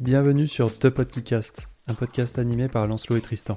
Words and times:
Bienvenue 0.00 0.46
sur 0.46 0.78
The 0.78 0.90
Podcast, 0.90 1.62
un 1.88 1.94
podcast 1.94 2.38
animé 2.38 2.68
par 2.68 2.86
Lancelot 2.86 3.16
et 3.16 3.22
Tristan. 3.22 3.56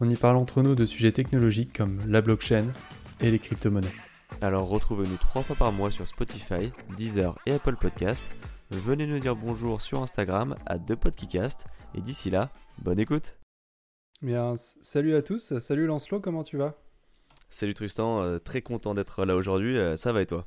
On 0.00 0.10
y 0.10 0.16
parle 0.16 0.36
entre 0.36 0.60
nous 0.60 0.74
de 0.74 0.84
sujets 0.84 1.12
technologiques 1.12 1.72
comme 1.72 2.00
la 2.08 2.20
blockchain 2.20 2.64
et 3.20 3.30
les 3.30 3.38
crypto-monnaies. 3.38 3.86
Alors 4.40 4.68
retrouvez-nous 4.68 5.16
trois 5.18 5.44
fois 5.44 5.54
par 5.54 5.70
mois 5.70 5.92
sur 5.92 6.04
Spotify, 6.04 6.72
Deezer 6.96 7.38
et 7.46 7.52
Apple 7.52 7.76
Podcast. 7.76 8.24
Venez 8.70 9.06
nous 9.06 9.20
dire 9.20 9.36
bonjour 9.36 9.80
sur 9.80 10.02
Instagram 10.02 10.56
à 10.66 10.80
ThePodcast. 10.80 11.66
Et 11.94 12.00
d'ici 12.00 12.28
là, 12.28 12.50
bonne 12.82 12.98
écoute 12.98 13.38
Bien, 14.20 14.54
salut 14.56 15.14
à 15.14 15.22
tous, 15.22 15.56
salut 15.60 15.86
Lancelot, 15.86 16.20
comment 16.20 16.42
tu 16.42 16.56
vas? 16.56 16.74
Salut 17.50 17.74
Tristan, 17.74 18.20
euh, 18.20 18.38
très 18.38 18.62
content 18.62 18.94
d'être 18.94 19.24
là 19.24 19.36
aujourd'hui, 19.36 19.78
euh, 19.78 19.96
ça 19.96 20.12
va 20.12 20.22
et 20.22 20.26
toi? 20.26 20.44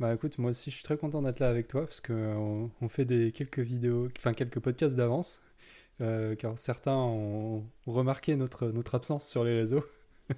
Bah 0.00 0.14
écoute, 0.14 0.38
moi 0.38 0.48
aussi 0.48 0.70
je 0.70 0.76
suis 0.76 0.82
très 0.82 0.96
content 0.96 1.20
d'être 1.20 1.40
là 1.40 1.50
avec 1.50 1.68
toi 1.68 1.82
parce 1.82 2.00
qu'on 2.00 2.70
on 2.80 2.88
fait 2.88 3.04
des 3.04 3.32
quelques 3.32 3.58
vidéos, 3.58 4.08
enfin 4.16 4.32
quelques 4.32 4.58
podcasts 4.58 4.96
d'avance, 4.96 5.42
euh, 6.00 6.34
car 6.36 6.58
certains 6.58 6.96
ont 6.96 7.66
remarqué 7.86 8.34
notre, 8.34 8.68
notre 8.68 8.94
absence 8.94 9.28
sur 9.28 9.44
les 9.44 9.54
réseaux. 9.54 9.84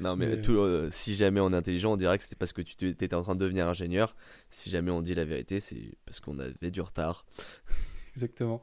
Non 0.00 0.14
mais, 0.14 0.40
tout, 0.40 0.64
si 0.92 1.16
jamais 1.16 1.40
on 1.40 1.52
est 1.52 1.56
intelligent, 1.56 1.94
on 1.94 1.96
dirait 1.96 2.16
que 2.18 2.22
c'était 2.22 2.36
parce 2.36 2.52
que 2.52 2.62
tu 2.62 2.88
étais 2.88 3.12
en 3.14 3.22
train 3.22 3.34
de 3.34 3.40
devenir 3.40 3.66
ingénieur. 3.66 4.14
Si 4.48 4.70
jamais 4.70 4.92
on 4.92 5.02
dit 5.02 5.12
la 5.12 5.24
vérité, 5.24 5.58
c'est 5.58 5.90
parce 6.06 6.20
qu'on 6.20 6.38
avait 6.38 6.70
du 6.70 6.80
retard. 6.80 7.26
Exactement. 8.14 8.62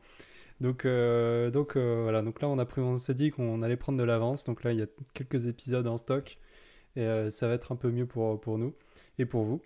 Donc, 0.62 0.88
donc 0.88 1.76
voilà, 1.76 2.22
donc 2.22 2.42
là 2.42 2.48
on, 2.48 2.58
a 2.58 2.66
pris, 2.66 2.80
on 2.80 2.98
s'est 2.98 3.16
dit 3.16 3.32
qu'on 3.32 3.62
allait 3.64 3.76
prendre 3.76 3.98
de 3.98 4.04
l'avance. 4.06 4.46
Donc 4.46 4.64
là 4.64 4.72
il 4.72 4.80
y 4.80 4.82
a 4.82 4.88
quelques 5.14 5.48
épisodes 5.48 5.88
en 5.88 5.98
stock 5.98 6.38
et 6.96 7.02
euh, 7.02 7.30
ça 7.30 7.48
va 7.48 7.56
être 7.56 7.72
un 7.72 7.76
peu 7.76 7.92
mieux 7.92 8.06
pour, 8.06 8.40
pour 8.40 8.58
nous 8.58 8.74
et 9.20 9.26
pour 9.26 9.44
vous. 9.44 9.62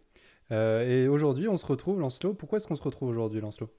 Euh, 0.52 0.88
et 0.88 1.08
aujourd'hui, 1.08 1.48
on 1.48 1.58
se 1.58 1.66
retrouve, 1.66 1.99
Lancelot. 1.99 2.34
Pourquoi 2.34 2.58
est-ce 2.58 2.67
qu'on 2.67 2.76
se 2.76 2.84
retrouve 2.84 3.09
aujourd'hui, 3.09 3.41
Lancelot? 3.41 3.70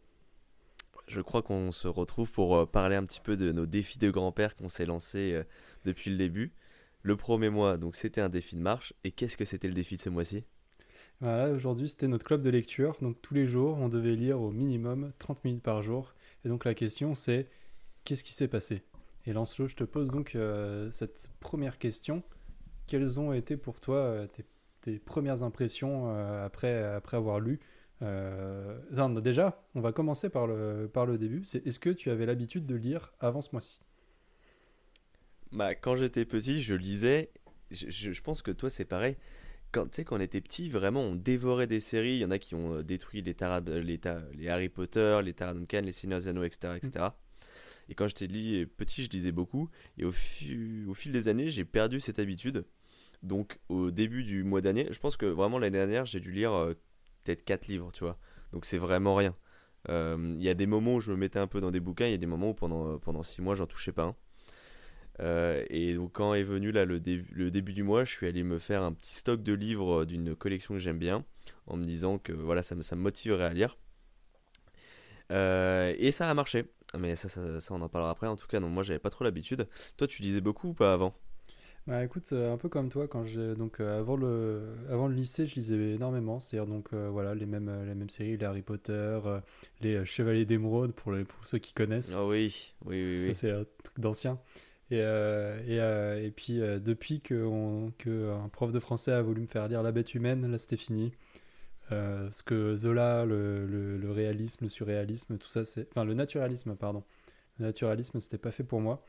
Je 1.06 1.20
crois 1.20 1.42
qu'on 1.42 1.72
se 1.72 1.88
retrouve 1.88 2.30
pour 2.30 2.56
euh, 2.56 2.66
parler 2.66 2.96
un 2.96 3.04
petit 3.04 3.20
peu 3.20 3.36
de 3.36 3.50
nos 3.50 3.66
défis 3.66 3.98
de 3.98 4.10
grand-père 4.10 4.56
qu'on 4.56 4.68
s'est 4.68 4.86
lancé 4.86 5.42
depuis 5.84 6.10
le 6.10 6.16
début. 6.16 6.52
Le 7.02 7.16
premier 7.16 7.48
mois, 7.48 7.78
donc 7.78 7.96
c'était 7.96 8.20
un 8.20 8.28
défi 8.28 8.56
de 8.56 8.60
marche. 8.60 8.92
Et 9.04 9.10
qu'est-ce 9.10 9.36
que 9.36 9.44
c'était 9.44 9.68
le 9.68 9.74
défi 9.74 9.96
de 9.96 10.00
ce 10.00 10.10
mois-ci? 10.10 10.44
Voilà, 11.20 11.52
aujourd'hui 11.52 11.88
c'était 11.88 12.08
notre 12.08 12.24
club 12.24 12.42
de 12.42 12.50
lecture. 12.50 12.96
Donc 13.02 13.20
tous 13.20 13.34
les 13.34 13.46
jours, 13.46 13.78
on 13.78 13.88
devait 13.88 14.14
lire 14.14 14.40
au 14.40 14.50
minimum 14.50 15.12
30 15.18 15.44
minutes 15.44 15.62
par 15.62 15.82
jour. 15.82 16.14
Et 16.44 16.48
donc 16.48 16.64
la 16.64 16.74
question 16.74 17.14
c'est 17.14 17.48
qu'est-ce 18.04 18.24
qui 18.24 18.32
s'est 18.32 18.48
passé? 18.48 18.82
Et 19.26 19.32
Lancelot, 19.32 19.68
je 19.68 19.76
te 19.76 19.84
pose 19.84 20.10
donc 20.10 20.36
cette 20.90 21.30
première 21.40 21.78
question 21.78 22.22
quelles 22.90 23.20
ont 23.20 23.32
été 23.32 23.56
pour 23.56 23.78
toi 23.78 23.98
euh, 23.98 24.26
tes, 24.26 24.44
premières 25.04 25.42
impressions 25.42 26.04
euh, 26.08 26.44
après, 26.44 26.82
après 26.82 27.16
avoir 27.16 27.40
lu 27.40 27.60
euh, 28.02 28.78
Déjà, 29.20 29.62
on 29.74 29.80
va 29.80 29.92
commencer 29.92 30.30
par 30.30 30.46
le, 30.46 30.90
par 30.92 31.06
le 31.06 31.18
début. 31.18 31.44
C'est 31.44 31.66
est-ce 31.66 31.78
que 31.78 31.90
tu 31.90 32.10
avais 32.10 32.26
l'habitude 32.26 32.66
de 32.66 32.74
lire 32.74 33.12
avant 33.20 33.40
ce 33.40 33.50
mois-ci? 33.52 33.80
Bah, 35.52 35.74
Quand 35.74 35.96
j'étais 35.96 36.24
petit, 36.24 36.62
je 36.62 36.74
lisais. 36.74 37.30
Je, 37.70 38.20
pense 38.20 38.42
que 38.42 38.50
toi, 38.50 38.70
c'est 38.70 38.84
pareil. 38.84 39.16
Quand, 39.70 40.00
quand 40.00 40.16
on 40.16 40.20
était 40.20 40.40
petit, 40.40 40.68
vraiment, 40.68 41.02
on 41.02 41.14
dévorait 41.14 41.68
des 41.68 41.80
séries. 41.80 42.14
Il 42.14 42.20
y 42.20 42.24
en 42.24 42.30
a 42.30 42.38
qui 42.38 42.54
ont 42.54 42.82
détruit 42.82 43.22
les, 43.22 43.36
les, 43.66 44.00
les, 44.34 44.48
Harry 44.48 44.68
Potter, 44.68 45.20
les 45.22 45.34
Tara 45.34 45.54
Duncan, 45.54 45.82
les 45.84 45.92
Seigneurs 45.92 46.26
Anneaux, 46.26 46.42
etc. 46.42 46.74
etc. 46.76 47.06
Et 47.88 47.94
quand 47.94 48.06
j'étais 48.06 48.66
petit, 48.66 49.04
je 49.04 49.10
lisais 49.10 49.32
beaucoup. 49.32 49.68
Et 49.98 50.04
au, 50.04 50.08
au 50.08 50.94
fil 50.94 51.12
des 51.12 51.28
années, 51.28 51.50
j'ai 51.50 51.64
perdu 51.64 52.00
cette 52.00 52.18
habitude. 52.18 52.64
Donc 53.22 53.58
au 53.68 53.90
début 53.90 54.22
du 54.24 54.44
mois 54.44 54.60
dernier, 54.60 54.88
je 54.90 54.98
pense 54.98 55.16
que 55.16 55.26
vraiment 55.26 55.58
l'année 55.58 55.76
dernière, 55.78 56.06
j'ai 56.06 56.20
dû 56.20 56.32
lire 56.32 56.52
euh, 56.52 56.74
peut-être 57.24 57.44
4 57.44 57.66
livres, 57.68 57.90
tu 57.92 58.04
vois. 58.04 58.18
Donc 58.52 58.64
c'est 58.64 58.78
vraiment 58.78 59.14
rien. 59.14 59.34
Euh, 59.88 60.28
il 60.30 60.42
y 60.42 60.48
a 60.48 60.54
des 60.54 60.66
moments 60.66 60.96
où 60.96 61.00
je 61.00 61.10
me 61.10 61.16
mettais 61.16 61.38
un 61.38 61.46
peu 61.46 61.60
dans 61.60 61.70
des 61.70 61.80
bouquins, 61.80 62.06
il 62.06 62.12
y 62.12 62.14
a 62.14 62.18
des 62.18 62.26
moments 62.26 62.50
où 62.50 62.54
pendant, 62.54 62.94
euh, 62.94 62.98
pendant 62.98 63.22
6 63.22 63.42
mois, 63.42 63.54
j'en 63.54 63.66
touchais 63.66 63.92
pas 63.92 64.04
un. 64.04 64.14
et 65.68 65.94
donc 65.94 66.12
quand 66.12 66.34
est 66.34 66.42
venu 66.42 66.72
là 66.72 66.84
le, 66.84 67.00
début 67.00 67.72
du 67.72 67.82
mois, 67.82 68.04
je 68.04 68.10
suis 68.10 68.26
allé 68.26 68.42
me 68.42 68.58
faire 68.58 68.82
un 68.82 68.92
petit 68.92 69.14
stock 69.14 69.42
de 69.42 69.52
livres 69.52 70.04
d'une 70.06 70.34
collection 70.34 70.74
que 70.74 70.80
j'aime 70.80 70.98
bien, 70.98 71.24
en 71.66 71.76
me 71.76 71.84
disant 71.84 72.18
que 72.18 72.32
voilà, 72.32 72.62
ça 72.62 72.74
me, 72.74 72.82
ça 72.82 72.96
me 72.96 73.02
motiverait 73.02 73.44
à 73.44 73.52
lire. 73.52 73.76
et 75.30 76.10
ça 76.12 76.30
a 76.30 76.34
marché. 76.34 76.66
Mais 76.98 77.14
ça, 77.14 77.28
ça, 77.28 77.60
ça, 77.60 77.74
on 77.74 77.80
en 77.82 77.88
parlera 77.88 78.10
après. 78.10 78.26
En 78.26 78.34
tout 78.34 78.48
cas, 78.48 78.58
non, 78.58 78.68
moi 78.68 78.82
j'avais 78.82 78.98
pas 78.98 79.10
trop 79.10 79.24
l'habitude. 79.24 79.68
Toi, 79.96 80.08
tu 80.08 80.22
lisais 80.22 80.40
beaucoup 80.40 80.70
ou 80.70 80.74
pas 80.74 80.92
avant? 80.92 81.14
Bah 81.86 82.04
écoute, 82.04 82.32
euh, 82.32 82.52
un 82.52 82.56
peu 82.56 82.68
comme 82.68 82.88
toi, 82.88 83.08
quand 83.08 83.24
j'ai 83.24 83.54
donc 83.54 83.80
euh, 83.80 83.98
avant 83.98 84.16
le 84.16 84.62
avant 84.90 85.08
le 85.08 85.14
lycée, 85.14 85.46
je 85.46 85.54
lisais 85.56 85.94
énormément, 85.94 86.38
c'est-à-dire 86.38 86.70
donc 86.70 86.90
euh, 86.92 87.08
voilà 87.10 87.34
les 87.34 87.46
mêmes 87.46 87.84
les 87.86 87.94
mêmes 87.94 88.10
séries, 88.10 88.36
les 88.36 88.44
Harry 88.44 88.62
Potter, 88.62 89.18
les 89.80 90.04
Chevaliers 90.04 90.44
d'Émeraude 90.44 90.92
pour 90.92 91.12
les 91.12 91.24
pour 91.24 91.46
ceux 91.46 91.58
qui 91.58 91.72
connaissent. 91.72 92.12
Ah 92.14 92.26
oui, 92.26 92.74
oui, 92.84 93.16
oui, 93.18 93.18
Ça 93.18 93.34
c'est 93.34 93.50
un 93.50 93.64
truc 93.82 93.98
d'ancien. 93.98 94.38
Et, 94.92 94.98
et, 94.98 95.76
et, 95.76 96.30
puis 96.32 96.58
depuis 96.58 97.20
que, 97.20 97.44
on, 97.44 97.92
que 97.96 98.30
un 98.32 98.48
prof 98.48 98.72
de 98.72 98.80
français 98.80 99.12
a 99.12 99.22
voulu 99.22 99.40
me 99.42 99.46
faire 99.46 99.68
lire 99.68 99.84
La 99.84 99.92
Bête 99.92 100.14
humaine, 100.14 100.50
là 100.50 100.58
c'était 100.58 100.76
fini. 100.76 101.12
parce 101.88 102.42
que 102.42 102.76
Zola, 102.76 103.24
le, 103.24 103.66
le, 103.66 103.96
le, 103.96 104.10
réalisme, 104.10 104.64
le 104.64 104.68
surréalisme, 104.68 105.38
tout 105.38 105.48
ça, 105.48 105.64
c'est 105.64 105.88
enfin 105.90 106.04
le 106.04 106.14
naturalisme, 106.14 106.74
pardon. 106.74 107.04
Le 107.58 107.66
naturalisme, 107.66 108.20
c'était 108.20 108.38
pas 108.38 108.50
fait 108.50 108.64
pour 108.64 108.80
moi. 108.80 109.04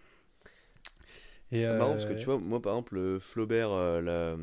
Et 1.51 1.65
marrant 1.65 1.91
parce 1.91 2.05
que 2.05 2.13
tu 2.13 2.21
euh, 2.21 2.35
vois, 2.35 2.37
moi 2.37 2.61
par 2.61 2.73
exemple, 2.73 3.19
Flaubert, 3.19 3.71
euh, 3.71 4.01
la, 4.01 4.37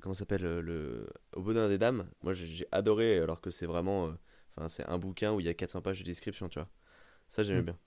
comment 0.00 0.12
s'appelle 0.12 0.42
le 0.42 1.06
Au 1.34 1.40
Bonheur 1.40 1.68
des 1.68 1.78
Dames, 1.78 2.06
moi 2.22 2.34
j'ai 2.34 2.66
adoré 2.72 3.18
alors 3.18 3.40
que 3.40 3.50
c'est 3.50 3.64
vraiment, 3.64 4.08
euh, 4.08 4.10
enfin 4.56 4.68
c'est 4.68 4.86
un 4.86 4.98
bouquin 4.98 5.32
où 5.32 5.40
il 5.40 5.46
y 5.46 5.48
a 5.48 5.54
400 5.54 5.80
pages 5.80 6.00
de 6.00 6.04
description, 6.04 6.48
tu 6.48 6.58
vois. 6.58 6.68
Ça 7.28 7.42
j'aimais 7.42 7.62
mm. 7.62 7.64
bien. 7.64 7.78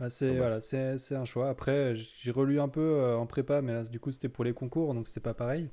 Bah, 0.00 0.10
c'est 0.10 0.36
voilà, 0.36 0.60
c'est 0.60 1.14
un 1.14 1.24
choix. 1.24 1.48
Après, 1.48 1.94
j'ai 1.94 2.30
relu 2.30 2.60
un 2.60 2.68
peu 2.68 3.14
en 3.14 3.26
prépa, 3.26 3.62
mais 3.62 3.72
là, 3.72 3.84
du 3.84 4.00
coup 4.00 4.10
c'était 4.10 4.28
pour 4.28 4.44
les 4.44 4.52
concours, 4.52 4.94
donc 4.94 5.06
c'était 5.06 5.20
pas 5.20 5.34
pareil. 5.34 5.70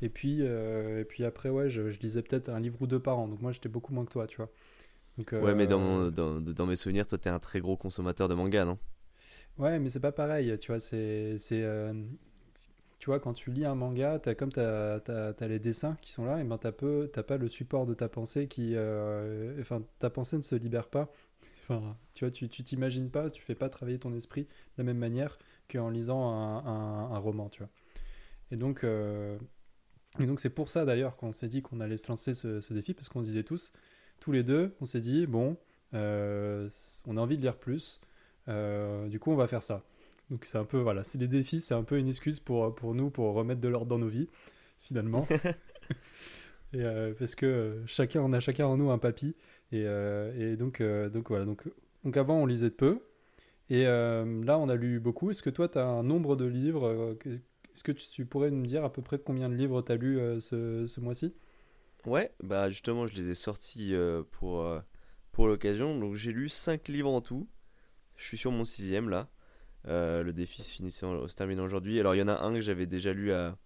Et 0.00 0.08
puis, 0.08 0.40
et 0.40 1.04
puis 1.06 1.24
après, 1.24 1.50
ouais, 1.50 1.68
je, 1.68 1.90
je 1.90 1.98
lisais 2.00 2.22
peut-être 2.22 2.48
un 2.48 2.60
livre 2.60 2.80
ou 2.80 2.86
deux 2.86 3.00
par 3.00 3.18
an, 3.18 3.28
donc 3.28 3.42
moi 3.42 3.52
j'étais 3.52 3.68
beaucoup 3.68 3.92
moins 3.92 4.06
que 4.06 4.12
toi, 4.12 4.26
tu 4.26 4.36
vois. 4.38 4.50
Donc, 5.18 5.32
ouais, 5.32 5.54
mais 5.54 5.66
dans, 5.66 6.10
dans, 6.10 6.40
dans, 6.40 6.66
mes 6.66 6.76
souvenirs, 6.76 7.06
toi 7.06 7.16
t'es 7.16 7.30
un 7.30 7.38
très 7.38 7.60
gros 7.60 7.78
consommateur 7.78 8.28
de 8.28 8.34
manga, 8.34 8.66
non? 8.66 8.78
Ouais, 9.58 9.78
mais 9.78 9.88
c'est 9.88 10.00
pas 10.00 10.12
pareil, 10.12 10.58
tu 10.58 10.70
vois, 10.70 10.80
c'est... 10.80 11.38
Euh, 11.52 11.94
tu 12.98 13.06
vois, 13.06 13.20
quand 13.20 13.32
tu 13.32 13.50
lis 13.50 13.64
un 13.64 13.74
manga, 13.74 14.20
as, 14.24 14.34
comme 14.34 14.52
tu 14.52 14.60
as, 14.60 15.34
les 15.48 15.58
dessins 15.58 15.96
qui 16.02 16.12
sont 16.12 16.26
là, 16.26 16.40
et 16.40 16.44
ben 16.44 16.58
t'as 16.58 17.22
pas 17.22 17.36
le 17.38 17.48
support 17.48 17.86
de 17.86 17.94
ta 17.94 18.08
pensée 18.08 18.48
qui... 18.48 18.72
Euh, 18.74 19.58
enfin, 19.60 19.82
ta 19.98 20.10
pensée 20.10 20.36
ne 20.36 20.42
se 20.42 20.54
libère 20.54 20.88
pas. 20.88 21.10
Enfin, 21.62 21.96
tu 22.14 22.24
vois, 22.24 22.30
tu 22.30 22.48
t'imagines 22.48 23.10
pas, 23.10 23.30
tu 23.30 23.42
fais 23.42 23.54
pas 23.54 23.70
travailler 23.70 23.98
ton 23.98 24.14
esprit 24.14 24.42
de 24.42 24.48
la 24.78 24.84
même 24.84 24.98
manière 24.98 25.38
qu'en 25.70 25.88
lisant 25.88 26.30
un, 26.30 27.12
un, 27.12 27.18
roman, 27.18 27.48
tu 27.48 27.60
vois. 27.60 27.70
Et 28.50 28.56
donc... 28.56 28.84
Euh, 28.84 29.38
et 30.18 30.24
donc 30.24 30.40
c'est 30.40 30.50
pour 30.50 30.70
ça 30.70 30.86
d'ailleurs 30.86 31.16
qu'on 31.16 31.32
s'est 31.32 31.48
dit 31.48 31.60
qu'on 31.60 31.78
allait 31.78 31.98
se 31.98 32.08
lancer 32.08 32.32
ce, 32.32 32.62
ce 32.62 32.72
défi, 32.72 32.94
parce 32.94 33.08
qu'on 33.08 33.20
disait 33.20 33.42
tous, 33.42 33.72
tous 34.20 34.32
les 34.32 34.42
deux, 34.42 34.74
on 34.80 34.86
s'est 34.86 35.00
dit, 35.00 35.26
bon, 35.26 35.56
on 35.92 35.96
a 35.98 37.20
envie 37.20 37.36
de 37.36 37.42
lire 37.42 37.56
plus, 37.56 38.00
euh, 38.48 39.08
du 39.08 39.18
coup, 39.18 39.32
on 39.32 39.36
va 39.36 39.46
faire 39.46 39.62
ça. 39.62 39.82
Donc 40.30 40.44
c'est 40.44 40.58
un 40.58 40.64
peu, 40.64 40.78
voilà, 40.78 41.04
c'est 41.04 41.18
des 41.18 41.28
défis, 41.28 41.60
c'est 41.60 41.74
un 41.74 41.84
peu 41.84 41.98
une 41.98 42.08
excuse 42.08 42.40
pour, 42.40 42.74
pour 42.74 42.94
nous, 42.94 43.10
pour 43.10 43.34
remettre 43.34 43.60
de 43.60 43.68
l'ordre 43.68 43.86
dans 43.86 43.98
nos 43.98 44.08
vies, 44.08 44.28
finalement. 44.80 45.26
et, 46.72 46.82
euh, 46.82 47.14
parce 47.16 47.34
que 47.34 47.82
chacun, 47.86 48.22
on 48.22 48.32
a 48.32 48.40
chacun 48.40 48.66
en 48.66 48.76
nous 48.76 48.90
un 48.90 48.98
papy. 48.98 49.36
Et, 49.72 49.84
euh, 49.86 50.52
et 50.52 50.56
donc, 50.56 50.82
donc 50.82 51.28
voilà, 51.28 51.44
donc, 51.44 51.64
donc 52.04 52.16
avant 52.16 52.40
on 52.40 52.46
lisait 52.46 52.70
de 52.70 52.74
peu. 52.74 53.00
Et 53.68 53.84
là 53.84 54.58
on 54.58 54.68
a 54.68 54.76
lu 54.76 55.00
beaucoup. 55.00 55.30
Est-ce 55.30 55.42
que 55.42 55.50
toi 55.50 55.68
tu 55.68 55.78
as 55.78 55.86
un 55.86 56.02
nombre 56.02 56.36
de 56.36 56.44
livres 56.44 57.16
Est-ce 57.24 57.82
que 57.82 57.92
tu, 57.92 58.26
pourrais 58.26 58.50
nous 58.50 58.64
dire 58.64 58.84
à 58.84 58.92
peu 58.92 59.02
près 59.02 59.18
combien 59.18 59.48
de 59.48 59.54
livres 59.54 59.82
tu 59.82 59.92
as 59.92 59.96
lu 59.96 60.20
ce, 60.40 60.86
ce 60.86 61.00
mois-ci? 61.00 61.34
Ouais, 62.04 62.30
bah 62.40 62.70
justement 62.70 63.08
je 63.08 63.16
les 63.16 63.30
ai 63.30 63.34
sortis 63.34 63.92
pour, 64.30 64.68
pour 65.32 65.48
l'occasion. 65.48 65.98
Donc 65.98 66.14
j'ai 66.14 66.32
lu 66.32 66.48
5 66.48 66.86
livres 66.86 67.10
en 67.10 67.20
tout. 67.20 67.48
Je 68.16 68.24
suis 68.24 68.38
sur 68.38 68.50
mon 68.50 68.64
sixième 68.64 69.08
là. 69.08 69.28
Euh, 69.88 70.22
le 70.22 70.32
défi 70.32 70.62
se 70.62 71.34
termine 71.34 71.60
aujourd'hui. 71.60 72.00
Alors 72.00 72.14
il 72.14 72.18
y 72.18 72.22
en 72.22 72.28
a 72.28 72.42
un 72.42 72.54
que 72.54 72.60
j'avais 72.60 72.86
déjà 72.86 73.12
lu 73.12 73.32
à, 73.32 73.56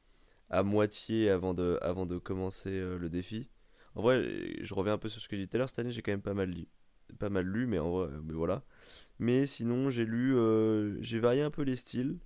moitié 0.63 1.31
avant 1.31 1.55
de, 1.55 2.19
commencer 2.19 2.71
euh, 2.71 2.99
le 2.99 3.09
défi. 3.09 3.49
En 3.95 4.03
vrai, 4.03 4.23
je 4.61 4.75
reviens 4.75 4.95
un 4.95 4.99
peu 4.99 5.09
sur 5.09 5.21
ce 5.21 5.29
que 5.29 5.37
j'ai 5.37 5.45
dit 5.45 5.49
tout 5.49 5.57
à 5.57 5.59
l'heure. 5.59 5.69
Cette 5.69 5.79
année, 5.79 5.93
j'ai 5.93 6.03
quand 6.03 6.13
même 6.13 6.23
pas 6.23 6.35
mal 6.35 6.51
lu, 6.51 6.69
pas 7.19 7.31
mal 7.31 7.45
lu, 7.47 7.67
mais 7.67 7.79
en 7.79 7.91
vrai, 7.91 8.09
mais 8.23 8.35
voilà. 8.35 8.63
Mais 9.19 9.47
sinon, 9.47 9.91
j'ai 9.91 10.05
lu, 10.05 10.37
euh, 10.37 11.01
j'ai 11.03 11.19
varié 11.19 11.43
un 11.43 11.51
peu 11.51 11.63
les 11.63 11.77
styles. 11.77 12.19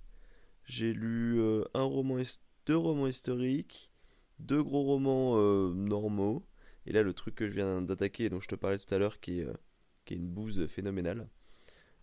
J'ai 0.65 0.93
lu 0.93 1.39
un 1.73 1.83
roman, 1.83 2.17
deux 2.65 2.77
romans 2.77 3.07
historiques, 3.07 3.91
deux 4.39 4.63
gros 4.63 4.83
romans 4.83 5.37
normaux. 5.73 6.45
Et 6.87 6.91
là, 6.91 7.03
le 7.03 7.13
truc 7.13 7.35
que 7.35 7.47
je 7.47 7.53
viens 7.53 7.81
d'attaquer, 7.81 8.29
dont 8.29 8.39
je 8.39 8.47
te 8.47 8.55
parlais 8.55 8.79
tout 8.79 8.93
à 8.93 8.97
l'heure, 8.97 9.19
qui 9.19 9.41
est, 9.41 9.47
qui 10.05 10.15
est 10.15 10.17
une 10.17 10.27
bouse 10.27 10.65
phénoménale. 10.67 11.27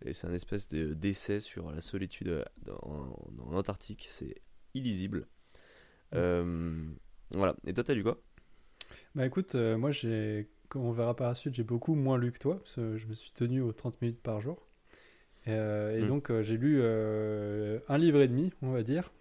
Et 0.05 0.15
c'est 0.15 0.27
un 0.27 0.35
espèce 0.35 0.69
d'essai 0.69 1.41
sur 1.41 1.71
la 1.71 1.81
solitude 1.81 2.29
euh, 2.29 2.45
en, 2.83 3.55
Antarctique. 3.55 4.07
C'est 4.09 4.37
illisible. 4.75 5.27
Mm. 6.13 6.17
Euh, 6.17 6.85
voilà. 7.33 7.57
Et 7.67 7.75
toi, 7.75 7.85
t'as 7.85 7.95
lu 7.95 8.03
quoi? 8.03 8.21
Bah 9.15 9.27
écoute, 9.27 9.55
euh, 9.55 9.77
moi 9.77 9.91
j'ai 9.91 10.49
comme 10.69 10.85
on 10.87 10.93
verra 10.93 11.15
par 11.15 11.29
la 11.29 11.35
suite, 11.35 11.55
j'ai 11.55 11.65
beaucoup 11.65 11.95
moins 11.95 12.17
lu 12.17 12.33
que 12.33 12.39
toi, 12.39 12.59
parce 12.59 12.75
que 12.77 12.97
je 12.97 13.07
me 13.07 13.15
suis 13.15 13.31
tenu 13.33 13.61
aux 13.61 13.73
30 13.73 14.01
minutes 14.01 14.23
par 14.23 14.41
jour. 14.41 14.67
Et, 15.47 15.51
euh, 15.51 15.99
et 15.99 16.03
Mm. 16.03 16.09
donc, 16.09 16.31
euh, 16.31 16.43
j'ai 16.43 16.57
lu 16.57 16.79
euh, 16.83 17.79
un 17.89 17.99
livre 17.99 18.21
et 18.23 18.29
demi, 18.29 18.53
on 18.63 18.71
va 18.73 18.83
dire. 18.83 19.13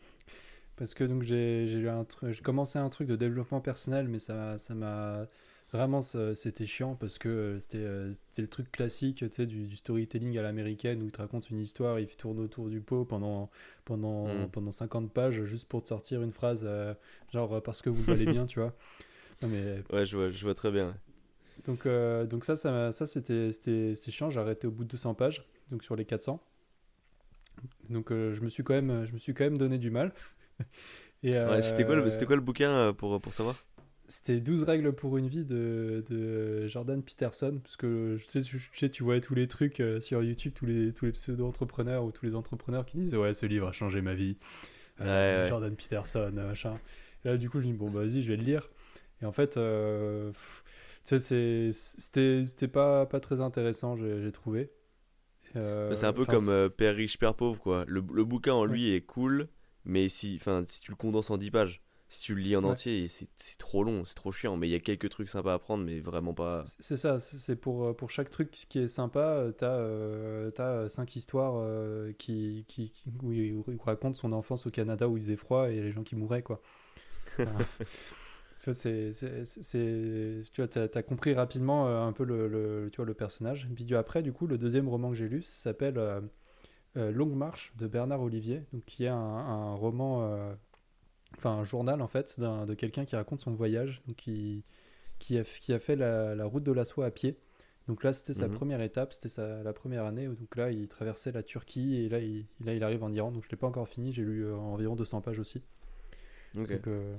Parce 0.77 0.93
que 0.95 1.03
donc 1.03 1.23
j'ai 1.23 1.67
j'ai 1.67 2.41
commencé 2.43 2.79
un 2.79 2.89
truc 2.89 3.07
de 3.07 3.15
développement 3.15 3.61
personnel, 3.61 4.07
mais 4.07 4.19
ça 4.19 4.57
ça 4.57 4.73
m'a 4.75 5.27
vraiment 5.73 6.01
c'était 6.01 6.65
chiant 6.65 6.95
parce 6.95 7.17
que 7.17 7.29
euh, 7.29 7.59
c'était 7.59 7.77
euh, 7.79 8.13
c'était 8.29 8.41
le 8.43 8.47
truc 8.49 8.71
classique, 8.71 9.17
tu 9.17 9.29
sais, 9.31 9.45
du, 9.45 9.67
du 9.67 9.75
storytelling 9.77 10.37
à 10.37 10.41
l'américaine 10.41 11.01
où 11.01 11.05
il 11.05 11.11
te 11.11 11.19
raconte 11.21 11.49
une 11.49 11.59
histoire, 11.59 11.99
il 11.99 12.07
tourne 12.07 12.39
autour 12.39 12.69
du 12.69 12.81
pot 12.81 13.05
pendant 13.05 13.49
pendant 13.85 14.47
Mm. 14.47 14.49
pendant 14.49 14.71
50 14.71 15.11
pages 15.13 15.43
juste 15.43 15.67
pour 15.67 15.83
te 15.83 15.87
sortir 15.89 16.21
une 16.23 16.31
phrase 16.33 16.63
euh, 16.65 16.93
genre 17.33 17.61
parce 17.63 17.81
que 17.81 17.89
vous 17.89 18.03
valez 18.03 18.27
bien, 18.27 18.45
tu 18.47 18.59
vois. 18.59 18.75
Non 19.41 19.49
mais 19.49 19.83
Ouais, 19.91 20.05
je 20.05 20.15
vois, 20.17 20.29
je 20.31 20.43
vois 20.43 20.55
très 20.55 20.71
bien. 20.71 20.95
donc, 21.65 21.85
euh, 21.85 22.25
donc 22.25 22.45
ça, 22.45 22.55
ça, 22.55 22.91
ça 22.91 23.05
c'était, 23.05 23.51
chiant. 24.09 24.29
J'ai 24.29 24.39
arrêté 24.39 24.67
au 24.67 24.71
bout 24.71 24.83
de 24.83 24.89
200 24.89 25.13
pages, 25.13 25.45
donc 25.69 25.83
sur 25.83 25.95
les 25.95 26.05
400. 26.05 26.41
Donc 27.89 28.11
euh, 28.11 28.33
je 28.33 28.41
me 28.41 28.49
suis 28.49 28.63
quand 28.63 28.73
même, 28.73 29.05
je 29.05 29.13
me 29.13 29.17
suis 29.17 29.33
quand 29.33 29.43
même 29.43 29.57
donné 29.57 29.77
du 29.77 29.91
mal. 29.91 30.13
Et, 31.23 31.35
Ouais, 31.45 31.61
c'était 31.61 31.85
quoi, 31.85 31.95
quoi 32.25 32.35
le 32.35 32.41
bouquin 32.41 32.93
pour, 32.93 33.19
pour 33.21 33.33
savoir? 33.33 33.63
C'était 34.11 34.41
12 34.41 34.63
règles 34.63 34.91
pour 34.91 35.17
une 35.17 35.27
vie 35.27 35.45
de, 35.45 36.03
de 36.09 36.67
Jordan 36.67 37.01
Peterson, 37.01 37.59
parce 37.63 37.77
que 37.77 38.17
je 38.19 38.27
sais, 38.27 38.41
tu, 38.41 38.59
je 38.59 38.77
sais, 38.79 38.89
tu 38.89 39.03
vois 39.03 39.21
tous 39.21 39.35
les 39.35 39.47
trucs 39.47 39.79
euh, 39.79 40.01
sur 40.01 40.21
YouTube, 40.21 40.51
tous 40.53 40.65
les, 40.65 40.91
tous 40.91 41.05
les 41.05 41.13
pseudo-entrepreneurs 41.13 42.03
ou 42.03 42.11
tous 42.11 42.25
les 42.25 42.35
entrepreneurs 42.35 42.85
qui 42.85 42.97
disent 42.97 43.15
ouais 43.15 43.33
ce 43.33 43.45
livre 43.45 43.69
a 43.69 43.71
changé 43.71 44.01
ma 44.01 44.13
vie. 44.13 44.35
Euh, 44.99 45.43
Ouais. 45.43 45.49
Jordan 45.49 45.73
Peterson, 45.73 46.19
euh, 46.37 46.47
machin. 46.49 46.77
Et 47.23 47.29
là 47.29 47.37
du 47.37 47.49
coup 47.49 47.61
je 47.61 47.67
me 47.67 47.71
dis 47.71 47.77
bon 47.77 47.85
bah, 47.87 48.01
vas-y 48.01 48.21
je 48.21 48.27
vais 48.27 48.35
le 48.35 48.43
lire. 48.43 48.69
Et 49.21 49.25
en 49.25 49.31
fait, 49.31 49.55
euh, 49.55 50.31
c'était 51.03 52.67
pas, 52.67 53.05
pas 53.05 53.19
très 53.21 53.39
intéressant 53.39 53.95
j'ai 53.95 54.31
trouvé. 54.31 54.71
Euh, 55.55 55.93
C'est 55.93 56.05
un 56.05 56.13
peu 56.13 56.25
comme 56.25 56.49
euh, 56.49 56.69
Père 56.69 56.95
riche, 56.95 57.17
Père 57.17 57.33
pauvre, 57.35 57.59
quoi. 57.59 57.85
Le, 57.87 58.03
le 58.13 58.23
bouquin 58.25 58.53
en 58.53 58.63
Ouais. 58.63 58.71
lui 58.73 58.93
est 58.93 59.01
cool, 59.01 59.47
mais 59.85 60.09
si, 60.09 60.39
si 60.67 60.81
tu 60.81 60.91
le 60.91 60.95
condenses 60.97 61.29
en 61.29 61.37
10 61.37 61.51
pages, 61.51 61.81
si 62.11 62.21
tu 62.23 62.35
le 62.35 62.41
lis 62.41 62.55
en 62.55 62.63
Ouais. 62.63 62.69
entier, 62.71 63.07
c'est 63.07 63.57
trop 63.57 63.83
long, 63.83 64.05
c'est 64.05 64.15
trop 64.15 64.31
chiant. 64.31 64.57
Mais 64.57 64.67
il 64.67 64.71
y 64.71 64.75
a 64.75 64.79
quelques 64.79 65.09
trucs 65.09 65.29
sympas 65.29 65.53
à 65.53 65.59
prendre, 65.59 65.83
mais 65.85 65.99
vraiment 65.99 66.33
pas. 66.33 66.71
C'est 66.79 66.97
ça, 66.97 67.19
c'est 67.19 67.55
pour, 67.55 67.85
euh, 67.85 67.93
pour 67.93 68.11
chaque 68.11 68.29
truc 68.29 68.51
qui 68.51 68.79
est 68.79 68.87
sympa, 68.87 69.19
euh, 69.19 69.51
t'as 69.51 69.73
euh, 69.77 70.51
t'as 70.51 70.89
cinq 70.89 71.15
histoires 71.15 71.53
euh, 71.55 72.11
qui, 72.13 72.65
qui, 72.67 72.91
qui- 72.91 73.09
où, 73.23 73.31
il, 73.31 73.53
où 73.53 73.63
il 73.69 73.77
raconte 73.81 74.15
son 74.15 74.31
enfance 74.33 74.67
au 74.67 74.71
Canada 74.71 75.07
où 75.07 75.17
il 75.17 75.23
faisait 75.23 75.35
froid 75.37 75.69
et 75.71 75.81
les 75.81 75.91
gens 75.91 76.03
qui 76.03 76.15
mouraient, 76.15 76.43
quoi. 76.43 76.61
Enfin, 77.45 77.67
tu 78.59 78.65
vois, 78.65 78.73
c'est, 78.75 79.11
tu 80.53 80.67
t'as 80.69 81.03
compris 81.03 81.33
rapidement 81.33 81.87
euh, 81.87 82.01
un 82.01 82.13
peu 82.13 82.23
le, 82.23 82.47
le- 82.47 82.89
tu 82.91 82.97
vois, 82.97 83.05
le 83.05 83.13
personnage. 83.13 83.67
Et 83.71 83.73
puis 83.73 83.95
après, 83.95 84.21
du 84.23 84.33
coup, 84.33 84.47
le 84.47 84.57
deuxième 84.57 84.87
roman 84.89 85.09
que 85.11 85.15
j'ai 85.15 85.27
lu 85.29 85.41
s'appelle 85.43 85.97
euh, 85.97 86.21
euh, 86.97 87.11
Longue 87.11 87.33
Marche 87.35 87.73
de 87.77 87.87
Bernard 87.87 88.21
Olivier, 88.21 88.63
donc 88.73 88.85
qui 88.85 89.05
est 89.05 89.09
un, 89.09 89.15
un 89.17 89.75
roman, 89.75 90.23
euh, 90.23 90.53
enfin 91.37 91.51
un 91.51 91.63
journal 91.65 92.01
en 92.01 92.07
fait, 92.07 92.39
de 92.39 92.73
quelqu'un 92.73 93.05
qui 93.05 93.15
raconte 93.15 93.41
son 93.41 93.53
voyage, 93.53 94.01
donc 94.07 94.15
qui, 94.17 94.63
qui, 95.19 95.37
a, 95.39 95.43
qui 95.45 95.73
a 95.73 95.79
fait 95.79 95.95
la, 95.97 96.35
la 96.35 96.45
route 96.45 96.63
de 96.63 96.71
la 96.73 96.85
soie 96.85 97.05
à 97.07 97.11
pied. 97.11 97.37
Donc 97.87 98.03
là, 98.03 98.13
c'était 98.13 98.33
sa 98.33 98.47
Mhm. 98.47 98.57
première 98.57 98.81
étape, 98.81 99.13
c'était 99.13 99.29
sa, 99.29 99.63
la 99.63 99.73
première 99.73 100.05
année. 100.05 100.27
Donc 100.27 100.55
là, 100.57 100.71
il 100.71 100.87
traversait 100.89 101.31
la 101.33 101.43
Turquie 101.43 101.97
et 101.97 102.09
là, 102.09 102.19
il, 102.19 102.45
là, 102.65 102.73
il 102.75 102.83
arrive 102.83 103.03
en 103.03 103.11
Iran. 103.13 103.31
Donc 103.31 103.43
je 103.45 103.49
l'ai 103.51 103.57
pas 103.57 103.67
encore 103.67 103.89
fini, 103.89 104.13
j'ai 104.13 104.23
lu 104.23 104.45
euh, 104.45 104.55
environ 104.57 104.95
200 104.95 105.21
pages 105.21 105.39
aussi. 105.39 105.63
Donc, 106.69 106.87
euh, 106.87 107.17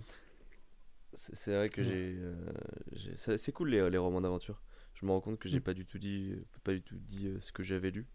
C'est 1.15 1.55
vrai 1.55 1.69
que 1.69 1.83
j'ai. 1.83 2.17
euh, 2.19 2.37
c'est 3.37 3.53
cool 3.53 3.71
les, 3.71 3.91
les 3.91 3.99
romans 3.99 4.21
d'aventure. 4.21 4.63
Je 4.95 5.05
me 5.05 5.11
rends 5.11 5.21
compte 5.21 5.39
que 5.39 5.49
j'ai 5.49 5.59
Mm. 5.59 5.61
pas 5.61 5.75
du 5.75 5.85
tout 5.85 5.99
dit, 5.99 6.35
pas 6.65 6.73
du 6.73 6.83
tout 6.83 6.97
dit 6.99 7.27
euh, 7.29 7.41
ce 7.41 7.53
que 7.53 7.63
j'avais 7.63 7.91
lu. 7.91 8.07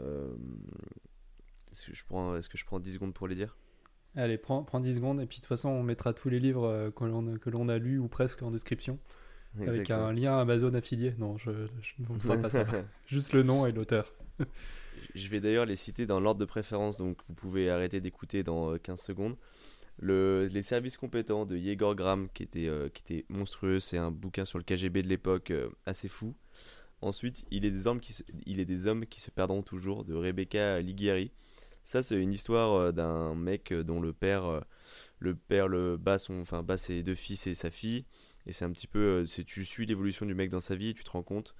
Euh, 0.00 0.34
Est-ce 1.72 1.86
que 1.86 1.94
je 1.94 2.04
prends, 2.04 2.36
est-ce 2.36 2.48
que 2.48 2.56
je 2.58 2.64
prends 2.64 2.78
10 2.80 2.94
secondes 2.94 3.14
pour 3.14 3.26
les 3.28 3.34
dire? 3.34 3.56
Allez, 4.14 4.38
prends, 4.38 4.62
prends 4.62 4.80
10 4.80 4.96
secondes 4.96 5.20
et 5.20 5.26
puis 5.26 5.38
de 5.38 5.42
toute 5.42 5.48
façon, 5.48 5.70
on 5.70 5.82
mettra 5.82 6.12
tous 6.12 6.28
les 6.28 6.38
livres 6.38 6.66
euh, 6.66 6.90
que 6.90 7.50
l'on 7.50 7.68
a 7.68 7.78
lus 7.78 7.98
ou 7.98 8.08
presque 8.08 8.42
en 8.42 8.50
description 8.50 8.98
avec 9.60 9.90
un 9.90 10.12
lien 10.12 10.38
Amazon 10.38 10.74
affilié. 10.74 11.14
Non, 11.18 11.36
je, 11.38 11.50
ne 11.50 12.18
fera 12.18 12.36
pas 12.36 12.50
ça. 12.50 12.66
Juste 13.06 13.32
le 13.32 13.42
nom 13.42 13.66
et 13.66 13.70
l'auteur. 13.70 14.12
Je 15.14 15.28
vais 15.28 15.40
d'ailleurs 15.40 15.66
les 15.66 15.76
citer 15.76 16.06
dans 16.06 16.20
l'ordre 16.20 16.40
de 16.40 16.44
préférence, 16.44 16.98
donc 16.98 17.18
vous 17.26 17.34
pouvez 17.34 17.70
arrêter 17.70 18.00
d'écouter 18.00 18.42
dans 18.42 18.72
euh, 18.72 18.78
15 18.78 19.00
secondes. 19.00 19.36
Le, 19.98 20.48
les 20.50 20.62
services 20.62 20.96
compétents 20.96 21.44
de 21.44 21.56
Yegor 21.56 21.94
Graham, 21.94 22.28
qui 22.32 22.42
était, 22.42 22.66
euh, 22.66 22.88
qui 22.88 23.02
était 23.02 23.26
monstrueux, 23.28 23.78
c'est 23.78 23.98
un 23.98 24.10
bouquin 24.10 24.44
sur 24.44 24.58
le 24.58 24.64
KGB 24.64 25.02
de 25.02 25.08
l'époque 25.08 25.50
euh, 25.50 25.68
assez 25.86 26.08
fou. 26.08 26.34
Ensuite, 27.02 27.44
il 27.50 27.64
est, 27.64 27.70
des 27.70 27.86
hommes 27.86 28.00
qui 28.00 28.12
se, 28.12 28.22
il 28.46 28.60
est 28.60 28.64
des 28.64 28.86
hommes 28.86 29.06
qui 29.06 29.20
se 29.20 29.30
perdront 29.30 29.62
toujours, 29.62 30.04
de 30.04 30.14
Rebecca 30.14 30.80
Liguieri. 30.80 31.32
Ça, 31.84 32.02
c'est 32.02 32.16
une 32.16 32.32
histoire 32.32 32.74
euh, 32.74 32.92
d'un 32.92 33.34
mec 33.34 33.72
euh, 33.72 33.82
dont 33.82 34.00
le 34.00 34.12
père, 34.12 34.44
euh, 34.46 34.60
le 35.18 35.34
père 35.34 35.68
le 35.68 35.96
bat, 35.96 36.18
son, 36.18 36.40
enfin, 36.40 36.62
bat 36.62 36.76
ses 36.76 37.02
deux 37.02 37.14
fils 37.14 37.46
et 37.46 37.54
sa 37.54 37.70
fille. 37.70 38.04
Et 38.46 38.52
c'est 38.52 38.64
un 38.64 38.70
petit 38.72 38.86
peu, 38.86 39.24
c'est, 39.26 39.44
tu 39.44 39.64
suis 39.64 39.86
l'évolution 39.86 40.26
du 40.26 40.34
mec 40.34 40.50
dans 40.50 40.60
sa 40.60 40.76
vie 40.76 40.90
et 40.90 40.94
tu 40.94 41.04
te 41.04 41.10
rends 41.10 41.22
compte 41.22 41.54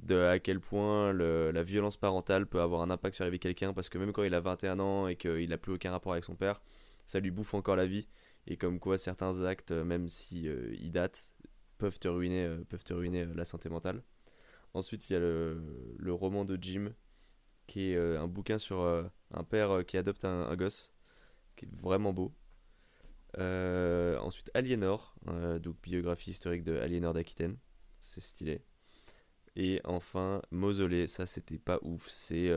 de 0.00 0.16
à 0.18 0.38
quel 0.38 0.60
point 0.60 1.12
la 1.12 1.62
violence 1.62 1.96
parentale 1.96 2.46
peut 2.46 2.60
avoir 2.60 2.82
un 2.82 2.90
impact 2.90 3.14
sur 3.14 3.24
la 3.24 3.30
vie 3.30 3.38
de 3.38 3.42
quelqu'un 3.42 3.72
parce 3.72 3.88
que 3.88 3.96
même 3.96 4.12
quand 4.12 4.24
il 4.24 4.34
a 4.34 4.40
21 4.40 4.78
ans 4.80 5.08
et 5.08 5.16
qu'il 5.16 5.48
n'a 5.48 5.56
plus 5.56 5.72
aucun 5.72 5.90
rapport 5.90 6.12
avec 6.12 6.24
son 6.24 6.34
père, 6.34 6.60
ça 7.06 7.20
lui 7.20 7.30
bouffe 7.30 7.54
encore 7.54 7.76
la 7.76 7.86
vie 7.86 8.08
et 8.46 8.56
comme 8.56 8.78
quoi 8.80 8.98
certains 8.98 9.44
actes, 9.44 9.72
même 9.72 10.08
si 10.08 10.48
ils 10.80 10.90
datent, 10.90 11.32
peuvent 11.78 11.98
te 11.98 12.08
ruiner, 12.08 12.58
peuvent 12.68 12.84
te 12.84 12.92
ruiner 12.92 13.24
la 13.34 13.44
santé 13.44 13.68
mentale. 13.68 14.02
Ensuite, 14.74 15.08
il 15.08 15.14
y 15.14 15.16
a 15.16 15.20
le 15.20 16.12
roman 16.12 16.44
de 16.44 16.58
Jim 16.60 16.90
qui 17.66 17.92
est 17.92 17.96
euh, 17.96 18.20
un 18.20 18.26
bouquin 18.26 18.58
sur 18.58 18.80
euh, 18.80 19.04
un 19.32 19.44
père 19.44 19.70
euh, 19.70 19.82
qui 19.82 19.96
adopte 19.96 20.24
un, 20.24 20.54
gosse 20.56 20.92
qui 21.56 21.64
est 21.64 21.74
vraiment 21.74 22.12
beau. 22.12 22.32
Ensuite, 23.38 24.50
Aliénor, 24.54 25.14
donc 25.60 25.76
biographie 25.82 26.30
historique 26.30 26.64
de 26.64 26.78
Aliénor 26.78 27.12
d'Aquitaine, 27.12 27.58
c'est 28.00 28.22
stylé. 28.22 28.62
Et 29.56 29.80
enfin, 29.84 30.40
Mausolée, 30.50 31.06
ça 31.06 31.26
c'était 31.26 31.58
pas 31.58 31.78
ouf. 31.82 32.08
C'est 32.08 32.50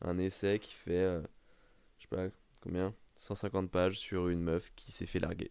un 0.00 0.18
essai 0.18 0.58
qui 0.58 0.74
fait, 0.74 1.20
je 1.98 2.02
sais 2.02 2.08
pas 2.08 2.28
combien, 2.62 2.94
150 3.16 3.70
pages 3.70 3.98
sur 3.98 4.28
une 4.28 4.40
meuf 4.40 4.72
qui 4.76 4.92
s'est 4.92 5.06
fait 5.06 5.20
larguer. 5.20 5.50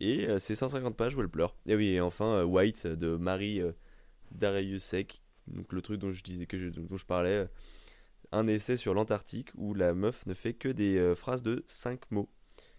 Et 0.00 0.26
c'est 0.38 0.54
150 0.54 0.94
pages 0.94 1.16
où 1.16 1.22
elle 1.22 1.30
pleure. 1.30 1.56
Et 1.64 1.74
oui, 1.74 1.92
et 1.92 2.00
enfin, 2.02 2.44
White 2.44 2.86
de 2.86 3.16
Marie 3.16 3.62
Dariussec, 4.30 5.22
donc 5.46 5.72
le 5.72 5.80
truc 5.80 6.00
dont 6.00 6.12
je 6.12 6.22
disais 6.22 6.44
que 6.44 6.68
dont 6.68 6.96
je 6.96 7.06
parlais, 7.06 7.48
un 8.32 8.46
essai 8.46 8.76
sur 8.76 8.94
l'Antarctique 8.94 9.50
où 9.56 9.74
la 9.74 9.94
meuf 9.94 10.26
ne 10.26 10.34
fait 10.34 10.54
que 10.54 10.68
des 10.68 10.96
euh, 10.98 11.14
phrases 11.14 11.42
de 11.42 11.62
5 11.66 12.10
mots. 12.10 12.28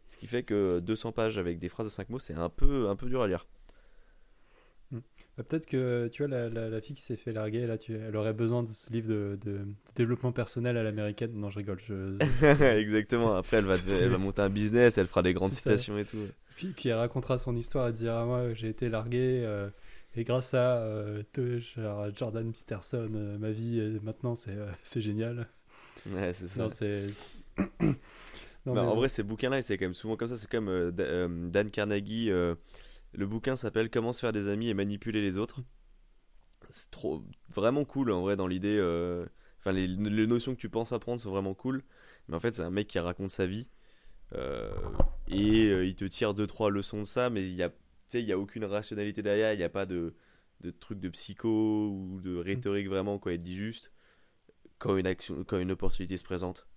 Ce 0.08 0.18
qui 0.18 0.28
fait 0.28 0.44
que 0.44 0.80
200 0.80 1.12
pages 1.12 1.38
avec 1.38 1.60
des 1.60 1.70
phrases 1.70 1.86
de 1.88 1.92
5 1.92 2.10
mots, 2.10 2.20
c'est 2.20 2.34
un 2.34 2.50
peu, 2.50 2.88
un 2.90 2.96
peu 2.96 3.08
dur 3.10 3.22
à 3.22 3.28
lire. 3.28 3.46
Bah, 4.92 5.44
Peut-être 5.44 5.66
que 5.68 6.08
tu 6.08 6.24
vois, 6.24 6.30
la, 6.36 6.50
la, 6.50 6.70
la 6.70 6.82
fille 6.82 6.96
qui 6.96 7.02
s'est 7.04 7.16
fait 7.18 7.32
larguer, 7.32 7.68
là, 7.68 7.78
tu, 7.78 7.94
elle 7.96 8.16
aurait 8.16 8.34
besoin 8.34 8.64
de 8.64 8.70
ce 8.74 8.92
livre 8.92 9.08
de, 9.10 9.38
de- 9.46 9.52
de 9.60 9.66
développement 9.96 10.32
personnel 10.32 10.78
à 10.78 10.84
l'américaine. 10.84 11.32
Non, 11.34 11.50
je 11.50 11.58
rigole. 11.60 11.80
Je, 11.86 12.18
Exactement. 12.80 13.36
Après, 13.36 13.58
elle 13.58 13.66
va, 13.66 13.76
elle 14.00 14.10
va 14.10 14.18
monter 14.18 14.42
un 14.42 14.50
business, 14.50 14.98
elle 14.98 15.08
fera 15.08 15.22
des 15.22 15.34
grandes 15.34 15.52
ça. 15.52 15.58
citations 15.58 15.98
et 15.98 16.06
tout. 16.06 16.18
Puis, 16.56 16.70
puis 16.70 16.90
elle 16.90 16.96
racontera 16.96 17.38
son 17.38 17.56
histoire, 17.56 17.88
elle 17.88 17.94
dira 17.94 18.26
Moi, 18.26 18.54
j'ai 18.54 18.70
été 18.70 18.90
largué, 18.90 19.44
euh, 19.46 19.70
et 20.18 20.24
grâce 20.26 20.54
à 20.54 20.78
euh, 20.80 21.24
Jordan 22.16 22.52
Peterson, 22.52 23.10
euh, 23.16 23.38
ma 23.38 23.52
vie 23.52 23.80
euh, 23.80 24.00
maintenant 24.02 24.36
c'est 24.36 24.58
génial. 25.02 25.48
Ouais, 26.06 26.34
c'est 26.34 26.48
ça. 26.48 26.62
Non, 26.62 26.70
c'est. 26.70 27.16
Non, 28.66 28.76
Bah, 28.76 28.82
mais 28.82 28.88
en 28.88 28.96
vrai, 28.96 29.08
ces 29.08 29.24
bouquins-là, 29.24 29.62
c'est 29.62 29.78
quand 29.78 29.86
même 29.86 29.94
souvent 29.94 30.18
comme 30.18 30.28
ça. 30.28 30.38
C'est 30.38 30.50
comme 30.50 30.92
Da- 30.92 31.28
Dan 31.28 31.72
Carnegie. 31.72 32.28
le 32.30 33.28
bouquin 33.28 33.56
s'appelle 33.56 33.90
Comment 33.90 34.14
se 34.14 34.22
faire 34.22 34.34
des 34.34 34.50
amis 34.50 34.70
et 34.70 34.74
manipuler 34.74 35.22
les 35.22 35.38
autres. 35.38 35.62
C'est 36.70 36.92
trop 36.92 37.24
vraiment 37.54 37.86
cool 37.86 38.12
en 38.12 38.22
vrai 38.22 38.36
dans 38.36 38.48
l'idée. 38.48 38.80
Enfin, 39.60 39.72
les, 39.72 39.88
les 39.88 40.28
notions 40.28 40.56
que 40.56 40.60
tu 40.60 40.70
penses 40.70 40.92
apprendre 40.92 41.20
sont 41.20 41.32
vraiment 41.32 41.54
cool. 41.54 41.84
Mais 42.28 42.36
en 42.36 42.40
fait, 42.40 42.56
c'est 42.56 42.64
un 42.64 42.70
mec 42.72 42.88
qui 42.88 43.00
raconte 43.00 43.32
sa 43.32 43.46
vie. 43.48 43.68
euh, 44.36 44.72
et 45.30 45.68
euh, 45.70 45.86
il 45.86 45.96
te 45.96 46.06
tire 46.06 46.34
deux 46.36 46.48
trois 46.48 46.72
leçons 46.72 47.00
de 47.00 47.06
ça, 47.06 47.30
mais 47.32 47.44
il 47.44 47.56
y 47.56 47.64
a, 47.64 47.72
sais, 48.10 48.22
il 48.22 48.28
y 48.28 48.32
a 48.32 48.40
aucune 48.40 48.66
rationalité 48.66 49.22
derrière. 49.22 49.54
Il 49.54 49.58
n'y 49.58 49.64
a 49.64 49.70
pas 49.70 49.86
de, 49.86 50.16
de 50.62 50.72
truc 50.72 51.00
de 51.00 51.10
psycho 51.10 51.90
ou 51.90 52.22
de 52.22 52.36
rhétorique 52.36 52.88
vraiment. 52.88 53.20
Quoi. 53.20 53.34
Il 53.34 53.42
dit 53.42 53.56
juste 53.56 53.92
quand 54.80 54.98
une 54.98 55.08
action, 55.08 55.44
quand 55.44 55.60
une 55.60 55.72
opportunité 55.72 56.18
se 56.18 56.24
présente, 56.24 56.68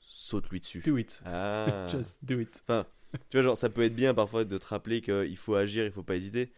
saute-lui 0.00 0.60
dessus. 0.60 0.80
Do 0.80 0.96
it. 0.96 1.22
Ah. 1.24 1.86
Just 1.90 2.24
do 2.24 2.40
it. 2.40 2.62
Tu 2.66 3.36
vois, 3.36 3.42
genre, 3.42 3.56
ça 3.56 3.68
peut 3.68 3.82
être 3.82 3.94
bien 3.94 4.14
parfois 4.14 4.44
de 4.44 4.58
te 4.58 4.66
rappeler 4.66 5.00
qu'il 5.00 5.36
faut 5.36 5.54
agir, 5.54 5.84
il 5.84 5.92
faut 5.92 6.02
pas 6.02 6.16
hésiter. 6.16 6.52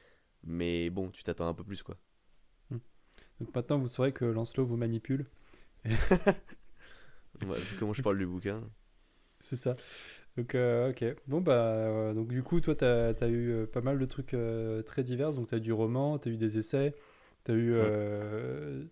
Mais 0.45 0.91
bon, 0.91 1.11
tu 1.11 1.23
t'attends 1.23 1.49
un 1.49 1.55
peu 1.55 1.65
plus, 1.65 1.83
quoi. 1.83 1.97
Donc 3.41 3.53
maintenant, 3.55 3.79
vous 3.79 3.89
saurez 3.89 4.13
que 4.13 4.25
Lancelot 4.25 4.65
vous 4.65 4.77
manipule. 4.77 5.27
Ouais, 7.43 7.59
vu 7.59 7.77
comment 7.79 7.93
je 7.93 8.01
parle 8.01 8.19
du 8.19 8.27
bouquin. 8.27 8.63
C'est 9.41 9.57
ça. 9.57 9.77
Donc, 10.37 10.55
euh, 10.55 10.91
ok. 10.91 11.05
Bon, 11.29 11.41
bah, 11.41 11.53
euh, 11.53 12.13
donc 12.13 12.29
du 12.29 12.43
coup, 12.43 12.61
toi, 12.61 12.75
tu 12.75 12.85
as, 12.85 13.29
eu 13.29 13.51
euh, 13.53 13.67
pas 13.67 13.81
mal 13.81 13.99
de 13.99 14.07
trucs 14.07 14.37
très 14.87 15.03
divers. 15.03 15.33
Donc, 15.33 15.49
tu 15.49 15.55
as 15.55 15.59
eu 15.59 15.61
du 15.61 15.73
roman, 15.73 16.19
tu 16.19 16.29
as 16.29 16.33
eu 16.33 16.37
des 16.37 16.59
essais, 16.59 16.95
tu 17.45 17.53
as 17.53 17.55
eu 17.55 17.73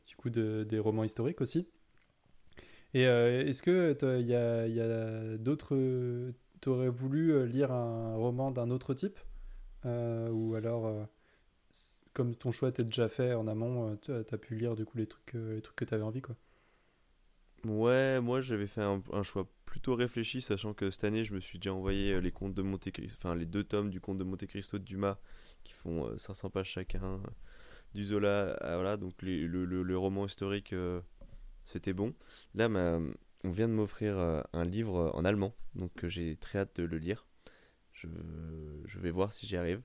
du 0.06 0.16
coup 0.16 0.30
des 0.30 0.78
romans 0.78 1.04
historiques 1.04 1.40
aussi. 1.40 1.68
Et 2.94 3.02
est-ce 3.02 3.62
que 3.62 3.96
il 4.20 4.26
y 4.26 4.34
a, 4.34 4.66
y 4.66 4.80
a 4.80 5.38
d'autres. 5.38 5.76
Tu 6.60 6.68
aurais 6.68 6.90
voulu 6.90 7.46
lire 7.48 7.72
un 7.72 8.14
roman 8.14 8.52
d'un 8.52 8.70
autre 8.70 8.94
type 8.94 9.18
Ou 9.84 10.54
alors, 10.54 11.08
comme 12.12 12.36
ton 12.36 12.52
choix 12.52 12.68
était 12.68 12.84
déjà 12.84 13.08
fait 13.08 13.34
en 13.34 13.48
amont, 13.48 13.96
tu 14.02 14.12
as, 14.12 14.38
pu 14.38 14.54
lire 14.54 14.76
du 14.76 14.84
coup 14.84 14.96
les 14.96 15.06
trucs, 15.06 15.32
les 15.34 15.62
trucs 15.62 15.76
que 15.76 15.84
tu 15.84 15.94
avais 15.94 16.04
envie, 16.04 16.22
quoi? 16.22 16.36
Ouais, 17.64 18.20
moi 18.20 18.40
j'avais 18.40 18.66
fait 18.66 18.82
un, 18.82 19.00
un 19.12 19.22
choix 19.22 19.46
plutôt 19.72 19.94
réfléchi, 19.94 20.42
sachant 20.42 20.74
que 20.74 20.90
cette 20.90 21.04
année, 21.04 21.24
je 21.24 21.32
me 21.32 21.40
suis 21.40 21.58
déjà 21.58 21.72
envoyé 21.72 22.12
euh, 22.12 22.20
les 22.20 22.30
contes 22.30 22.52
de 22.52 22.60
Monte 22.60 22.90
enfin 23.16 23.34
les 23.34 23.46
deux 23.46 23.64
tomes 23.64 23.88
du 23.88 24.02
conte 24.02 24.18
de 24.18 24.22
Monte 24.22 24.44
Cristo 24.44 24.78
de 24.78 24.84
Dumas, 24.84 25.16
qui 25.64 25.72
font 25.72 26.14
500 26.18 26.48
euh, 26.48 26.50
pages 26.50 26.68
chacun, 26.68 27.02
euh, 27.02 27.18
du 27.94 28.04
Zola, 28.04 28.58
voilà, 28.60 28.98
donc 28.98 29.14
le, 29.22 29.96
roman 29.96 30.26
historique, 30.26 30.74
c'était 31.64 31.94
bon. 31.94 32.14
Là, 32.54 32.68
on 32.68 33.50
vient 33.50 33.66
de 33.66 33.72
m'offrir 33.72 34.18
un 34.52 34.64
livre 34.64 35.10
en 35.14 35.24
allemand, 35.24 35.54
donc 35.74 36.06
j'ai 36.06 36.36
très 36.36 36.58
hâte 36.58 36.76
de 36.76 36.84
le 36.84 36.98
lire. 36.98 37.26
Je, 37.94 38.08
je 38.84 38.98
vais 38.98 39.10
voir 39.10 39.32
si 39.32 39.46
j'y 39.46 39.56
arrive. 39.56 39.80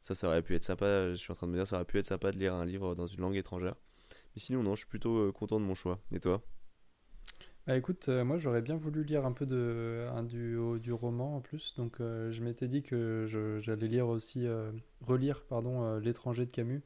Ça, 0.00 0.14
ça 0.14 0.28
aurait 0.28 0.42
pu 0.42 0.54
être 0.54 0.64
sympa, 0.64 1.10
je 1.10 1.16
suis 1.16 1.32
en 1.32 1.34
train 1.34 1.48
de 1.48 1.52
me 1.52 1.56
dire, 1.56 1.66
ça 1.66 1.76
aurait 1.76 1.84
pu 1.84 1.98
être 1.98 2.06
sympa 2.06 2.30
de 2.30 2.38
lire 2.38 2.54
un 2.54 2.64
livre 2.64 2.94
dans 2.94 3.08
une 3.08 3.20
langue 3.20 3.36
étrangère. 3.36 3.74
Mais 4.36 4.40
sinon, 4.40 4.62
non, 4.62 4.76
je 4.76 4.80
suis 4.80 4.88
plutôt 4.88 5.32
content 5.32 5.58
de 5.58 5.64
mon 5.64 5.74
choix. 5.74 6.00
Et 6.12 6.20
toi? 6.20 6.40
Bah 7.66 7.76
écoute, 7.76 8.08
euh, 8.08 8.24
moi 8.24 8.36
j'aurais 8.36 8.60
bien 8.60 8.76
voulu 8.76 9.04
lire 9.04 9.24
un 9.24 9.32
peu 9.32 9.46
de, 9.46 10.06
un, 10.12 10.22
du, 10.22 10.58
du 10.80 10.92
roman 10.92 11.36
en 11.36 11.40
plus, 11.40 11.74
donc 11.76 12.00
euh, 12.00 12.30
je 12.30 12.42
m'étais 12.42 12.68
dit 12.68 12.82
que 12.82 13.24
j'allais 13.60 13.88
lire 13.88 14.08
aussi, 14.08 14.46
euh, 14.46 14.70
relire 15.00 15.44
pardon, 15.44 15.98
L'étranger 15.98 16.44
de 16.44 16.50
Camus 16.50 16.82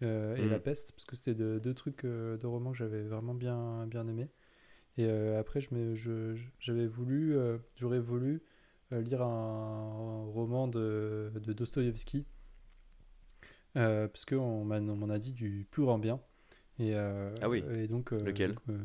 et 0.00 0.06
La 0.48 0.58
mm. 0.58 0.60
peste, 0.60 0.92
parce 0.92 1.04
que 1.04 1.16
c'était 1.16 1.34
deux 1.34 1.74
trucs 1.74 2.04
de 2.04 2.46
romans 2.46 2.72
que 2.72 2.76
j'avais 2.78 3.02
vraiment 3.02 3.34
bien, 3.34 3.86
bien 3.86 4.06
aimé. 4.06 4.28
Et 4.96 5.08
après, 5.08 5.60
j'avais 5.60 5.96
je, 5.96 6.36
j'avais 6.58 6.86
voulu, 6.86 7.36
j'aurais 7.76 8.00
voulu 8.00 8.42
lire 8.90 9.22
un, 9.22 10.24
roman 10.24 10.68
de, 10.68 11.32
de 11.34 11.52
Dostoïevski, 11.54 12.26
parce 13.72 14.24
qu'on 14.26 14.36
on 14.70 14.96
m'en 14.96 15.08
a 15.08 15.18
dit 15.18 15.32
du 15.32 15.66
plus 15.70 15.84
grand 15.84 15.98
bien. 15.98 16.20
Et, 16.78 16.94
ah 16.94 17.48
oui, 17.48 17.64
et 17.70 17.88
donc, 17.88 18.12
lequel? 18.12 18.56
euh, 18.68 18.78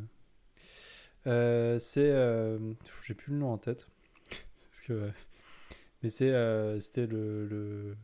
c'est. 1.26 2.12
Euh, 2.12 2.58
j'ai 3.06 3.14
plus 3.14 3.34
le 3.34 3.40
nom 3.40 3.52
en 3.52 3.58
tête. 3.58 3.88
Parce 4.70 4.82
que, 4.82 5.12
mais 6.04 6.10
c'est, 6.10 6.32
euh, 6.32 6.80
c'était 6.80 7.08
le 7.08 7.46
le, 7.46 7.98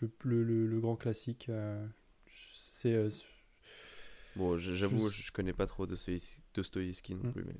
le, 0.00 0.42
le, 0.42 0.66
le, 0.66 0.80
grand 0.80 0.96
classique. 0.96 1.50
c'est. 2.72 3.08
bon, 4.36 4.56
j'avoue, 4.56 5.10
je, 5.10 5.30
connais 5.32 5.52
pas 5.52 5.66
trop 5.66 5.86
Dostoïevski 5.86 7.14
non 7.14 7.28
mm. 7.28 7.32
plus. 7.32 7.44
Mais, 7.44 7.54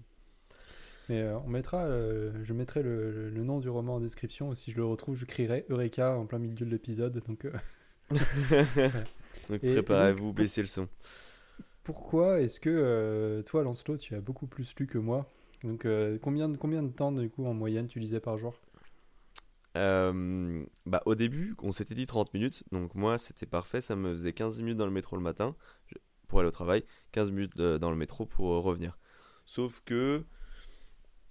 mais 1.08 1.30
on 1.44 1.48
mettra, 1.48 1.86
je 1.88 2.52
mettrai 2.52 2.82
le, 2.82 3.30
le, 3.30 3.44
nom 3.44 3.60
du 3.60 3.68
roman 3.68 3.96
en 3.96 4.00
description. 4.00 4.54
Si 4.54 4.72
je 4.72 4.76
le 4.76 4.84
retrouve, 4.84 5.16
je 5.16 5.24
crierai 5.24 5.64
Eureka 5.68 6.16
en 6.16 6.26
plein 6.26 6.38
milieu 6.38 6.54
de 6.54 6.70
l'épisode. 6.70 7.22
Donc, 7.26 7.46
donc 9.48 9.60
préparez-vous, 9.60 10.32
baissez 10.32 10.60
le 10.62 10.66
son 10.66 10.88
pourquoi 11.86 12.40
est-ce 12.40 12.58
que 12.58 12.68
euh, 12.68 13.42
toi, 13.44 13.62
Lancelot, 13.62 13.96
tu 13.96 14.16
as 14.16 14.20
beaucoup 14.20 14.48
plus 14.48 14.74
lu 14.76 14.88
que 14.88 14.98
moi? 14.98 15.30
Donc, 15.62 15.84
euh, 15.84 16.18
combien, 16.20 16.48
de, 16.48 16.56
combien 16.56 16.82
de 16.82 16.90
temps, 16.90 17.12
du 17.12 17.30
coup, 17.30 17.46
en 17.46 17.54
moyenne, 17.54 17.86
tu 17.86 18.00
lisais 18.00 18.18
par 18.18 18.36
jour? 18.38 18.54
Euh, 19.76 20.64
bah, 20.84 21.00
Au 21.06 21.14
début, 21.14 21.54
on 21.62 21.70
s'était 21.70 21.94
dit 21.94 22.06
30 22.06 22.34
minutes. 22.34 22.64
Donc, 22.72 22.96
moi, 22.96 23.18
c'était 23.18 23.46
parfait. 23.46 23.80
Ça 23.80 23.94
me 23.94 24.16
faisait 24.16 24.32
15 24.32 24.62
minutes 24.62 24.78
dans 24.78 24.86
le 24.86 24.90
métro 24.90 25.14
le 25.14 25.22
matin 25.22 25.54
pour 26.26 26.40
aller 26.40 26.48
au 26.48 26.52
travail, 26.52 26.82
15 27.12 27.30
minutes 27.30 27.56
dans 27.56 27.90
le 27.92 27.96
métro 27.96 28.26
pour 28.26 28.64
revenir. 28.64 28.98
Sauf 29.44 29.80
que, 29.84 30.24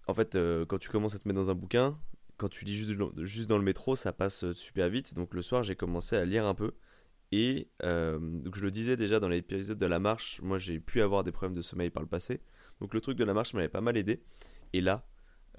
en 0.07 0.13
fait, 0.13 0.37
quand 0.69 0.77
tu 0.77 0.89
commences 0.89 1.15
à 1.15 1.19
te 1.19 1.27
mettre 1.27 1.41
dans 1.41 1.49
un 1.49 1.55
bouquin, 1.55 1.99
quand 2.37 2.47
tu 2.47 2.63
lis 2.63 2.77
juste, 2.77 2.93
juste 3.25 3.49
dans 3.49 3.57
le 3.57 3.63
métro, 3.65 3.97
ça 3.97 4.13
passe 4.13 4.53
super 4.53 4.87
vite. 4.87 5.15
Donc, 5.15 5.33
le 5.33 5.41
soir, 5.41 5.63
j'ai 5.63 5.75
commencé 5.75 6.15
à 6.15 6.23
lire 6.23 6.45
un 6.45 6.55
peu. 6.55 6.71
Et 7.37 7.67
euh, 7.83 8.17
donc 8.17 8.55
je 8.55 8.61
le 8.61 8.71
disais 8.71 8.95
déjà 8.95 9.19
dans 9.19 9.27
l'épisode 9.27 9.77
de 9.77 9.85
la 9.85 9.99
marche, 9.99 10.39
moi 10.41 10.57
j'ai 10.57 10.79
pu 10.79 11.01
avoir 11.01 11.25
des 11.25 11.33
problèmes 11.33 11.53
de 11.53 11.61
sommeil 11.61 11.89
par 11.89 12.01
le 12.01 12.07
passé. 12.07 12.39
Donc 12.79 12.93
le 12.93 13.01
truc 13.01 13.17
de 13.17 13.25
la 13.25 13.33
marche 13.33 13.53
m'avait 13.53 13.67
pas 13.67 13.81
mal 13.81 13.97
aidé. 13.97 14.23
Et 14.71 14.79
là, 14.79 15.05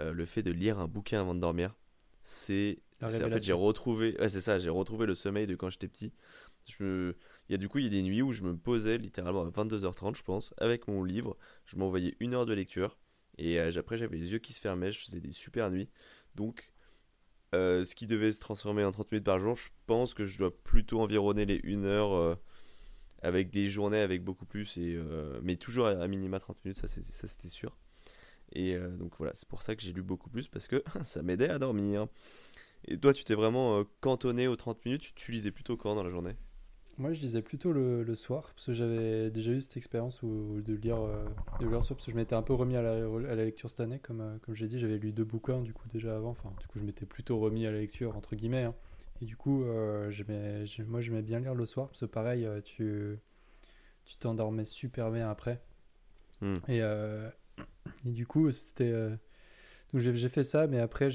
euh, 0.00 0.14
le 0.14 0.24
fait 0.24 0.42
de 0.42 0.50
lire 0.50 0.78
un 0.78 0.88
bouquin 0.88 1.20
avant 1.20 1.34
de 1.34 1.40
dormir, 1.40 1.76
c'est 2.22 2.78
en 3.02 3.08
fait 3.08 3.44
j'ai 3.44 3.52
retrouvé 3.52 4.16
ouais, 4.18 4.30
c'est 4.30 4.40
ça, 4.40 4.58
j'ai 4.58 4.70
retrouvé 4.70 5.04
le 5.04 5.14
sommeil 5.14 5.46
de 5.46 5.54
quand 5.54 5.68
j'étais 5.68 5.86
petit. 5.86 6.14
Je 6.64 6.82
me... 6.82 7.16
il 7.50 7.52
y 7.52 7.54
a 7.54 7.58
du 7.58 7.68
coup 7.68 7.76
il 7.76 7.84
y 7.84 7.88
a 7.88 7.90
des 7.90 8.02
nuits 8.02 8.22
où 8.22 8.32
je 8.32 8.42
me 8.42 8.56
posais 8.56 8.96
littéralement 8.96 9.42
à 9.42 9.50
22h30 9.50 10.16
je 10.16 10.22
pense 10.22 10.54
avec 10.56 10.88
mon 10.88 11.04
livre, 11.04 11.36
je 11.66 11.76
m'envoyais 11.76 12.16
une 12.20 12.32
heure 12.32 12.46
de 12.46 12.54
lecture 12.54 12.96
et 13.36 13.60
euh, 13.60 13.70
après 13.76 13.98
j'avais 13.98 14.16
les 14.16 14.32
yeux 14.32 14.38
qui 14.38 14.54
se 14.54 14.62
fermaient, 14.62 14.92
je 14.92 15.00
faisais 15.00 15.20
des 15.20 15.32
super 15.32 15.70
nuits. 15.70 15.90
Donc 16.36 16.72
euh, 17.54 17.84
ce 17.84 17.94
qui 17.94 18.06
devait 18.06 18.32
se 18.32 18.40
transformer 18.40 18.84
en 18.84 18.90
30 18.90 19.12
minutes 19.12 19.24
par 19.24 19.38
jour, 19.38 19.56
je 19.56 19.68
pense 19.86 20.14
que 20.14 20.24
je 20.24 20.38
dois 20.38 20.56
plutôt 20.64 21.00
environner 21.00 21.46
les 21.46 21.60
1 21.64 21.84
heure 21.84 22.12
euh, 22.14 22.34
avec 23.22 23.50
des 23.50 23.70
journées 23.70 24.00
avec 24.00 24.24
beaucoup 24.24 24.46
plus, 24.46 24.76
et, 24.78 24.94
euh, 24.96 25.38
mais 25.42 25.56
toujours 25.56 25.86
à, 25.86 26.08
minima 26.08 26.40
30 26.40 26.64
minutes, 26.64 26.78
ça 26.78 26.88
c'était 26.88 27.48
sûr. 27.48 27.76
Et 28.52 28.78
donc 28.78 29.12
voilà, 29.18 29.32
c'est 29.34 29.48
pour 29.48 29.62
ça 29.62 29.74
que 29.74 29.82
j'ai 29.82 29.92
lu 29.92 30.02
beaucoup 30.02 30.30
plus 30.30 30.46
parce 30.48 30.68
que 30.68 30.82
ça 31.02 31.22
m'aidait 31.22 31.48
à 31.48 31.58
dormir. 31.58 32.06
Et 32.86 32.98
toi, 32.98 33.12
tu 33.12 33.24
t'es 33.24 33.34
vraiment 33.34 33.84
cantonné 34.00 34.46
aux 34.48 34.56
30 34.56 34.84
minutes, 34.84 35.12
tu 35.16 35.32
lisais 35.32 35.50
plutôt 35.50 35.76
quand 35.76 35.96
dans 35.96 36.04
la 36.04 36.10
journée? 36.10 36.36
Moi, 36.98 37.12
je 37.12 37.20
lisais 37.20 37.42
plutôt 37.42 37.72
le, 37.72 38.02
le 38.02 38.14
soir, 38.14 38.52
parce 38.54 38.66
que 38.66 38.72
j'avais 38.72 39.30
déjà 39.30 39.52
eu 39.52 39.60
cette 39.60 39.76
expérience 39.76 40.22
où, 40.22 40.62
de 40.64 40.74
lire 40.74 41.00
euh, 41.00 41.24
de 41.60 41.66
lire 41.66 41.82
soir, 41.82 41.96
parce 41.96 42.06
que 42.06 42.12
je 42.12 42.16
m'étais 42.16 42.34
un 42.34 42.42
peu 42.42 42.54
remis 42.54 42.76
à 42.76 42.82
la, 42.82 42.92
à 42.92 43.34
la 43.34 43.44
lecture 43.44 43.68
cette 43.68 43.80
année, 43.80 43.98
comme, 43.98 44.20
euh, 44.20 44.38
comme 44.42 44.54
j'ai 44.54 44.66
dit, 44.66 44.78
j'avais 44.78 44.96
lu 44.96 45.12
deux 45.12 45.24
bouquins 45.24 45.60
du 45.60 45.74
coup 45.74 45.86
déjà 45.92 46.16
avant, 46.16 46.30
enfin, 46.30 46.50
du 46.58 46.66
coup, 46.66 46.78
je 46.78 46.84
m'étais 46.84 47.04
plutôt 47.04 47.38
remis 47.38 47.66
à 47.66 47.70
la 47.70 47.78
lecture, 47.78 48.16
entre 48.16 48.34
guillemets, 48.34 48.64
hein. 48.64 48.74
et 49.20 49.26
du 49.26 49.36
coup, 49.36 49.64
euh, 49.64 50.10
moi, 50.86 51.00
j'aimais 51.00 51.22
bien 51.22 51.40
lire 51.40 51.54
le 51.54 51.66
soir, 51.66 51.88
parce 51.88 52.00
que 52.00 52.06
pareil, 52.06 52.44
euh, 52.44 52.60
tu 52.62 53.18
tu 54.04 54.16
t'endormais 54.18 54.64
super 54.64 55.10
bien 55.10 55.28
après, 55.28 55.60
hmm. 56.40 56.58
et, 56.68 56.80
et 58.06 58.10
du 58.10 58.26
coup, 58.26 58.50
c'était 58.52 58.94
donc 59.92 60.02
j'ai 60.02 60.28
fait 60.28 60.42
ça, 60.42 60.66
mais 60.66 60.80
après, 60.80 61.08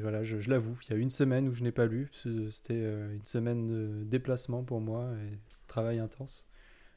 voilà, 0.00 0.22
je, 0.22 0.48
l'avoue, 0.48 0.78
il 0.86 0.92
y 0.92 0.96
a 0.96 0.96
une 0.96 1.10
semaine 1.10 1.48
où 1.48 1.52
je 1.52 1.62
n'ai 1.62 1.72
pas 1.72 1.86
lu. 1.86 2.10
C'était 2.50 2.74
euh, 2.74 3.14
une 3.14 3.24
semaine 3.24 3.68
de 3.68 4.04
déplacement 4.04 4.62
pour 4.62 4.80
moi 4.80 5.08
et 5.24 5.38
travail 5.66 5.98
intense. 5.98 6.46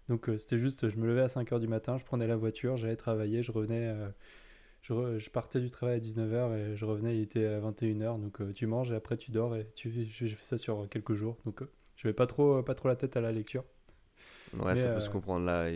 Donc 0.09 0.29
euh, 0.29 0.37
c'était 0.37 0.59
juste, 0.59 0.89
je 0.89 0.97
me 0.97 1.07
levais 1.07 1.21
à 1.21 1.27
5h 1.27 1.59
du 1.59 1.67
matin, 1.67 1.97
je 1.97 2.05
prenais 2.05 2.27
la 2.27 2.35
voiture, 2.35 2.77
j'allais 2.77 2.97
travailler, 2.97 3.41
je 3.41 3.51
revenais, 3.51 3.87
euh, 3.87 5.19
je, 5.19 5.29
partais 5.29 5.61
du 5.61 5.71
travail 5.71 5.95
à 5.95 5.99
19h 5.99 6.57
et 6.57 6.75
je 6.75 6.85
revenais, 6.85 7.17
il 7.17 7.21
était 7.21 7.45
à 7.45 7.59
21h. 7.59 8.21
Donc 8.21 8.53
tu 8.53 8.67
manges 8.67 8.91
et 8.91 8.95
après 8.95 9.17
tu 9.17 9.31
dors 9.31 9.55
et 9.55 9.67
tu, 9.73 9.89
j'ai 9.91 10.29
fait 10.29 10.45
ça 10.45 10.57
sur 10.57 10.87
quelques 10.89 11.13
jours. 11.13 11.37
Donc 11.45 11.61
je 11.95 12.07
n'avais 12.07 12.15
pas 12.15 12.27
trop, 12.27 12.61
pas 12.61 12.75
trop 12.75 12.89
la 12.89 12.97
tête 12.97 13.15
à 13.17 13.21
la 13.21 13.31
lecture. 13.31 13.63
Ouais, 14.53 14.75
ça 14.75 14.93
peut 14.93 14.99
se 14.99 15.09
comprendre 15.09 15.45
là, 15.45 15.69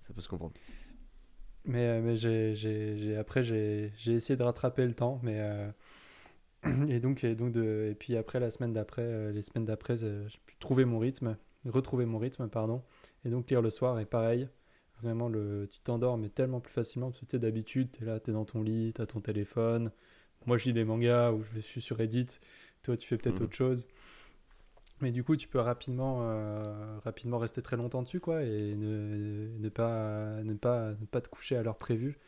ça 0.00 0.14
peut 0.14 0.20
se 0.20 0.28
comprendre. 0.28 0.54
Mais, 1.70 1.86
euh, 1.86 2.00
mais 2.02 2.16
j'ai, 2.16 2.54
j'ai, 2.56 3.16
après, 3.16 3.44
j'ai, 3.44 3.92
essayé 4.06 4.36
de 4.36 4.42
rattraper 4.42 4.84
le 4.86 4.94
temps. 4.94 5.20
Mais, 5.22 5.38
euh, 5.38 5.70
et, 6.88 6.98
donc, 6.98 7.22
et, 7.22 7.36
donc 7.36 7.52
de, 7.52 7.88
et 7.92 7.94
puis 7.94 8.16
après, 8.16 8.40
la 8.40 8.50
semaine 8.50 8.72
d'après, 8.72 9.02
euh, 9.02 9.30
les 9.30 9.42
semaines 9.42 9.66
d'après, 9.66 9.96
j'ai 9.96 10.38
pu 10.46 10.56
trouver 10.58 10.84
mon 10.84 10.98
rythme, 10.98 11.36
retrouver 11.64 12.06
mon 12.06 12.18
rythme, 12.18 12.48
pardon. 12.48 12.82
Et 13.24 13.30
donc 13.30 13.48
lire 13.50 13.62
le 13.62 13.70
soir, 13.70 14.00
et 14.00 14.04
pareil, 14.04 14.48
vraiment, 15.00 15.28
le, 15.28 15.68
tu 15.70 15.78
t'endors, 15.80 16.18
mais 16.18 16.28
tellement 16.28 16.60
plus 16.60 16.72
facilement. 16.72 17.10
Parce 17.10 17.20
que 17.20 17.26
tu 17.26 17.32
sais, 17.32 17.38
d'habitude, 17.38 17.90
tu 17.92 18.02
es 18.02 18.06
là, 18.06 18.18
tu 18.18 18.30
es 18.30 18.32
dans 18.32 18.44
ton 18.44 18.62
lit, 18.62 18.92
tu 18.94 19.00
as 19.00 19.06
ton 19.06 19.20
téléphone. 19.20 19.92
Moi, 20.46 20.56
je 20.56 20.64
lis 20.64 20.72
des 20.72 20.84
mangas 20.84 21.32
ou 21.32 21.44
je 21.44 21.60
suis 21.60 21.80
sur 21.80 21.98
Reddit. 21.98 22.26
Toi, 22.82 22.96
tu 22.96 23.06
fais 23.06 23.16
peut-être 23.16 23.40
mmh. 23.40 23.44
autre 23.44 23.54
chose. 23.54 23.86
Mais 25.00 25.12
du 25.12 25.24
coup, 25.24 25.36
tu 25.36 25.48
peux 25.48 25.60
rapidement, 25.60 26.18
euh, 26.22 26.98
rapidement 27.04 27.38
rester 27.38 27.62
très 27.62 27.76
longtemps 27.76 28.02
dessus, 28.02 28.20
quoi, 28.20 28.42
et 28.42 28.74
ne, 28.74 29.48
ne, 29.58 29.68
pas, 29.68 30.42
ne, 30.42 30.54
pas, 30.54 30.90
ne 30.90 31.06
pas 31.06 31.20
te 31.20 31.28
coucher 31.28 31.56
à 31.56 31.62
l'heure 31.62 31.78
prévue. 31.78 32.18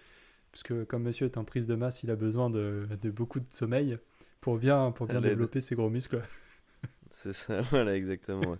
Parce 0.53 0.63
que 0.63 0.85
comme 0.85 1.03
monsieur 1.03 1.27
est 1.27 1.39
en 1.39 1.45
prise 1.45 1.67
de 1.67 1.75
masse, 1.75 2.03
il 2.03 2.11
a 2.11 2.17
besoin 2.17 2.51
de, 2.51 2.87
de 3.01 3.11
beaucoup 3.11 3.41
de 3.41 3.47
sommeil 3.51 3.99
pour 4.41 4.59
bien, 4.59 4.91
pour 4.91 5.07
bien 5.07 5.21
développer 5.21 5.61
ses 5.61 5.75
gros 5.75 5.91
muscles. 5.91 6.23
C'est 7.11 7.33
ça, 7.33 7.61
voilà, 7.71 7.95
exactement. 7.95 8.57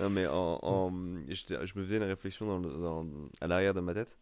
non, 0.00 0.10
mais 0.10 0.26
en, 0.26 0.58
en 0.62 0.90
je, 1.28 1.78
me 1.78 1.84
faisais 1.84 1.96
une 1.98 2.02
réflexion 2.02 2.46
dans, 2.46 2.60
dans, 2.60 3.06
à 3.40 3.46
l'arrière 3.46 3.74
de 3.74 3.80
ma 3.80 3.94
tête, 3.94 4.18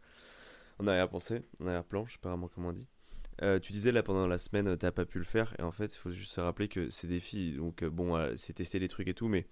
en 0.79 0.87
arrière-pensée, 0.87 1.43
en 1.61 1.67
arrière-plan, 1.67 2.07
je 2.07 2.13
sais 2.13 2.19
pas 2.21 2.31
vraiment 2.31 2.49
comment 2.49 2.69
on 2.69 2.73
dit. 2.73 2.89
Euh, 3.41 3.59
tu 3.59 3.73
disais 3.73 3.93
là 3.93 4.03
pendant 4.03 4.27
la 4.27 4.39
semaine, 4.39 4.77
t'as 4.77 4.93
pas 4.93 5.07
pu 5.07 5.19
le 5.19 5.25
faire, 5.25 5.55
et 5.59 5.63
en 5.63 5.73
fait, 5.73 5.95
il 5.95 5.99
faut 5.99 6.11
juste 6.11 6.33
se 6.33 6.41
rappeler 6.41 6.69
que 6.69 6.91
c'est 6.91 7.07
des 7.07 7.21
filles, 7.21 7.55
donc 7.57 7.83
euh, 7.83 7.91
bon, 7.91 8.17
euh, 8.17 8.35
c'est 8.37 8.53
tester 8.53 8.79
des 8.79 8.89
trucs 8.89 9.09
et 9.09 9.15
tout, 9.15 9.29
mais 9.29 9.47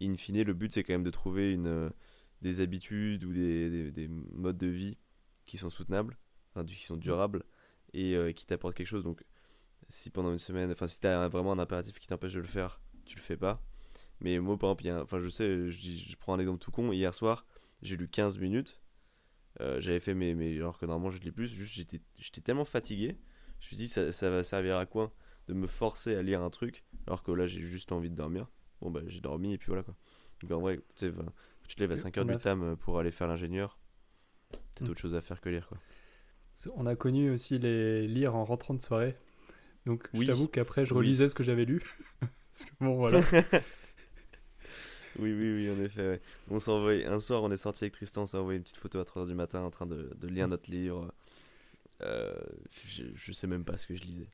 in 0.00 0.16
fine, 0.16 0.42
le 0.42 0.54
but 0.54 0.72
c'est 0.72 0.82
quand 0.82 0.94
même 0.94 1.04
de 1.04 1.10
trouver 1.10 1.52
une, 1.52 1.90
des 2.42 2.60
habitudes 2.60 3.24
ou 3.24 3.32
des, 3.32 3.90
des, 3.92 4.08
modes 4.08 4.58
de 4.58 4.66
vie 4.66 4.96
qui 5.44 5.58
sont 5.58 5.70
soutenables, 5.70 6.16
enfin, 6.54 6.64
qui 6.64 6.82
sont 6.82 6.96
durables 6.96 7.44
et 7.92 8.34
qui 8.34 8.44
t'apportent 8.44 8.74
quelque 8.74 8.86
chose. 8.86 9.04
Donc, 9.04 9.24
si 9.88 10.10
pendant 10.10 10.32
une 10.32 10.38
semaine, 10.38 10.70
enfin, 10.70 10.88
si 10.88 11.00
t'as 11.00 11.28
vraiment 11.28 11.52
un 11.52 11.58
impératif 11.58 11.98
qui 11.98 12.08
t'empêche 12.08 12.34
de 12.34 12.40
le 12.40 12.46
faire, 12.46 12.80
tu 13.06 13.16
le 13.16 13.22
fais 13.22 13.36
pas. 13.36 13.62
Mais 14.20 14.38
moi, 14.38 14.58
par 14.58 14.72
exemple, 14.78 15.02
enfin, 15.02 15.20
je 15.20 15.28
sais, 15.30 15.70
je, 15.70 15.90
je 15.92 16.16
prends 16.16 16.34
un 16.34 16.38
exemple 16.40 16.58
tout 16.58 16.70
con. 16.70 16.92
Hier 16.92 17.14
soir, 17.14 17.46
j'ai 17.82 17.96
lu 17.96 18.08
15 18.08 18.38
minutes. 18.38 18.78
Euh, 19.60 19.80
j'avais 19.80 20.00
fait 20.00 20.14
mes, 20.14 20.34
mes. 20.34 20.56
Alors 20.56 20.78
que 20.78 20.86
normalement, 20.86 21.10
je 21.10 21.20
lis 21.22 21.32
plus. 21.32 21.48
Juste, 21.48 21.74
j'étais 21.74 22.00
j'étais 22.18 22.40
tellement 22.40 22.64
fatigué. 22.64 23.16
Je 23.60 23.66
me 23.66 23.68
suis 23.68 23.76
dit, 23.76 23.88
ça, 23.88 24.12
ça 24.12 24.30
va 24.30 24.42
servir 24.42 24.76
à 24.76 24.86
quoi 24.86 25.12
de 25.48 25.54
me 25.54 25.66
forcer 25.66 26.14
à 26.16 26.22
lire 26.22 26.42
un 26.42 26.50
truc 26.50 26.84
alors 27.06 27.22
que 27.22 27.30
là, 27.32 27.46
j'ai 27.46 27.60
juste 27.60 27.92
envie 27.92 28.10
de 28.10 28.16
dormir. 28.16 28.48
Bon, 28.80 28.90
bah, 28.90 29.00
j'ai 29.06 29.20
dormi 29.20 29.54
et 29.54 29.58
puis 29.58 29.68
voilà 29.68 29.82
quoi. 29.82 29.94
Donc 30.42 30.50
en 30.50 30.60
vrai, 30.60 30.78
tu 30.78 30.84
te 30.94 31.04
lèves 31.06 31.20
à 31.20 31.24
Parce 31.64 31.74
que 31.74 31.96
5 31.96 32.18
heures 32.18 32.24
on 32.24 32.28
du 32.28 32.34
a- 32.34 32.38
tam 32.38 32.76
pour 32.76 32.98
aller 32.98 33.10
faire 33.12 33.28
l'ingénieur. 33.28 33.78
T'as 34.74 34.84
Mm. 34.84 34.88
d'autres 34.88 35.00
choses 35.00 35.14
à 35.14 35.20
faire 35.22 35.40
que 35.40 35.48
lire 35.48 35.68
quoi. 35.68 35.78
On 36.74 36.84
a 36.86 36.96
connu 36.96 37.30
aussi 37.30 37.58
les 37.58 38.06
lire 38.06 38.34
en 38.34 38.44
rentrant 38.44 38.74
de 38.74 38.82
soirée. 38.82 39.16
Donc 39.86 40.08
Oui. 40.14 40.22
je 40.22 40.26
t'avoue 40.32 40.48
qu'après 40.48 40.84
je 40.84 40.92
Oui. 40.94 40.98
relisais 40.98 41.28
ce 41.28 41.34
que 41.34 41.42
j'avais 41.42 41.64
lu. 41.64 41.82
Parce 42.20 42.64
que 42.66 42.70
bon 42.80 42.94
voilà. 42.96 43.20
Oui, 45.18 45.32
oui, 45.32 45.54
oui, 45.54 45.70
en 45.70 45.82
effet. 45.82 46.02
ouais. 46.08 46.20
On 46.50 46.58
s'est 46.58 46.70
envoyé, 46.70 47.06
un 47.06 47.20
soir, 47.20 47.42
on 47.42 47.50
est 47.50 47.56
sorti 47.56 47.84
avec 47.84 47.94
Tristan, 47.94 48.22
on 48.22 48.26
s'est 48.26 48.36
envoyé 48.36 48.58
une 48.58 48.62
petite 48.64 48.76
photo 48.76 48.98
à 48.98 49.04
3h 49.04 49.26
du 49.26 49.34
matin 49.34 49.62
en 49.62 49.70
train 49.70 49.86
de, 49.86 50.10
de 50.20 50.28
lire 50.28 50.48
notre 50.48 50.70
livre. 50.70 51.12
Euh, 52.02 52.34
je, 52.86 53.04
je 53.14 53.32
sais 53.32 53.46
même 53.46 53.64
pas 53.64 53.78
ce 53.78 53.86
que 53.86 53.94
je 53.96 54.02
lisais. 54.02 54.28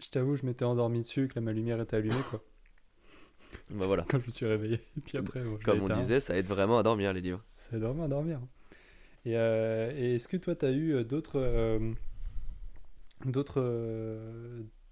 je 0.00 0.08
t'avoue, 0.08 0.36
je 0.36 0.46
m'étais 0.46 0.64
endormi 0.64 1.00
dessus, 1.00 1.26
que 1.28 1.40
ma 1.40 1.52
lumière 1.52 1.80
était 1.80 1.96
allumée 1.96 2.22
quoi. 2.30 2.42
Bah 3.70 3.86
voilà. 3.86 4.04
Quand 4.08 4.20
je 4.20 4.26
me 4.26 4.30
suis 4.30 4.46
réveillé. 4.46 4.74
Et 4.96 5.00
puis 5.00 5.18
après, 5.18 5.40
bon, 5.42 5.58
Comme 5.64 5.82
on 5.82 5.88
disait, 5.88 6.20
ça 6.20 6.36
aide 6.36 6.46
vraiment 6.46 6.78
à 6.78 6.82
dormir 6.82 7.12
les 7.12 7.20
livres. 7.20 7.42
Ça 7.56 7.76
aide 7.76 7.82
vraiment 7.82 8.04
à 8.04 8.08
dormir. 8.08 8.40
Et, 9.24 9.36
euh, 9.36 9.90
et 9.96 10.14
est-ce 10.14 10.28
que 10.28 10.36
toi, 10.36 10.54
tu 10.54 10.64
as 10.66 10.70
eu 10.70 10.94
euh, 10.94 11.04
d'autres 11.04 11.40
euh, 11.40 11.92
d'autres 13.24 13.62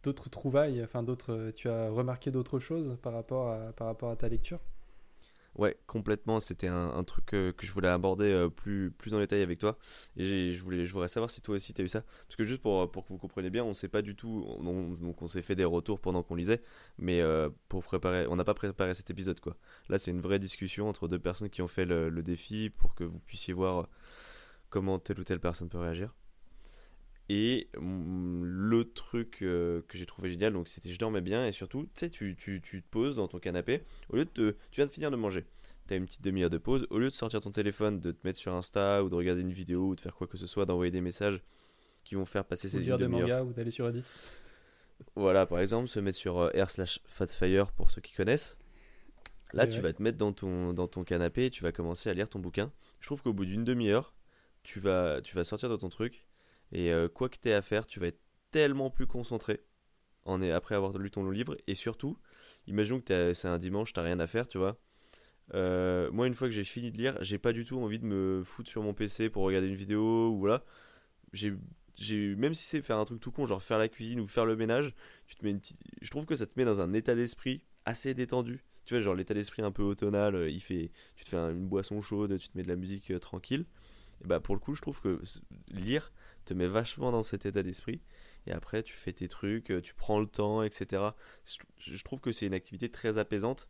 d'autres 0.02 0.28
trouvailles, 0.30 0.82
enfin 0.84 1.02
d'autres, 1.02 1.52
tu 1.56 1.68
as 1.68 1.90
remarqué 1.90 2.30
d'autres 2.30 2.58
choses 2.58 2.96
par 3.02 3.12
rapport 3.12 3.50
à 3.50 3.72
par 3.72 3.86
rapport 3.86 4.10
à 4.10 4.16
ta 4.16 4.28
lecture? 4.28 4.60
Ouais, 5.56 5.76
complètement. 5.86 6.38
C'était 6.40 6.66
un, 6.68 7.02
truc 7.04 7.32
euh, 7.32 7.52
que 7.52 7.66
je 7.66 7.72
voulais 7.72 7.88
aborder 7.88 8.26
euh, 8.26 8.48
plus, 8.50 8.90
plus 8.90 9.14
en 9.14 9.18
détail 9.18 9.40
avec 9.40 9.58
toi. 9.58 9.78
Et 10.16 10.52
je 10.52 10.62
voulais, 10.62 10.86
je 10.86 10.92
voudrais 10.92 11.08
savoir 11.08 11.30
si 11.30 11.40
toi 11.40 11.56
aussi 11.56 11.72
tu 11.72 11.80
as 11.80 11.84
eu 11.84 11.88
ça. 11.88 12.02
Parce 12.02 12.36
que 12.36 12.44
juste 12.44 12.60
pour, 12.60 12.90
pour 12.90 13.04
que 13.04 13.08
vous 13.08 13.18
compreniez 13.18 13.48
bien, 13.48 13.64
on 13.64 13.72
sait 13.72 13.88
pas 13.88 14.02
du 14.02 14.14
tout. 14.14 14.44
on- 14.46 14.66
on- 14.66 14.90
donc 14.92 15.22
on 15.22 15.28
s'est 15.28 15.42
fait 15.42 15.54
des 15.54 15.64
retours 15.64 16.00
pendant 16.00 16.22
qu'on 16.22 16.34
lisait. 16.34 16.62
Mais 16.98 17.22
euh, 17.22 17.48
pour 17.68 17.84
préparer, 17.84 18.26
on 18.26 18.36
n'a 18.36 18.44
pas 18.44 18.54
préparé 18.54 18.92
cet 18.94 19.10
épisode 19.10 19.40
quoi. 19.40 19.56
Là, 19.88 19.98
c'est 19.98 20.10
une 20.10 20.20
vraie 20.20 20.38
discussion 20.38 20.88
entre 20.88 21.08
deux 21.08 21.18
personnes 21.18 21.48
qui 21.50 21.62
ont 21.62 21.68
fait 21.68 21.86
le, 21.86 22.10
défi 22.22 22.70
pour 22.70 22.94
que 22.94 23.04
vous 23.04 23.20
puissiez 23.20 23.54
voir 23.54 23.88
comment 24.70 24.98
telle 24.98 25.20
ou 25.20 25.24
telle 25.24 25.40
personne 25.40 25.68
peut 25.68 25.78
réagir. 25.78 26.14
Et 27.28 27.68
mm, 27.78 28.42
le 28.44 28.84
truc 28.84 29.38
euh, 29.42 29.82
que 29.88 29.98
j'ai 29.98 30.06
trouvé 30.06 30.30
génial, 30.30 30.52
donc 30.52 30.68
c'était 30.68 30.92
je 30.92 30.98
dormais 30.98 31.20
bien 31.20 31.46
et 31.46 31.52
surtout, 31.52 31.82
tu 31.84 31.90
sais, 31.94 32.10
tu, 32.10 32.36
tu, 32.36 32.60
tu 32.60 32.82
te 32.82 32.88
poses 32.88 33.16
dans 33.16 33.28
ton 33.28 33.38
canapé, 33.38 33.82
au 34.10 34.16
lieu 34.16 34.24
de 34.24 34.30
te, 34.30 34.50
tu 34.70 34.76
viens 34.76 34.86
de 34.86 34.92
finir 34.92 35.10
de 35.10 35.16
manger, 35.16 35.44
tu 35.88 35.94
as 35.94 35.96
une 35.96 36.06
petite 36.06 36.22
demi-heure 36.22 36.50
de 36.50 36.58
pause, 36.58 36.86
au 36.90 36.98
lieu 36.98 37.10
de 37.10 37.14
sortir 37.14 37.40
ton 37.40 37.50
téléphone, 37.50 37.98
de 38.00 38.12
te 38.12 38.18
mettre 38.24 38.38
sur 38.38 38.54
Insta 38.54 39.02
ou 39.02 39.08
de 39.08 39.14
regarder 39.14 39.40
une 39.40 39.52
vidéo 39.52 39.88
ou 39.88 39.96
de 39.96 40.00
faire 40.00 40.14
quoi 40.14 40.26
que 40.26 40.36
ce 40.36 40.46
soit, 40.46 40.66
d'envoyer 40.66 40.92
des 40.92 41.00
messages 41.00 41.42
qui 42.04 42.14
vont 42.14 42.26
faire 42.26 42.44
passer 42.44 42.68
ces 42.68 42.80
demi-heures. 42.80 43.10
mangas 43.10 43.42
ou 43.42 43.52
d'aller 43.52 43.72
sur 43.72 43.86
Reddit 43.86 44.04
Voilà, 45.16 45.46
par 45.46 45.58
exemple, 45.58 45.88
se 45.88 45.98
mettre 45.98 46.18
sur 46.18 46.38
euh, 46.38 46.64
r 46.64 46.70
slash 46.70 47.00
fatfire 47.06 47.72
pour 47.72 47.90
ceux 47.90 48.00
qui 48.00 48.14
connaissent. 48.14 48.56
Là, 49.52 49.66
tu 49.66 49.74
ouais. 49.74 49.80
vas 49.80 49.92
te 49.92 50.02
mettre 50.02 50.18
dans 50.18 50.32
ton, 50.32 50.72
dans 50.72 50.86
ton 50.86 51.02
canapé 51.02 51.46
et 51.46 51.50
tu 51.50 51.62
vas 51.62 51.72
commencer 51.72 52.08
à 52.10 52.14
lire 52.14 52.28
ton 52.28 52.38
bouquin. 52.38 52.72
Je 53.00 53.06
trouve 53.06 53.22
qu'au 53.22 53.32
bout 53.32 53.44
d'une 53.44 53.64
demi-heure, 53.64 54.14
tu 54.62 54.80
vas, 54.80 55.20
tu 55.22 55.34
vas 55.34 55.44
sortir 55.44 55.68
de 55.68 55.76
ton 55.76 55.88
truc 55.88 56.25
et 56.72 56.92
euh, 56.92 57.08
quoi 57.08 57.28
que 57.28 57.36
tu 57.40 57.48
aies 57.48 57.54
à 57.54 57.62
faire, 57.62 57.86
tu 57.86 58.00
vas 58.00 58.08
être 58.08 58.20
tellement 58.50 58.90
plus 58.90 59.06
concentré 59.06 59.60
après 60.52 60.74
avoir 60.74 60.96
lu 60.98 61.10
ton 61.10 61.30
livre. 61.30 61.56
Et 61.66 61.74
surtout, 61.74 62.18
imaginons 62.66 62.98
que 63.00 63.04
t'as- 63.04 63.34
c'est 63.34 63.48
un 63.48 63.58
dimanche, 63.58 63.92
tu 63.92 64.00
rien 64.00 64.18
à 64.20 64.26
faire, 64.26 64.48
tu 64.48 64.58
vois. 64.58 64.78
Euh, 65.54 66.10
moi, 66.12 66.26
une 66.26 66.34
fois 66.34 66.48
que 66.48 66.54
j'ai 66.54 66.64
fini 66.64 66.90
de 66.90 66.98
lire, 66.98 67.16
j'ai 67.22 67.38
pas 67.38 67.52
du 67.52 67.64
tout 67.64 67.78
envie 67.78 67.98
de 67.98 68.06
me 68.06 68.42
foutre 68.44 68.70
sur 68.70 68.82
mon 68.82 68.94
PC 68.94 69.30
pour 69.30 69.44
regarder 69.44 69.68
une 69.68 69.74
vidéo 69.76 70.30
ou 70.30 70.38
voilà. 70.38 70.64
J'ai, 71.32 71.54
même 72.36 72.54
si 72.54 72.64
c'est 72.64 72.82
faire 72.82 72.98
un 72.98 73.04
truc 73.04 73.20
tout 73.20 73.30
con, 73.32 73.46
genre 73.46 73.62
faire 73.62 73.78
la 73.78 73.88
cuisine 73.88 74.20
ou 74.20 74.28
faire 74.28 74.44
le 74.46 74.56
ménage, 74.56 74.94
tu 75.26 75.34
te 75.36 75.44
mets 75.44 75.56
je 76.02 76.10
trouve 76.10 76.26
que 76.26 76.36
ça 76.36 76.46
te 76.46 76.52
met 76.56 76.64
dans 76.64 76.80
un 76.80 76.92
état 76.92 77.14
d'esprit 77.14 77.62
assez 77.86 78.14
détendu. 78.14 78.64
Tu 78.84 78.94
vois, 78.94 79.00
genre 79.02 79.14
l'état 79.14 79.34
d'esprit 79.34 79.62
un 79.62 79.72
peu 79.72 79.82
automnal, 79.82 80.34
euh, 80.34 80.50
il 80.50 80.60
fait, 80.60 80.90
tu 81.16 81.24
te 81.24 81.30
fais 81.30 81.36
un- 81.38 81.50
une 81.52 81.66
boisson 81.68 82.00
chaude, 82.02 82.38
tu 82.38 82.48
te 82.48 82.56
mets 82.56 82.64
de 82.64 82.68
la 82.68 82.76
musique 82.76 83.12
tranquille. 83.20 83.66
Et 84.24 84.26
bah 84.28 84.40
pour 84.40 84.54
le 84.54 84.60
coup, 84.60 84.74
je 84.74 84.82
trouve 84.82 85.00
que 85.00 85.20
lire 85.68 86.12
te 86.46 86.54
met 86.54 86.66
vachement 86.66 87.12
dans 87.12 87.22
cet 87.22 87.44
état 87.44 87.62
d'esprit. 87.62 88.00
Et 88.46 88.52
après, 88.52 88.82
tu 88.82 88.94
fais 88.94 89.12
tes 89.12 89.28
trucs, 89.28 89.70
euh, 89.70 89.82
tu 89.82 89.94
prends 89.94 90.20
le 90.20 90.26
temps, 90.26 90.62
etc. 90.62 91.02
Je 91.78 92.02
trouve 92.04 92.20
que 92.20 92.32
c'est 92.32 92.46
une 92.46 92.54
activité 92.54 92.90
très 92.90 93.18
apaisante. 93.18 93.68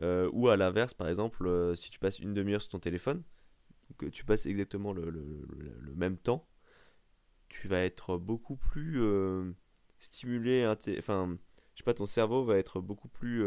Euh, 0.00 0.30
ou 0.32 0.48
à 0.48 0.56
l'inverse, 0.56 0.94
par 0.94 1.08
exemple, 1.08 1.46
euh, 1.48 1.74
si 1.74 1.90
tu 1.90 1.98
passes 1.98 2.20
une 2.20 2.32
demi-heure 2.32 2.62
sur 2.62 2.70
ton 2.70 2.78
téléphone, 2.78 3.24
que 3.96 4.06
tu 4.06 4.24
passes 4.24 4.46
exactement 4.46 4.92
le, 4.92 5.12
même 5.96 6.18
temps, 6.18 6.46
tu 7.48 7.66
vas 7.68 7.82
être 7.84 8.18
beaucoup 8.18 8.56
plus 8.56 9.00
stimulé. 9.98 10.66
Enfin, 10.98 11.36
je 11.74 11.78
sais 11.78 11.84
pas, 11.84 11.94
ton 11.94 12.06
cerveau 12.06 12.44
va 12.44 12.58
être 12.58 12.80
beaucoup 12.80 13.08
plus 13.08 13.42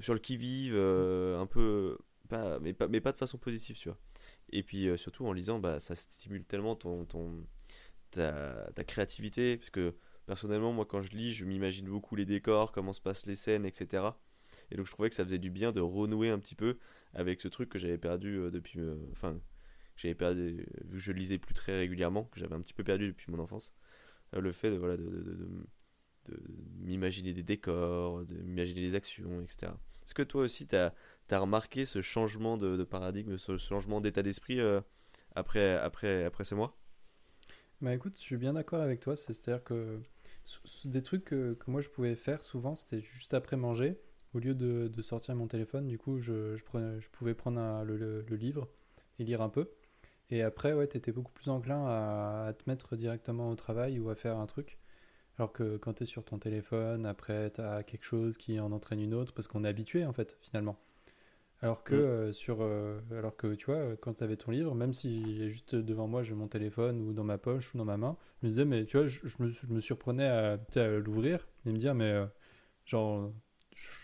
sur 0.00 0.14
le 0.14 0.20
qui-vive, 0.20 0.76
un 0.76 1.46
peu. 1.46 1.98
Pas, 2.28 2.58
mais, 2.60 2.74
pas, 2.74 2.88
mais 2.88 3.00
pas 3.00 3.12
de 3.12 3.16
façon 3.16 3.38
positive, 3.38 3.76
tu 3.76 3.88
vois. 3.88 3.98
Et 4.50 4.62
puis 4.62 4.86
surtout 4.98 5.26
en 5.26 5.32
lisant, 5.32 5.58
bah, 5.58 5.80
ça 5.80 5.96
stimule 5.96 6.44
tellement 6.44 6.76
ton, 6.76 7.06
ta, 8.10 8.84
créativité. 8.86 9.56
Parce 9.56 9.70
que 9.70 9.94
personnellement, 10.26 10.72
moi 10.72 10.86
quand 10.86 11.02
je 11.02 11.12
lis, 11.12 11.32
je 11.34 11.44
m'imagine 11.44 11.88
beaucoup 11.88 12.16
les 12.16 12.26
décors, 12.26 12.72
comment 12.72 12.92
se 12.92 13.00
passent 13.00 13.26
les 13.26 13.36
scènes, 13.36 13.66
etc. 13.66 14.18
Et 14.70 14.76
donc 14.76 14.86
je 14.86 14.92
trouvais 14.92 15.08
que 15.08 15.14
ça 15.14 15.24
faisait 15.24 15.38
du 15.38 15.50
bien 15.50 15.72
de 15.72 15.80
renouer 15.80 16.30
un 16.30 16.38
petit 16.38 16.54
peu 16.54 16.78
avec 17.14 17.40
ce 17.40 17.48
truc 17.48 17.68
que 17.70 17.78
j'avais 17.78 17.98
perdu 17.98 18.36
euh, 18.38 18.50
depuis. 18.50 18.80
euh, 18.80 18.96
Enfin, 19.12 19.40
j'avais 19.96 20.14
perdu, 20.14 20.66
vu 20.84 20.98
que 20.98 20.98
je 20.98 21.12
lisais 21.12 21.38
plus 21.38 21.54
très 21.54 21.76
régulièrement, 21.76 22.24
que 22.24 22.38
j'avais 22.40 22.54
un 22.54 22.60
petit 22.60 22.74
peu 22.74 22.84
perdu 22.84 23.08
depuis 23.08 23.32
mon 23.32 23.38
enfance. 23.40 23.74
Euh, 24.34 24.40
le 24.40 24.52
fait 24.52 24.70
de, 24.70 24.76
voilà, 24.76 24.96
de, 24.96 25.04
de, 25.04 25.66
de- 26.26 26.42
m'imaginer 26.80 27.32
des 27.32 27.42
décors, 27.42 28.24
de 28.24 28.34
m'imaginer 28.36 28.80
des 28.82 28.94
actions, 28.94 29.42
etc. 29.42 29.72
Est-ce 30.04 30.14
que 30.14 30.22
toi 30.22 30.42
aussi, 30.42 30.66
tu 30.66 30.76
as, 30.76 30.94
remarqué 31.30 31.84
ce 31.84 32.02
changement 32.02 32.56
de, 32.56 32.82
paradigme, 32.84 33.38
ce 33.38 33.56
changement 33.58 34.00
d'état 34.00 34.22
d'esprit 34.22 34.60
euh, 34.60 34.80
après, 35.34 35.74
après, 35.74 36.24
après 36.24 36.44
ce 36.44 36.54
mois? 36.54 36.77
Bah 37.80 37.94
écoute, 37.94 38.14
je 38.16 38.20
suis 38.22 38.36
bien 38.36 38.54
d'accord 38.54 38.80
avec 38.80 39.00
toi. 39.00 39.16
c'est- 39.16 39.32
C'est-à-dire 39.32 39.62
que 39.64 40.00
des 40.84 41.02
trucs 41.02 41.24
que, 41.24 41.56
moi 41.66 41.80
je 41.80 41.88
pouvais 41.88 42.16
faire 42.16 42.42
souvent, 42.42 42.74
c'était 42.74 43.00
juste 43.02 43.34
après 43.34 43.56
manger. 43.56 43.98
Au 44.34 44.38
lieu 44.40 44.54
de, 44.54 45.02
sortir 45.02 45.34
mon 45.36 45.46
téléphone, 45.46 45.86
du 45.86 45.98
coup, 45.98 46.18
je, 46.20 46.56
pouvais 47.12 47.34
prendre 47.34 47.84
le 47.84 48.36
livre 48.36 48.68
et 49.18 49.24
lire 49.24 49.42
un 49.42 49.48
peu. 49.48 49.70
Et 50.30 50.42
après, 50.42 50.72
ouais, 50.74 50.86
t'étais 50.88 51.12
beaucoup 51.12 51.32
plus 51.32 51.48
enclin 51.50 51.84
à, 51.86 52.46
à 52.48 52.52
te 52.54 52.64
mettre 52.68 52.96
directement 52.96 53.50
au 53.50 53.56
travail 53.56 53.98
ou 54.00 54.10
à 54.10 54.14
faire 54.16 54.38
un 54.38 54.46
truc. 54.46 54.78
Alors 55.38 55.52
que 55.52 55.76
quand 55.78 55.94
t'es 55.94 56.06
sur 56.06 56.24
ton 56.24 56.38
téléphone, 56.38 57.06
après, 57.06 57.50
t'as 57.50 57.82
quelque 57.84 58.04
chose 58.04 58.38
qui 58.38 58.60
en 58.60 58.72
entraîne 58.72 59.00
une 59.00 59.14
autre, 59.14 59.32
parce 59.34 59.48
qu'on 59.48 59.64
est 59.64 59.68
habitué, 59.68 60.04
en 60.04 60.12
fait, 60.12 60.36
finalement. 60.42 60.78
Alors 61.60 61.82
que, 61.82 61.94
Mm. 61.94 61.98
euh, 61.98 62.32
sur, 62.32 62.58
euh, 62.62 63.00
alors 63.10 63.36
que 63.36 63.54
tu 63.54 63.66
vois, 63.66 63.96
quand 64.00 64.14
tu 64.14 64.24
avais 64.24 64.36
ton 64.36 64.52
livre, 64.52 64.74
même 64.76 64.92
si 64.94 65.50
juste 65.50 65.74
devant 65.74 66.06
moi 66.06 66.22
j'ai 66.22 66.34
mon 66.34 66.46
téléphone 66.46 67.00
ou 67.00 67.12
dans 67.12 67.24
ma 67.24 67.36
poche 67.38 67.74
ou 67.74 67.78
dans 67.78 67.84
ma 67.84 67.96
main, 67.96 68.16
je 68.42 68.46
me 68.46 68.50
disais, 68.52 68.64
mais 68.64 68.84
tu 68.86 68.96
vois, 68.96 69.06
je, 69.08 69.18
je 69.24 69.36
me, 69.42 69.48
je 69.48 69.66
me 69.66 69.80
surprenais 69.80 70.26
à, 70.28 70.58
à 70.76 70.86
l'ouvrir 70.98 71.48
et 71.66 71.72
me 71.72 71.78
dire, 71.78 71.94
mais 71.94 72.12
euh, 72.12 72.26
genre, 72.86 73.32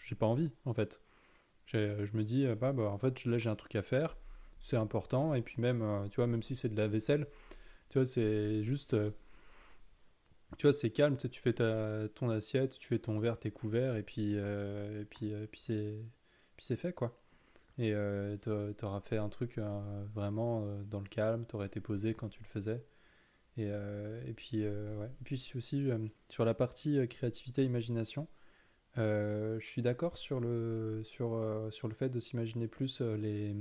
j'ai 0.06 0.16
pas 0.16 0.26
envie 0.26 0.52
en 0.64 0.74
fait. 0.74 1.00
Je 1.66 2.16
me 2.16 2.24
dis, 2.24 2.46
bah, 2.60 2.72
bah, 2.72 2.84
en 2.84 2.98
fait, 2.98 3.24
là 3.26 3.38
j'ai 3.38 3.50
un 3.50 3.56
truc 3.56 3.76
à 3.76 3.82
faire, 3.82 4.16
c'est 4.60 4.76
important, 4.76 5.34
et 5.34 5.42
puis 5.42 5.56
même, 5.60 5.82
euh, 5.82 6.08
tu 6.08 6.16
vois, 6.16 6.26
même 6.28 6.42
si 6.42 6.56
c'est 6.56 6.68
de 6.70 6.76
la 6.76 6.88
vaisselle, 6.88 7.26
tu 7.90 7.98
vois, 7.98 8.06
c'est 8.06 8.62
juste. 8.64 8.96
tu 10.58 10.66
vois, 10.66 10.72
c'est 10.72 10.90
calme, 10.90 11.16
tu 11.16 11.22
sais, 11.22 11.28
tu 11.28 11.40
fais 11.40 11.52
ta, 11.52 12.08
ton 12.14 12.30
assiette, 12.30 12.78
tu 12.78 12.86
fais 12.88 12.98
ton 12.98 13.18
verre, 13.18 13.38
tes 13.38 13.50
couverts, 13.50 13.96
et 13.96 14.02
puis, 14.02 14.34
et 14.34 15.04
puis, 15.10 15.32
puis 15.50 15.60
c'est 16.58 16.76
fait, 16.76 16.92
quoi. 16.92 17.16
Et 17.78 17.92
euh, 17.92 18.36
t'a- 18.36 18.72
t'auras 18.74 19.00
fait 19.00 19.16
un 19.18 19.28
truc 19.28 19.58
euh, 19.58 20.04
vraiment 20.14 20.62
euh, 20.64 20.82
dans 20.84 21.00
le 21.00 21.08
calme, 21.08 21.44
t'aurais 21.44 21.66
été 21.66 21.80
posé 21.80 22.14
quand 22.14 22.28
tu 22.28 22.40
le 22.40 22.46
faisais. 22.48 22.84
Et, 23.56 23.68
euh, 23.70 24.22
et 24.26 24.32
puis, 24.32 24.62
ouais. 24.66 25.10
Et 25.20 25.24
puis 25.24 25.52
aussi, 25.56 25.88
sur 26.28 26.44
la 26.44 26.54
partie 26.54 27.06
créativité, 27.08 27.64
imagination, 27.64 28.28
je 28.96 29.58
suis 29.60 29.82
d'accord 29.82 30.18
sur 30.18 30.40
le, 30.40 31.02
sur, 31.04 31.40
sur 31.70 31.88
le 31.88 31.94
fait 31.94 32.08
de 32.10 32.20
s'imaginer 32.20 32.68
plus 32.68 33.00
les, 33.00 33.56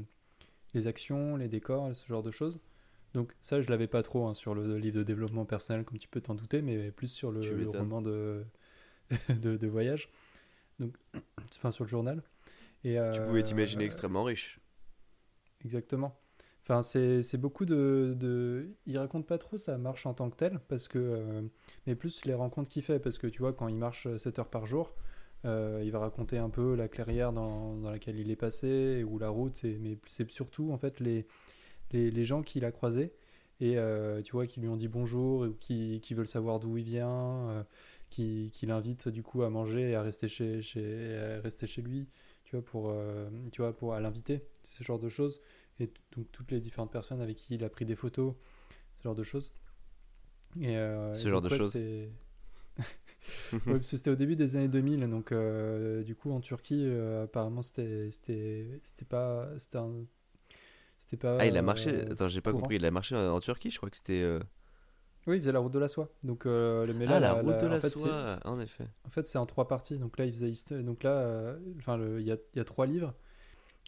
les 0.73 0.87
actions, 0.87 1.37
les 1.37 1.47
décors, 1.49 1.95
ce 1.95 2.07
genre 2.07 2.23
de 2.23 2.31
choses. 2.31 2.59
Donc 3.13 3.33
ça, 3.41 3.61
je 3.61 3.69
l'avais 3.69 3.87
pas 3.87 4.01
trop 4.03 4.27
hein, 4.27 4.33
sur 4.33 4.55
le 4.55 4.77
livre 4.77 4.97
de 4.97 5.03
développement 5.03 5.45
personnel, 5.45 5.85
comme 5.85 5.99
tu 5.99 6.07
peux 6.07 6.21
t'en 6.21 6.35
douter, 6.35 6.61
mais 6.61 6.91
plus 6.91 7.07
sur 7.07 7.31
le, 7.31 7.41
Tu 7.41 7.65
roman 7.65 8.01
de, 8.01 8.43
de, 9.29 9.57
de 9.57 9.67
voyage. 9.67 10.09
Donc, 10.79 10.95
enfin, 11.57 11.71
sur 11.71 11.83
le 11.83 11.89
journal. 11.89 12.23
Et, 12.83 12.97
Tu 13.13 13.21
pouvais 13.21 13.41
euh, 13.41 13.43
t'imaginer 13.43 13.85
extrêmement 13.85 14.23
riche. 14.23 14.59
Exactement. 15.63 16.19
Enfin, 16.63 16.81
c'est 16.81 17.37
beaucoup 17.37 17.65
de, 17.65 18.15
de... 18.17 18.69
Il 18.85 18.97
raconte 18.97 19.27
pas 19.27 19.37
trop 19.37 19.57
sa 19.57 19.77
marche 19.77 20.05
en 20.05 20.13
tant 20.13 20.29
que 20.29 20.37
telle, 20.37 20.59
parce 20.69 20.87
que... 20.87 20.97
euh, 20.97 21.41
mais 21.85 21.95
plus 21.95 22.25
les 22.25 22.33
rencontres 22.33 22.69
qu'il 22.69 22.83
fait, 22.83 22.99
parce 22.99 23.17
que 23.17 23.27
tu 23.27 23.39
vois, 23.39 23.53
quand 23.53 23.67
il 23.67 23.75
marche 23.75 24.07
7 24.15 24.39
heures 24.39 24.49
par 24.49 24.65
jour, 24.65 24.93
euh, 25.45 25.81
il 25.83 25.91
va 25.91 25.99
raconter 25.99 26.37
un 26.37 26.49
peu 26.49 26.75
la 26.75 26.87
clairière 26.87 27.33
dans, 27.33 27.75
dans 27.75 27.91
laquelle 27.91 28.17
il 28.17 28.31
est 28.31 28.37
passé, 28.37 29.03
ou 29.03 29.19
la 29.19 29.29
route, 29.29 29.63
et... 29.65 29.77
mais 29.79 29.97
c'est 30.07 30.29
surtout, 30.31 30.71
en 30.71 30.77
fait, 30.77 30.99
les, 31.01 31.27
les, 31.91 32.11
les 32.11 32.25
gens 32.25 32.41
qu'il 32.43 32.63
a 32.65 32.71
croisés, 32.71 33.13
et 33.59 33.77
euh, 33.77 34.21
tu 34.21 34.31
vois, 34.33 34.47
qui 34.47 34.61
lui 34.61 34.69
ont 34.69 34.77
dit 34.77 34.87
bonjour, 34.87 35.41
ou 35.41 35.53
qui, 35.59 35.99
qui 36.01 36.13
veulent 36.13 36.27
savoir 36.27 36.59
d'où 36.59 36.77
il 36.77 36.85
vient, 36.85 37.09
euh, 37.49 37.63
qui, 38.09 38.51
qui 38.53 38.65
l'invitent, 38.67 39.09
du 39.09 39.21
coup, 39.23 39.43
à 39.43 39.49
manger 39.49 39.91
et 39.91 39.95
à 39.95 40.01
rester 40.01 40.29
chez, 40.29 40.61
chez, 40.61 41.17
à 41.17 41.41
rester 41.41 41.67
chez 41.67 41.81
lui, 41.81 42.07
tu 42.53 42.57
vois, 42.57 42.65
pour, 42.65 42.89
euh, 42.91 43.27
tu 43.51 43.61
vois, 43.61 43.75
pour, 43.75 43.93
à 43.95 43.99
l'inviter, 43.99 44.43
ce 44.63 44.83
genre 44.83 44.99
de 44.99 45.09
choses 45.09 45.41
et 45.79 45.89
donc 46.15 46.31
toutes 46.31 46.51
les 46.51 46.59
différentes 46.59 46.91
personnes 46.91 47.19
avec 47.21 47.35
qui 47.37 47.55
il 47.55 47.63
a 47.63 47.69
pris 47.69 47.85
des 47.85 47.95
photos, 47.95 48.35
ce 48.99 49.03
genre 49.03 49.15
de 49.15 49.23
choses. 49.23 49.51
Et, 50.59 50.77
euh, 50.77 51.13
Ce 51.15 51.27
et 51.27 51.31
genre 51.31 51.41
de 51.41 51.49
choses. 51.49 51.71
c'était- 51.71 52.09
Ouais, 53.53 53.59
parce 53.65 53.89
que 53.91 53.97
c'était 53.97 54.09
au 54.09 54.15
début 54.15 54.35
des 54.35 54.55
années 54.55 54.67
2000, 54.67 55.07
donc 55.09 55.31
euh, 55.31 56.03
du 56.03 56.15
coup 56.15 56.31
en 56.31 56.41
Turquie, 56.41 56.85
apparemment 57.23 57.61
c'était 57.61 58.09
pas 59.09 59.49
c'était 59.57 61.17
pas. 61.17 61.37
Ah, 61.39 61.45
il 61.45 61.57
a 61.57 61.61
marché. 61.61 62.01
Attends, 62.11 62.27
j'ai 62.27 62.41
pas 62.41 62.51
courant. 62.51 62.61
compris. 62.61 62.75
Il 62.77 62.85
a 62.85 62.91
marché 62.91 63.15
en, 63.15 63.33
en 63.35 63.39
Turquie, 63.39 63.71
je 63.71 63.77
crois 63.77 63.89
que 63.89 63.97
c'était. 63.97 64.23
Oui, 65.25 65.37
il 65.37 65.39
faisait 65.39 65.51
la 65.53 65.59
route 65.59 65.71
de 65.71 65.79
la 65.79 65.87
soie. 65.87 66.09
Donc 66.23 66.45
euh, 66.45 66.85
le 66.85 66.93
mais 66.93 67.05
là, 67.05 67.15
Ah, 67.15 67.19
la 67.19 67.33
route 67.33 67.61
de 67.61 67.67
en 67.67 67.69
la 67.69 67.79
fait, 67.79 67.89
soie, 67.89 68.39
en 68.45 68.59
effet. 68.59 68.85
En 69.07 69.09
fait, 69.09 69.25
c'est 69.25 69.37
en 69.37 69.45
trois 69.45 69.67
parties. 69.67 69.97
Donc 69.97 70.17
là, 70.17 70.25
il 70.25 70.33
faisait 70.33 70.81
donc 70.83 71.03
là, 71.03 71.11
euh, 71.11 71.57
enfin, 71.79 71.97
il 72.19 72.25
y 72.25 72.31
a, 72.31 72.37
il 72.53 72.57
y 72.57 72.59
a 72.59 72.65
trois 72.65 72.85
livres. 72.85 73.13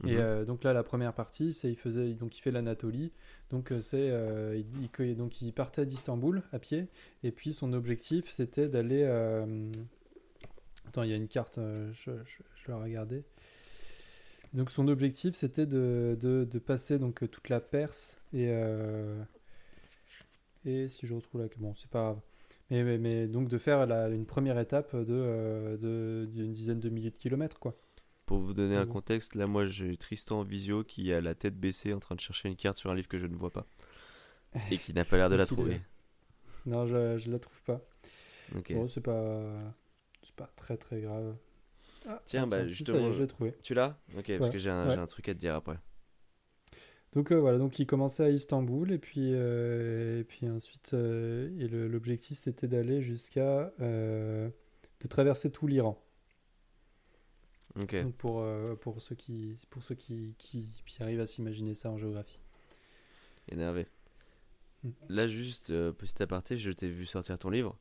Et 0.06 0.14
Mhm. 0.14 0.20
euh, 0.20 0.46
donc 0.46 0.64
là, 0.64 0.74
la 0.74 0.84
première 0.84 1.14
partie, 1.14 1.54
c'est 1.54 1.70
il 1.70 1.78
faisait 1.78 2.14
donc 2.14 2.38
il 2.38 2.42
fait 2.42 2.52
l'Anatolie. 2.52 3.12
Donc 3.50 3.74
c'est 3.82 4.12
il, 4.56 5.16
donc 5.18 5.42
il 5.42 5.52
partait 5.54 5.86
d'Istanbul 5.86 6.42
à 6.54 6.60
pied. 6.60 6.88
Et 7.24 7.32
puis 7.32 7.54
son 7.54 7.74
objectif, 7.74 8.30
c'était 8.32 8.68
d'aller. 8.70 9.04
Attends, 10.88 11.04
il 11.04 11.10
y 11.10 11.14
a 11.14 11.18
une 11.18 11.28
carte. 11.28 11.58
je, 11.58 12.12
je, 12.26 12.44
je 12.56 12.68
vais 12.68 12.74
regarder. 12.74 13.24
Donc 14.54 14.72
son 14.72 14.88
objectif, 14.88 15.36
c'était 15.36 15.66
de, 15.66 16.18
de, 16.20 16.48
de 16.50 16.60
passer 16.60 16.98
donc 16.98 17.30
toute 17.30 17.50
la 17.50 17.60
Perse 17.60 18.18
et 18.34 18.48
et 20.66 20.90
si 20.90 21.06
je 21.08 21.14
retrouve 21.14 21.42
là, 21.42 21.48
bon, 21.58 21.74
c'est 21.74 21.90
pas 21.90 22.02
grave. 22.02 22.20
Mais, 22.72 22.84
mais, 22.84 22.98
mais 22.98 23.28
donc 23.28 23.48
de 23.50 23.58
faire 23.58 23.86
la- 23.86 24.10
une 24.10 24.26
première 24.26 24.60
étape 24.60 24.96
de 24.96 25.06
euh, 25.14 25.78
de- 25.78 26.26
d'une 26.32 26.54
dizaine 26.54 26.80
de 26.80 26.90
milliers 26.90 27.12
de 27.12 27.18
kilomètres, 27.18 27.60
quoi. 27.60 27.76
Pour 28.28 28.38
vous 28.38 28.54
donner 28.54 28.76
un 28.76 28.86
contexte, 28.86 29.34
là, 29.34 29.48
moi, 29.48 29.66
j'ai 29.66 29.98
Tristan 29.98 30.42
en 30.42 30.44
visio 30.44 30.84
qui 30.84 31.12
a 31.12 31.22
la 31.22 31.34
tête 31.34 31.60
baissée 31.60 31.92
en 31.94 32.00
train 32.00 32.14
de 32.14 32.20
chercher 32.22 32.50
une 32.50 32.56
carte 32.56 32.78
sur 32.78 32.92
un 32.92 32.96
livre 32.96 33.08
que 33.08 33.18
je 33.18 33.26
ne 33.26 33.36
vois 33.36 33.52
pas. 33.52 33.66
Et 34.72 34.78
qui 34.78 34.94
n'a 34.94 35.06
pas 35.06 35.18
l'air 35.18 35.30
de 35.30 35.36
la 35.36 35.46
trouver. 35.46 35.82
Non, 36.66 36.86
je, 36.88 37.18
je 37.18 37.32
la 37.32 37.40
trouve 37.40 37.62
pas. 37.64 37.82
Bon, 38.72 38.88
c'est 38.88 39.02
pas 39.02 39.74
c'est 40.24 40.36
pas 40.36 40.50
très 40.56 40.78
très 40.78 41.02
grave. 41.02 41.36
Ah, 42.08 42.22
Tiens, 42.26 42.48
bah, 42.48 42.66
justement, 42.66 43.12
je 43.12 43.22
l'ai 43.22 43.28
trouvé. 43.28 43.54
Tu 43.64 43.74
l'as? 43.74 43.98
Ok, 44.18 44.32
parce 44.38 44.50
que 44.50 44.58
j'ai 44.58 44.70
un, 44.70 44.90
ouais. 44.90 44.96
j'ai 44.96 45.00
un 45.00 45.06
truc 45.08 45.30
à 45.30 45.34
te 45.34 45.40
dire 45.40 45.56
après. 45.56 45.78
Donc 47.16 47.32
euh, 47.32 47.40
voilà, 47.40 47.58
donc 47.58 47.80
il 47.80 47.88
commençait 47.88 48.24
à 48.24 48.30
Istanbul 48.30 48.92
et 48.92 48.98
puis 48.98 49.32
euh, 49.34 50.20
et 50.20 50.24
puis 50.26 50.50
ensuite 50.50 50.94
euh, 50.94 51.50
et 51.60 51.70
l'objectif 51.70 52.38
c'était 52.38 52.68
d'aller 52.68 53.02
jusqu'à 53.02 53.72
de 53.80 54.52
traverser 55.08 55.50
tout 55.50 55.66
l'Iran. 55.66 56.02
Ok. 57.82 57.96
Donc 58.04 58.16
pour 58.16 58.46
pour 58.82 59.02
ceux 59.02 59.16
qui 59.16 59.58
pour 59.70 59.84
ceux 59.84 59.96
qui, 59.96 60.36
qui 60.38 60.70
qui 60.86 61.02
arrivent 61.02 61.22
à 61.22 61.26
s'imaginer 61.26 61.74
ça 61.74 61.90
en 61.90 61.98
géographie. 61.98 62.40
Énervé. 63.50 63.88
Mm. 64.84 64.90
Là, 65.10 65.28
juste, 65.28 65.68
petit 65.92 66.22
aparté, 66.22 66.58
je 66.58 66.72
t'ai 66.72 66.90
vu 66.90 67.06
sortir 67.06 67.38
ton 67.38 67.50
livre. 67.50 67.78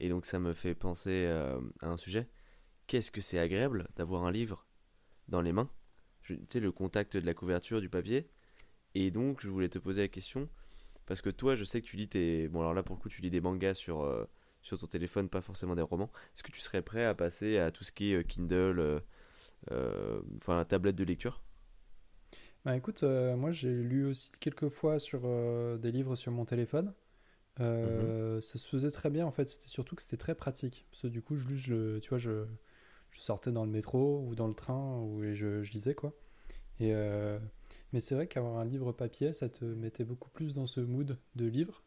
Et 0.00 0.08
donc, 0.08 0.26
ça 0.26 0.38
me 0.38 0.54
fait 0.54 0.76
penser 0.76 1.26
à 1.26 1.88
un 1.88 1.96
sujet. 1.96 2.28
Qu'est-ce 2.86 3.10
que 3.10 3.20
c'est 3.20 3.38
agréable 3.38 3.88
d'avoir 3.96 4.24
un 4.26 4.30
livre 4.30 4.64
dans 5.26 5.40
les 5.40 5.52
mains? 5.52 5.68
Tu 6.22 6.38
sais, 6.48 6.60
le 6.60 6.70
contact 6.70 7.16
de 7.16 7.26
la 7.26 7.34
couverture, 7.34 7.80
du 7.80 7.88
papier. 7.88 8.28
Et 8.94 9.10
donc, 9.10 9.40
je 9.42 9.48
voulais 9.48 9.68
te 9.68 9.78
poser 9.78 10.02
la 10.02 10.08
question. 10.08 10.48
Parce 11.06 11.20
que 11.22 11.30
toi, 11.30 11.56
je 11.56 11.64
sais 11.64 11.80
que 11.82 11.86
tu 11.86 11.96
lis 11.96 12.08
tes. 12.08 12.48
Bon, 12.48 12.60
alors 12.60 12.74
là, 12.74 12.82
pour 12.82 12.96
le 12.96 13.00
coup, 13.00 13.08
tu 13.08 13.22
lis 13.22 13.30
des 13.30 13.40
mangas 13.40 13.74
sur, 13.74 14.02
euh, 14.02 14.26
sur 14.62 14.78
ton 14.78 14.86
téléphone, 14.86 15.28
pas 15.28 15.40
forcément 15.42 15.74
des 15.74 15.82
romans. 15.82 16.10
Est-ce 16.34 16.42
que 16.42 16.52
tu 16.52 16.60
serais 16.60 16.82
prêt 16.82 17.04
à 17.04 17.14
passer 17.14 17.58
à 17.58 17.70
tout 17.70 17.84
ce 17.84 17.92
qui 17.92 18.12
est 18.12 18.16
euh, 18.18 18.22
Kindle, 18.22 19.02
euh, 19.72 20.22
enfin, 20.36 20.64
tablette 20.64 20.96
de 20.96 21.04
lecture? 21.04 21.42
Bah 22.64 22.76
écoute, 22.76 23.02
euh, 23.02 23.36
moi 23.36 23.52
j'ai 23.52 23.70
lu 23.72 24.04
aussi 24.06 24.30
quelques 24.40 24.68
fois 24.68 24.98
sur 24.98 25.22
euh, 25.24 25.78
des 25.78 25.92
livres 25.92 26.16
sur 26.16 26.32
mon 26.32 26.44
téléphone. 26.44 26.92
Euh, 27.60 28.40
Ça 28.40 28.58
se 28.58 28.68
faisait 28.68 28.90
très 28.90 29.10
bien 29.10 29.26
en 29.26 29.32
fait. 29.32 29.48
C'était 29.48 29.68
surtout 29.68 29.96
que 29.96 30.02
c'était 30.02 30.16
très 30.16 30.34
pratique. 30.34 30.86
Parce 30.90 31.02
que 31.02 31.08
du 31.08 31.22
coup, 31.22 31.36
je, 31.36 31.56
je, 31.56 31.98
tu 32.00 32.08
vois, 32.10 32.18
je, 32.18 32.46
je 33.10 33.20
sortais 33.20 33.52
dans 33.52 33.64
le 33.64 33.70
métro 33.70 34.24
ou 34.26 34.34
dans 34.34 34.48
le 34.48 34.54
train 34.54 34.98
ou, 35.00 35.24
et 35.24 35.34
je, 35.34 35.62
je 35.62 35.72
lisais 35.72 35.94
quoi. 35.94 36.14
Et, 36.80 36.92
mais 37.92 38.00
c'est 38.00 38.14
vrai 38.14 38.26
qu'avoir 38.26 38.58
un 38.58 38.64
livre 38.64 38.92
papier, 38.92 39.32
ça 39.32 39.48
te 39.48 39.64
mettait 39.64 40.04
beaucoup 40.04 40.30
plus 40.30 40.54
dans 40.54 40.66
ce 40.66 40.80
mood 40.80 41.18
de 41.36 41.46
livre. 41.46 41.82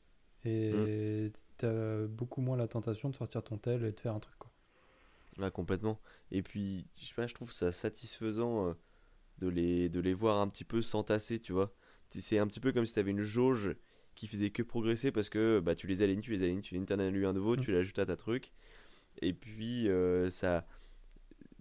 Et 0.46 1.32
t'as 1.58 2.06
beaucoup 2.08 2.42
moins 2.42 2.58
la 2.58 2.68
tentation 2.68 3.10
de 3.10 3.16
sortir 3.16 3.44
ton 3.44 3.58
tel 3.58 3.84
et 3.86 3.92
de 3.92 4.00
faire 4.00 4.16
un 4.16 4.20
truc 4.20 4.36
quoi. 4.40 4.52
Ouais, 5.38 5.52
complètement. 5.52 6.00
Et 6.32 6.42
puis, 6.42 6.88
je 7.00 7.08
sais 7.08 7.14
pas, 7.16 7.28
je 7.28 7.34
trouve 7.34 7.52
ça 7.52 7.72
satisfaisant 7.72 8.68
euh, 8.68 8.74
de 9.40 9.48
les, 9.48 9.90
de 9.90 10.00
les 10.00 10.14
voir 10.14 10.40
un 10.40 10.48
petit 10.48 10.66
peu 10.66 10.82
s'entasser, 10.82 11.40
tu 11.40 11.54
vois. 11.54 11.74
C'est 12.10 12.38
un 12.40 12.48
petit 12.48 12.60
peu 12.60 12.74
comme 12.74 12.86
si 12.86 12.94
tu 12.94 13.00
avais 13.00 13.12
une 13.12 13.22
jauge 13.22 13.76
qui 14.16 14.28
faisait 14.28 14.50
que 14.50 14.62
progresser 14.64 15.12
parce 15.12 15.30
que 15.30 15.62
bah, 15.62 15.76
tu 15.76 15.88
les 15.88 16.02
alignes, 16.02 16.20
tu 16.22 16.32
les 16.32 16.44
alignes, 16.44 16.62
tu 16.62 16.80
t'en 16.86 17.00
as 17.00 17.10
lu 17.10 17.26
un 17.26 17.34
nouveau, 17.34 17.56
Mm. 17.56 17.62
tu 17.62 17.72
l'ajoutes 17.72 18.00
à 18.00 18.06
ta 18.06 18.18
truc. 18.18 18.52
Et 19.22 19.34
puis, 19.34 19.90
euh, 19.90 20.30
ça. 20.30 20.68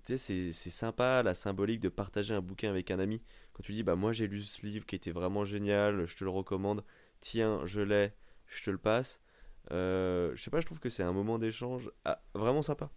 Tu 0.07 0.17
sais, 0.19 0.53
c'est- 0.53 0.71
sympa 0.71 1.23
la 1.23 1.35
symbolique 1.35 1.81
de 1.81 1.89
partager 1.89 2.35
un 2.35 2.41
bouquin 2.41 2.71
avec 2.71 2.91
un 2.91 2.99
ami. 2.99 3.21
Quand 3.53 3.63
tu 3.63 3.73
dis, 3.73 3.83
bah 3.83 3.97
moi 3.97 4.13
j'ai 4.13 4.27
lu 4.27 4.41
ce 4.43 4.67
livre 4.67 4.87
qui 4.87 4.97
était 4.97 5.11
vraiment 5.11 5.45
génial, 5.45 6.07
je 6.07 6.17
te 6.17 6.25
le 6.25 6.31
recommande, 6.31 6.85
tiens, 7.21 7.61
je 7.67 7.81
l'ai, 7.81 8.13
je 8.47 8.63
te 8.65 8.71
le 8.71 8.79
passe. 8.79 9.21
Euh, 9.73 10.33
je 10.35 10.43
sais 10.43 10.51
pas, 10.51 10.61
je 10.61 10.67
trouve 10.67 10.81
que 10.81 10.89
c'est 10.89 11.03
un 11.03 11.13
moment 11.13 11.39
d'échange 11.39 11.91
ah, 12.05 12.23
vraiment 12.35 12.63
sympa. 12.63 12.91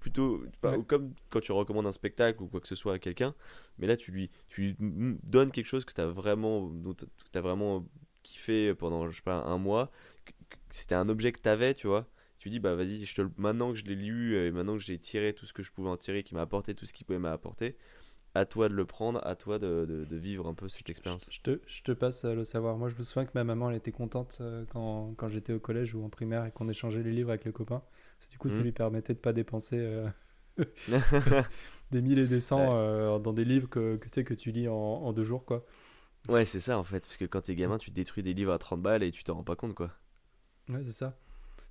Plutôt, 0.00 0.42
Ouais. 0.62 0.78
comme 0.86 1.12
quand 1.30 1.40
tu 1.40 1.52
recommandes 1.52 1.86
un 1.86 1.92
spectacle 1.92 2.42
ou 2.42 2.46
quoi 2.48 2.60
que 2.60 2.68
ce 2.68 2.74
soit 2.76 2.94
à 2.94 2.98
quelqu'un, 2.98 3.34
mais 3.78 3.86
là 3.86 3.96
tu 3.96 4.12
lui, 4.12 4.30
tu 4.48 4.62
lui 4.62 4.76
donnes 5.24 5.50
quelque 5.52 5.66
chose 5.66 5.84
que 5.84 5.92
tu 5.92 6.00
as 6.00 6.06
vraiment, 6.06 6.68
dont 6.68 6.94
t'as 7.32 7.40
vraiment 7.40 7.86
kiffé 8.22 8.74
pendant, 8.74 9.08
je 9.10 9.16
sais 9.16 9.22
pas, 9.22 9.42
un 9.44 9.58
mois. 9.58 9.90
C'était 10.70 10.94
un 10.94 11.08
objet 11.08 11.32
que 11.32 11.40
tu 11.40 11.48
avais, 11.48 11.74
tu 11.74 11.86
vois. 11.88 12.06
Tu 12.38 12.50
dis, 12.50 12.60
bah 12.60 12.74
vas-y, 12.74 13.04
je 13.04 13.14
te 13.14 13.22
maintenant 13.36 13.72
que 13.72 13.78
je 13.78 13.84
l'ai 13.84 13.96
lu 13.96 14.36
et 14.36 14.50
maintenant 14.52 14.74
que 14.76 14.82
j'ai 14.82 14.98
tiré 14.98 15.32
tout 15.34 15.46
ce 15.46 15.52
que 15.52 15.62
je 15.62 15.72
pouvais 15.72 15.90
en 15.90 15.96
tirer, 15.96 16.22
qui 16.22 16.34
m'a 16.34 16.42
apporté 16.42 16.74
tout 16.74 16.86
ce 16.86 16.92
qu'il 16.92 17.06
pouvait 17.06 17.18
m'apporter, 17.18 17.76
à 18.34 18.46
toi 18.46 18.68
de 18.68 18.74
le 18.74 18.86
prendre, 18.86 19.20
à 19.26 19.36
toi 19.36 19.58
de, 19.60 19.86
de- 19.88 20.04
de 20.06 20.16
vivre 20.16 20.48
un 20.48 20.54
peu 20.54 20.68
cette 20.68 20.90
expérience. 20.90 21.30
Je 21.30 21.40
te, 21.40 21.60
je 21.66 21.82
te 21.82 21.92
passe 21.92 22.24
euh, 22.24 22.34
le 22.34 22.44
savoir. 22.44 22.76
Moi, 22.78 22.88
je 22.88 22.94
me 22.96 23.02
souviens 23.02 23.26
que 23.26 23.32
ma 23.34 23.44
maman, 23.44 23.70
elle 23.70 23.76
était 23.76 23.92
contente 23.92 24.38
euh, 24.40 24.64
quand, 24.72 25.14
quand 25.16 25.28
j'étais 25.28 25.52
au 25.52 25.60
collège 25.60 25.94
ou 25.94 26.02
en 26.04 26.08
primaire 26.08 26.46
et 26.46 26.52
qu'on 26.52 26.68
échangeait 26.68 27.02
les 27.02 27.12
livres 27.12 27.30
avec 27.30 27.44
le 27.44 27.52
copain. 27.52 27.82
Parce 28.18 28.26
que 28.26 28.30
du 28.32 28.38
coup, 28.38 28.48
ça 28.48 28.62
Mhm. 28.62 28.64
lui 28.64 28.72
permettait 28.72 29.14
de 29.14 29.18
pas 29.18 29.32
dépenser 29.34 29.76
euh, 29.78 30.08
des 31.90 32.02
mille 32.02 32.18
et 32.18 32.26
des 32.28 32.40
cents 32.40 32.74
euh, 32.74 33.18
dans 33.18 33.32
des 33.32 33.44
livres 33.44 33.68
que, 33.68 33.96
que, 33.96 34.06
tu 34.08 34.14
sais, 34.14 34.24
que 34.24 34.34
tu 34.34 34.50
lis 34.52 34.68
en, 34.68 34.74
en 34.74 35.12
deux 35.12 35.24
jours, 35.24 35.44
quoi. 35.44 35.64
ouais, 36.28 36.44
c'est 36.44 36.60
ça 36.60 36.78
en 36.78 36.84
fait, 36.84 37.00
parce 37.00 37.16
que 37.16 37.24
quand 37.24 37.40
t'es 37.40 37.56
gamin, 37.56 37.76
tu 37.76 37.90
détruis 37.90 38.22
des 38.22 38.32
livres 38.32 38.52
à 38.52 38.58
30 38.58 38.80
balles 38.82 39.02
et 39.02 39.10
tu 39.10 39.24
t'en 39.24 39.34
rends 39.34 39.42
pas 39.44 39.56
compte, 39.56 39.74
quoi. 39.74 39.90
Ouais, 40.68 40.84
c'est 40.84 40.92
ça. 40.92 41.16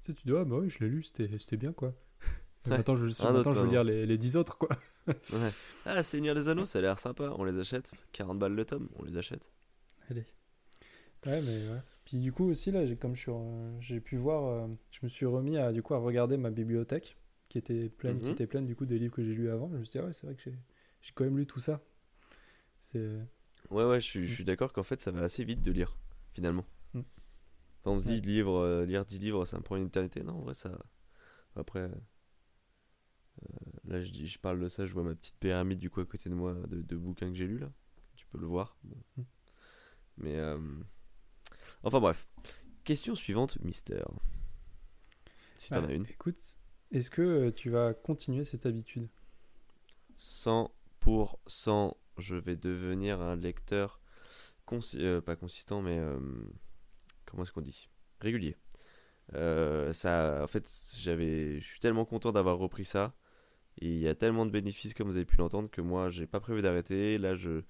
Tu 0.03 0.11
sais, 0.11 0.13
tu 0.13 0.23
dis, 0.25 0.33
ah 0.37 0.43
bah 0.45 0.57
oui, 0.57 0.69
je 0.69 0.79
l'ai 0.79 0.89
lu, 0.89 1.03
c'était 1.03 1.57
bien, 1.57 1.73
quoi. 1.73 1.93
Et 2.65 2.69
Ouais. 2.69 2.77
Maintenant, 2.77 2.95
je, 2.95 3.05
maintenant, 3.05 3.33
autre, 3.35 3.53
je 3.53 3.59
veux 3.61 3.67
lire 3.69 3.83
les, 3.83 4.05
les 4.05 4.17
10 4.17 4.35
autres, 4.37 4.57
quoi. 4.57 4.69
Ouais. 5.07 5.51
Ah, 5.85 6.03
Seigneur 6.03 6.35
des 6.35 6.49
Anneaux, 6.49 6.65
ça 6.65 6.79
a 6.79 6.81
l'air 6.81 6.99
sympa, 6.99 7.33
on 7.37 7.45
les 7.45 7.57
achète. 7.57 7.91
40 8.11 8.39
balles 8.39 8.53
le 8.53 8.65
tome, 8.65 8.89
on 8.97 9.03
les 9.03 9.17
achète. 9.17 9.51
Allez. 10.09 10.25
Ouais, 11.25 11.41
mais 11.41 11.57
ouais. 11.69 11.81
Puis 12.03 12.17
du 12.19 12.31
coup 12.31 12.45
aussi 12.49 12.71
là, 12.71 12.85
j'ai 12.85 12.95
comme 12.97 13.15
je 13.15 13.21
suis, 13.21 13.31
euh, 13.31 13.79
j'ai 13.81 13.99
pu 14.01 14.17
voir, 14.17 14.45
euh, 14.45 14.67
je 14.91 14.99
me 15.03 15.09
suis 15.09 15.25
remis 15.25 15.57
à 15.57 15.71
du 15.73 15.81
coup 15.81 15.93
à 15.93 15.97
regarder 15.97 16.37
ma 16.37 16.51
bibliothèque 16.51 17.17
qui 17.49 17.57
était 17.57 17.89
pleine, 17.89 18.19
qui 18.19 18.25
Mhm. 18.27 18.31
était 18.33 18.47
pleine 18.47 18.65
du 18.65 18.75
coup 18.75 18.85
des 18.85 18.97
livres 18.99 19.13
que 19.15 19.23
j'ai 19.23 19.33
lus 19.33 19.49
avant. 19.49 19.69
Je 19.71 19.77
me 19.77 19.83
suis 19.83 19.91
dit 19.91 19.99
ah 19.99 20.05
ouais, 20.05 20.13
c'est 20.13 20.25
vrai 20.25 20.35
que 20.35 20.41
j'ai, 20.43 20.53
quand 21.15 21.23
même 21.25 21.37
lu 21.37 21.45
tout 21.45 21.59
ça. 21.61 21.81
C'est 22.81 23.09
Ouais, 23.69 23.83
ouais, 23.85 23.99
je 23.99 24.05
suis, 24.07 24.27
je 24.27 24.33
suis 24.33 24.43
d'accord 24.45 24.71
qu'en 24.71 24.83
fait, 24.83 25.01
ça 25.01 25.11
va 25.11 25.21
assez 25.21 25.43
vite 25.43 25.61
de 25.61 25.71
lire, 25.71 25.97
finalement. 26.33 26.65
On 27.87 27.99
se 27.99 28.05
dit, 28.05 28.21
Ouais. 28.21 28.21
livre, 28.21 28.55
euh, 28.57 28.85
lire 28.85 29.05
10 29.05 29.19
livres, 29.19 29.45
ça 29.45 29.57
me 29.57 29.63
prend 29.63 29.77
une 29.77 29.87
éternité. 29.87 30.23
Non, 30.23 30.33
en 30.35 30.41
vrai, 30.41 30.53
ça. 30.53 30.71
Après, 31.55 31.81
euh, 31.81 31.89
là, 33.85 34.01
je, 34.03 34.11
dis, 34.11 34.27
je 34.27 34.39
parle 34.39 34.59
de 34.59 34.67
ça, 34.67 34.85
je 34.85 34.93
vois 34.93 35.03
ma 35.03 35.15
petite 35.15 35.37
pyramide 35.39 35.79
du 35.79 35.89
coup 35.89 36.01
à 36.01 36.05
côté 36.05 36.29
de 36.29 36.35
moi 36.35 36.53
de, 36.53 36.81
de 36.81 36.95
bouquins 36.95 37.29
que 37.29 37.35
j'ai 37.35 37.47
lus, 37.47 37.59
là. 37.59 37.71
Tu 38.15 38.25
peux 38.27 38.37
le 38.39 38.47
voir. 38.47 38.77
Bon. 38.83 38.97
Mm. 39.17 39.23
Mais. 40.17 40.35
euh, 40.35 40.57
Enfin, 41.83 41.99
bref. 41.99 42.27
Question 42.83 43.15
suivante, 43.15 43.57
Mister. 43.63 44.03
Si 45.57 45.71
t'en 45.71 45.83
Ouais, 45.83 45.85
as 45.85 45.93
une. 45.93 46.07
Écoute, 46.09 46.59
est-ce 46.91 47.09
que 47.09 47.21
euh, 47.21 47.51
tu 47.53 47.69
vas 47.69 47.93
continuer 47.93 48.43
cette 48.43 48.65
habitude? 48.65 49.07
100%, 50.17 51.97
je 52.17 52.35
vais 52.35 52.55
devenir 52.55 53.21
un 53.21 53.35
lecteur 53.35 53.99
consi- 54.67 55.01
euh, 55.01 55.21
pas 55.21 55.35
consistant, 55.35 55.81
mais 55.81 55.99
euh, 55.99 56.19
comment 57.27 57.43
est-ce 57.43 57.51
qu'on 57.51 57.61
dit? 57.61 57.89
Régulier. 58.21 58.55
Euh, 59.35 59.93
ça, 59.93 60.41
en 60.43 60.47
fait, 60.47 60.67
j'avais, 60.97 61.59
je 61.59 61.65
suis 61.65 61.79
tellement 61.79 62.05
content 62.05 62.31
d'avoir 62.31 62.57
repris 62.57 62.85
ça. 62.85 63.13
Et 63.79 63.87
il 63.87 63.99
y 63.99 64.07
a 64.07 64.15
tellement 64.15 64.45
de 64.45 64.51
bénéfices, 64.51 64.93
comme 64.93 65.07
vous 65.07 65.17
avez 65.17 65.25
pu 65.25 65.37
l'entendre, 65.37 65.69
que 65.69 65.81
moi, 65.81 66.09
j'ai 66.09 66.25
pas 66.25 66.39
prévu 66.39 66.61
d'arrêter. 66.61 67.17
Là, 67.17 67.35
je, 67.35 67.61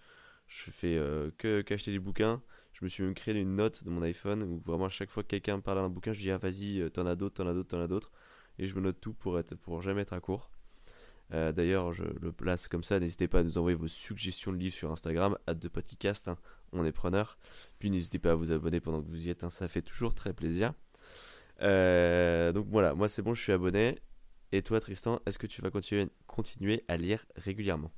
je 0.47 0.71
fais 0.71 0.97
euh, 0.97 1.31
que 1.37 1.61
qu'acheter 1.61 1.91
du 1.91 1.99
bouquin. 1.99 2.41
Je 2.73 2.85
me 2.85 2.89
suis 2.89 3.03
même 3.03 3.15
créé 3.15 3.35
une 3.35 3.55
note 3.55 3.83
de 3.83 3.89
mon 3.89 4.01
iPhone 4.03 4.43
où 4.43 4.61
vraiment, 4.65 4.85
à 4.85 4.89
chaque 4.89 5.09
fois 5.09 5.23
que 5.23 5.29
quelqu'un 5.29 5.57
me 5.57 5.61
parle 5.61 5.79
d'un 5.79 5.89
bouquin, 5.89 6.13
je 6.13 6.19
dis, 6.19 6.31
ah, 6.31 6.37
vas-y, 6.37 6.79
euh, 6.79 6.89
t'en 6.89 7.05
as 7.07 7.15
d'autres, 7.15 7.35
t'en 7.35 7.47
as 7.47 7.53
d'autres, 7.53 7.69
t'en 7.69 7.81
as 7.81 7.87
d'autres. 7.87 8.11
Et 8.59 8.67
je 8.67 8.75
me 8.75 8.81
note 8.81 9.01
tout 9.01 9.13
pour 9.13 9.39
être, 9.39 9.55
pour 9.55 9.81
jamais 9.81 10.01
être 10.01 10.13
à 10.13 10.19
court. 10.19 10.51
Euh, 11.33 11.51
D'ailleurs, 11.51 11.91
je 11.93 12.03
le 12.21 12.31
place 12.31 12.67
comme 12.67 12.83
ça. 12.83 12.99
N'hésitez 12.99 13.27
pas 13.27 13.39
à 13.39 13.43
nous 13.43 13.57
envoyer 13.57 13.75
vos 13.75 13.87
suggestions 13.87 14.51
de 14.51 14.57
livres 14.57 14.75
sur 14.75 14.91
Instagram, 14.91 15.37
hâte 15.47 15.59
de 15.59 15.67
podcast, 15.67 16.27
hein, 16.29 16.37
on 16.71 16.85
est 16.85 16.91
preneur. 16.91 17.37
Puis 17.79 17.89
n'hésitez 17.89 18.19
pas 18.19 18.31
à 18.31 18.35
vous 18.35 18.51
abonner 18.51 18.79
pendant 18.79 19.01
que 19.01 19.07
vous 19.09 19.27
y 19.27 19.29
êtes, 19.29 19.43
hein, 19.43 19.49
ça 19.49 19.67
fait 19.67 19.81
toujours 19.81 20.15
très 20.15 20.33
plaisir. 20.33 20.73
Euh, 21.61 22.51
donc 22.51 22.67
voilà, 22.69 22.93
moi 22.93 23.07
c'est 23.07 23.21
bon, 23.21 23.33
je 23.33 23.41
suis 23.41 23.51
abonné. 23.51 23.97
Et 24.51 24.61
toi, 24.61 24.79
Tristan, 24.79 25.19
est-ce 25.25 25.37
que 25.39 25.47
tu 25.47 25.61
vas 25.61 25.69
continuer, 25.69 26.07
continuer 26.27 26.83
à 26.87 26.95
lire 26.97 27.25
régulièrement? 27.35 27.91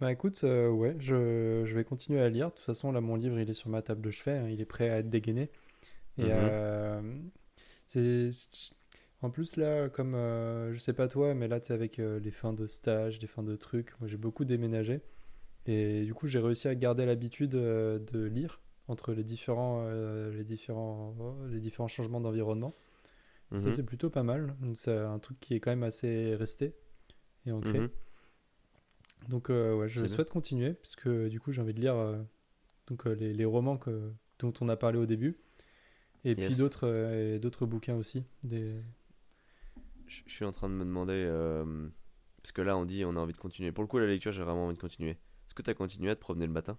Bah 0.00 0.12
écoute, 0.12 0.42
euh, 0.44 0.68
ouais, 0.68 0.94
je, 1.00 1.62
je 1.64 1.74
vais 1.74 1.84
continuer 1.84 2.20
à 2.20 2.28
lire. 2.28 2.50
De 2.50 2.54
toute 2.54 2.64
façon, 2.64 2.92
là, 2.92 3.00
mon 3.00 3.16
livre, 3.16 3.38
il 3.40 3.48
est 3.50 3.54
sur 3.54 3.70
ma 3.70 3.82
table 3.82 4.00
de 4.02 4.10
chevet, 4.10 4.36
hein, 4.38 4.48
il 4.48 4.60
est 4.60 4.64
prêt 4.66 4.90
à 4.90 4.98
être 4.98 5.10
dégainé. 5.10 5.50
Et 6.18 6.24
Mhm. 6.32 7.30
c'est... 7.86 8.30
En 9.24 9.30
plus, 9.30 9.56
là, 9.56 9.88
comme, 9.88 10.14
euh, 10.14 10.74
je 10.74 10.78
sais 10.78 10.92
pas 10.92 11.08
toi, 11.08 11.32
mais 11.32 11.48
là, 11.48 11.58
tu 11.58 11.68
sais, 11.68 11.72
avec 11.72 11.98
euh, 11.98 12.20
les 12.20 12.30
fins 12.30 12.52
de 12.52 12.66
stage, 12.66 13.20
les 13.22 13.26
fins 13.26 13.42
de 13.42 13.56
trucs, 13.56 13.98
moi, 13.98 14.06
j'ai 14.06 14.18
beaucoup 14.18 14.44
déménagé. 14.44 15.00
Et 15.64 16.04
du 16.04 16.12
coup, 16.12 16.26
j'ai 16.26 16.40
réussi 16.40 16.68
à 16.68 16.74
garder 16.74 17.06
l'habitude 17.06 17.54
euh, 17.54 17.98
de 17.98 18.22
lire 18.24 18.60
entre 18.86 19.14
les 19.14 19.24
différents, 19.24 19.82
euh, 19.86 20.30
les 20.30 20.44
différents, 20.44 21.14
les 21.48 21.58
différents 21.58 21.88
changements 21.88 22.20
d'environnement. 22.20 22.74
Ça, 23.56 23.70
Mhm, 23.70 23.76
c'est 23.76 23.82
plutôt 23.82 24.10
pas 24.10 24.22
mal. 24.22 24.54
C'est 24.76 24.94
un 24.94 25.18
truc 25.18 25.40
qui 25.40 25.54
est 25.54 25.60
quand 25.60 25.70
même 25.70 25.84
assez 25.84 26.34
resté 26.34 26.74
et 27.46 27.52
ancré. 27.52 27.78
mhm. 27.80 27.88
Donc 29.30 29.48
ouais, 29.48 29.88
je 29.88 30.00
bien. 30.00 30.08
souhaite 30.08 30.28
continuer 30.28 30.74
parce 30.74 30.96
que 30.96 31.28
du 31.28 31.40
coup 31.40 31.50
j'ai 31.50 31.62
envie 31.62 31.72
de 31.72 31.80
lire 31.80 31.96
donc 32.88 33.06
les, 33.06 33.32
les 33.32 33.44
romans 33.46 33.78
que, 33.78 34.12
dont 34.38 34.52
on 34.60 34.68
a 34.68 34.76
parlé 34.76 34.98
au 34.98 35.06
début 35.06 35.38
et 36.24 36.34
puis 36.34 36.56
d'autres 36.56 37.64
bouquins 37.64 37.96
aussi. 37.96 38.24
Des... 38.42 38.74
Je 40.26 40.32
suis 40.32 40.44
en 40.44 40.52
train 40.52 40.68
de 40.68 40.74
me 40.74 40.84
demander, 40.84 41.12
euh, 41.14 41.88
parce 42.42 42.52
que 42.52 42.62
là 42.62 42.76
on 42.76 42.84
dit 42.84 43.04
on 43.04 43.16
a 43.16 43.20
envie 43.20 43.32
de 43.32 43.38
continuer. 43.38 43.72
Pour 43.72 43.82
le 43.84 43.88
coup, 43.88 43.98
la 43.98 44.06
lecture, 44.06 44.32
j'ai 44.32 44.42
vraiment 44.42 44.66
envie 44.66 44.76
de 44.76 44.80
continuer. 44.80 45.10
Est-ce 45.12 45.54
que 45.54 45.62
tu 45.62 45.70
as 45.70 45.74
continué 45.74 46.10
à 46.10 46.14
te 46.16 46.20
promener 46.20 46.46
le 46.46 46.52
matin? 46.52 46.78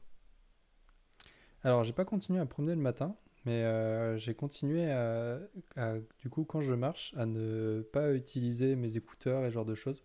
Alors 1.63 1.83
j'ai 1.83 1.93
pas 1.93 2.05
continué 2.05 2.39
à 2.39 2.45
promener 2.45 2.75
le 2.75 2.81
matin, 2.81 3.15
mais 3.45 3.63
euh, 3.63 4.17
j'ai 4.17 4.35
continué 4.35 4.91
à, 4.91 5.39
à, 5.75 5.95
du 6.19 6.29
coup 6.29 6.45
quand 6.45 6.61
je 6.61 6.73
marche 6.73 7.13
à 7.17 7.25
ne 7.25 7.81
pas 7.93 8.13
utiliser 8.13 8.75
mes 8.75 8.97
écouteurs 8.97 9.43
et 9.45 9.49
ce 9.49 9.53
genre 9.53 9.65
de 9.65 9.75
choses 9.75 10.03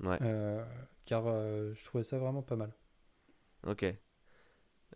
Ouais, 0.00 0.20
euh, 0.22 0.64
car 1.06 1.24
je 1.26 1.84
trouvais 1.84 2.04
ça 2.04 2.18
vraiment 2.18 2.42
pas 2.42 2.56
mal. 2.56 2.72
ok. 3.62 3.98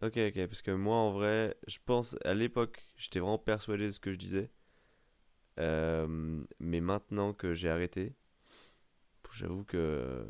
Ok, 0.02 0.16
ok, 0.18 0.46
parce 0.48 0.62
que 0.62 0.70
moi 0.72 0.96
en 0.96 1.12
vrai, 1.12 1.56
je 1.68 1.78
pense 1.84 2.16
à 2.24 2.34
l'époque, 2.34 2.82
j'étais 2.96 3.20
vraiment 3.20 3.38
persuadé 3.38 3.86
de 3.86 3.92
ce 3.92 4.00
que 4.00 4.12
je 4.12 4.18
disais. 4.18 4.50
Euh, 5.62 6.44
mais 6.60 6.80
maintenant 6.80 7.32
que 7.34 7.54
j'ai 7.54 7.70
arrêté, 7.70 8.14
j'avoue 9.32 9.64
que. 9.64 10.26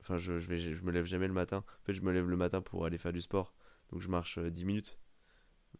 Enfin, 0.00 0.16
je, 0.16 0.38
je, 0.38 0.48
vais, 0.48 0.58
je 0.58 0.82
me 0.84 0.90
lève 0.90 1.04
jamais 1.04 1.26
le 1.26 1.34
matin. 1.34 1.58
En 1.58 1.84
fait, 1.84 1.92
je 1.94 2.02
me 2.02 2.12
lève 2.12 2.28
le 2.28 2.36
matin 2.36 2.62
pour 2.62 2.84
aller 2.86 2.98
faire 2.98 3.12
du 3.12 3.20
sport. 3.20 3.54
Donc 3.92 4.00
je 4.00 4.08
marche 4.08 4.38
euh, 4.38 4.50
10 4.50 4.64
minutes. 4.64 4.98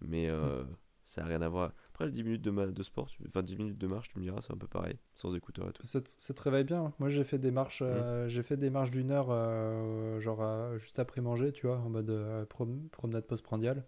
Mais 0.01 0.29
euh, 0.31 0.65
ça 1.05 1.23
n'a 1.23 1.29
rien 1.29 1.43
à 1.43 1.49
voir. 1.49 1.73
Après, 1.91 2.07
les 2.07 2.13
10 2.13 2.23
minutes 2.25 2.43
de, 2.43 2.51
ma- 2.51 2.67
de 2.67 2.83
sport, 2.83 3.09
tu- 3.09 3.23
enfin 3.27 3.43
10 3.43 3.57
minutes 3.57 3.79
de 3.79 3.87
marche, 3.87 4.09
tu 4.11 4.19
me 4.19 4.23
diras, 4.25 4.41
c'est 4.43 4.53
un 4.53 4.57
peu 4.59 4.69
pareil, 4.69 4.99
sans 5.15 5.35
écouteurs 5.37 5.69
et 5.69 5.73
tout. 5.73 5.87
Ça, 5.87 6.01
te- 6.01 6.11
ça 6.19 6.35
te 6.35 6.43
réveille 6.43 6.65
bien. 6.65 6.85
hein. 6.87 6.93
Moi, 6.99 7.09
j'ai 7.09 7.25
fait 7.25 7.39
des 7.39 7.51
marches, 7.51 7.83
euh, 7.83 8.29
j'ai 8.29 8.43
fait 8.43 8.57
des 8.57 8.71
marches 8.71 8.91
d'une 8.91 9.11
heure, 9.11 9.29
euh, 9.31 10.21
genre 10.21 10.43
euh, 10.43 10.79
juste 10.79 10.99
après 10.99 11.21
manger, 11.21 11.53
tu 11.53 11.67
vois, 11.67 11.79
en 11.79 11.89
mode 11.91 12.11
euh, 12.11 12.45
prom- 12.47 12.89
promenade 12.91 13.27
postprandiale. 13.27 13.85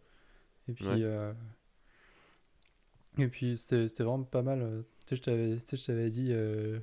Et 0.68 0.72
puis, 0.74 0.86
Ouais. 0.86 1.04
Et 3.18 3.28
puis 3.28 3.56
c'était 3.56 3.86
vraiment 4.02 4.22
pas 4.24 4.42
mal. 4.42 4.62
euh. 4.62 4.82
Tu 5.06 5.16
sais, 5.16 5.76
je 5.76 5.84
t'avais, 5.84 6.10
dit, 6.10 6.28
euh, 6.30 6.78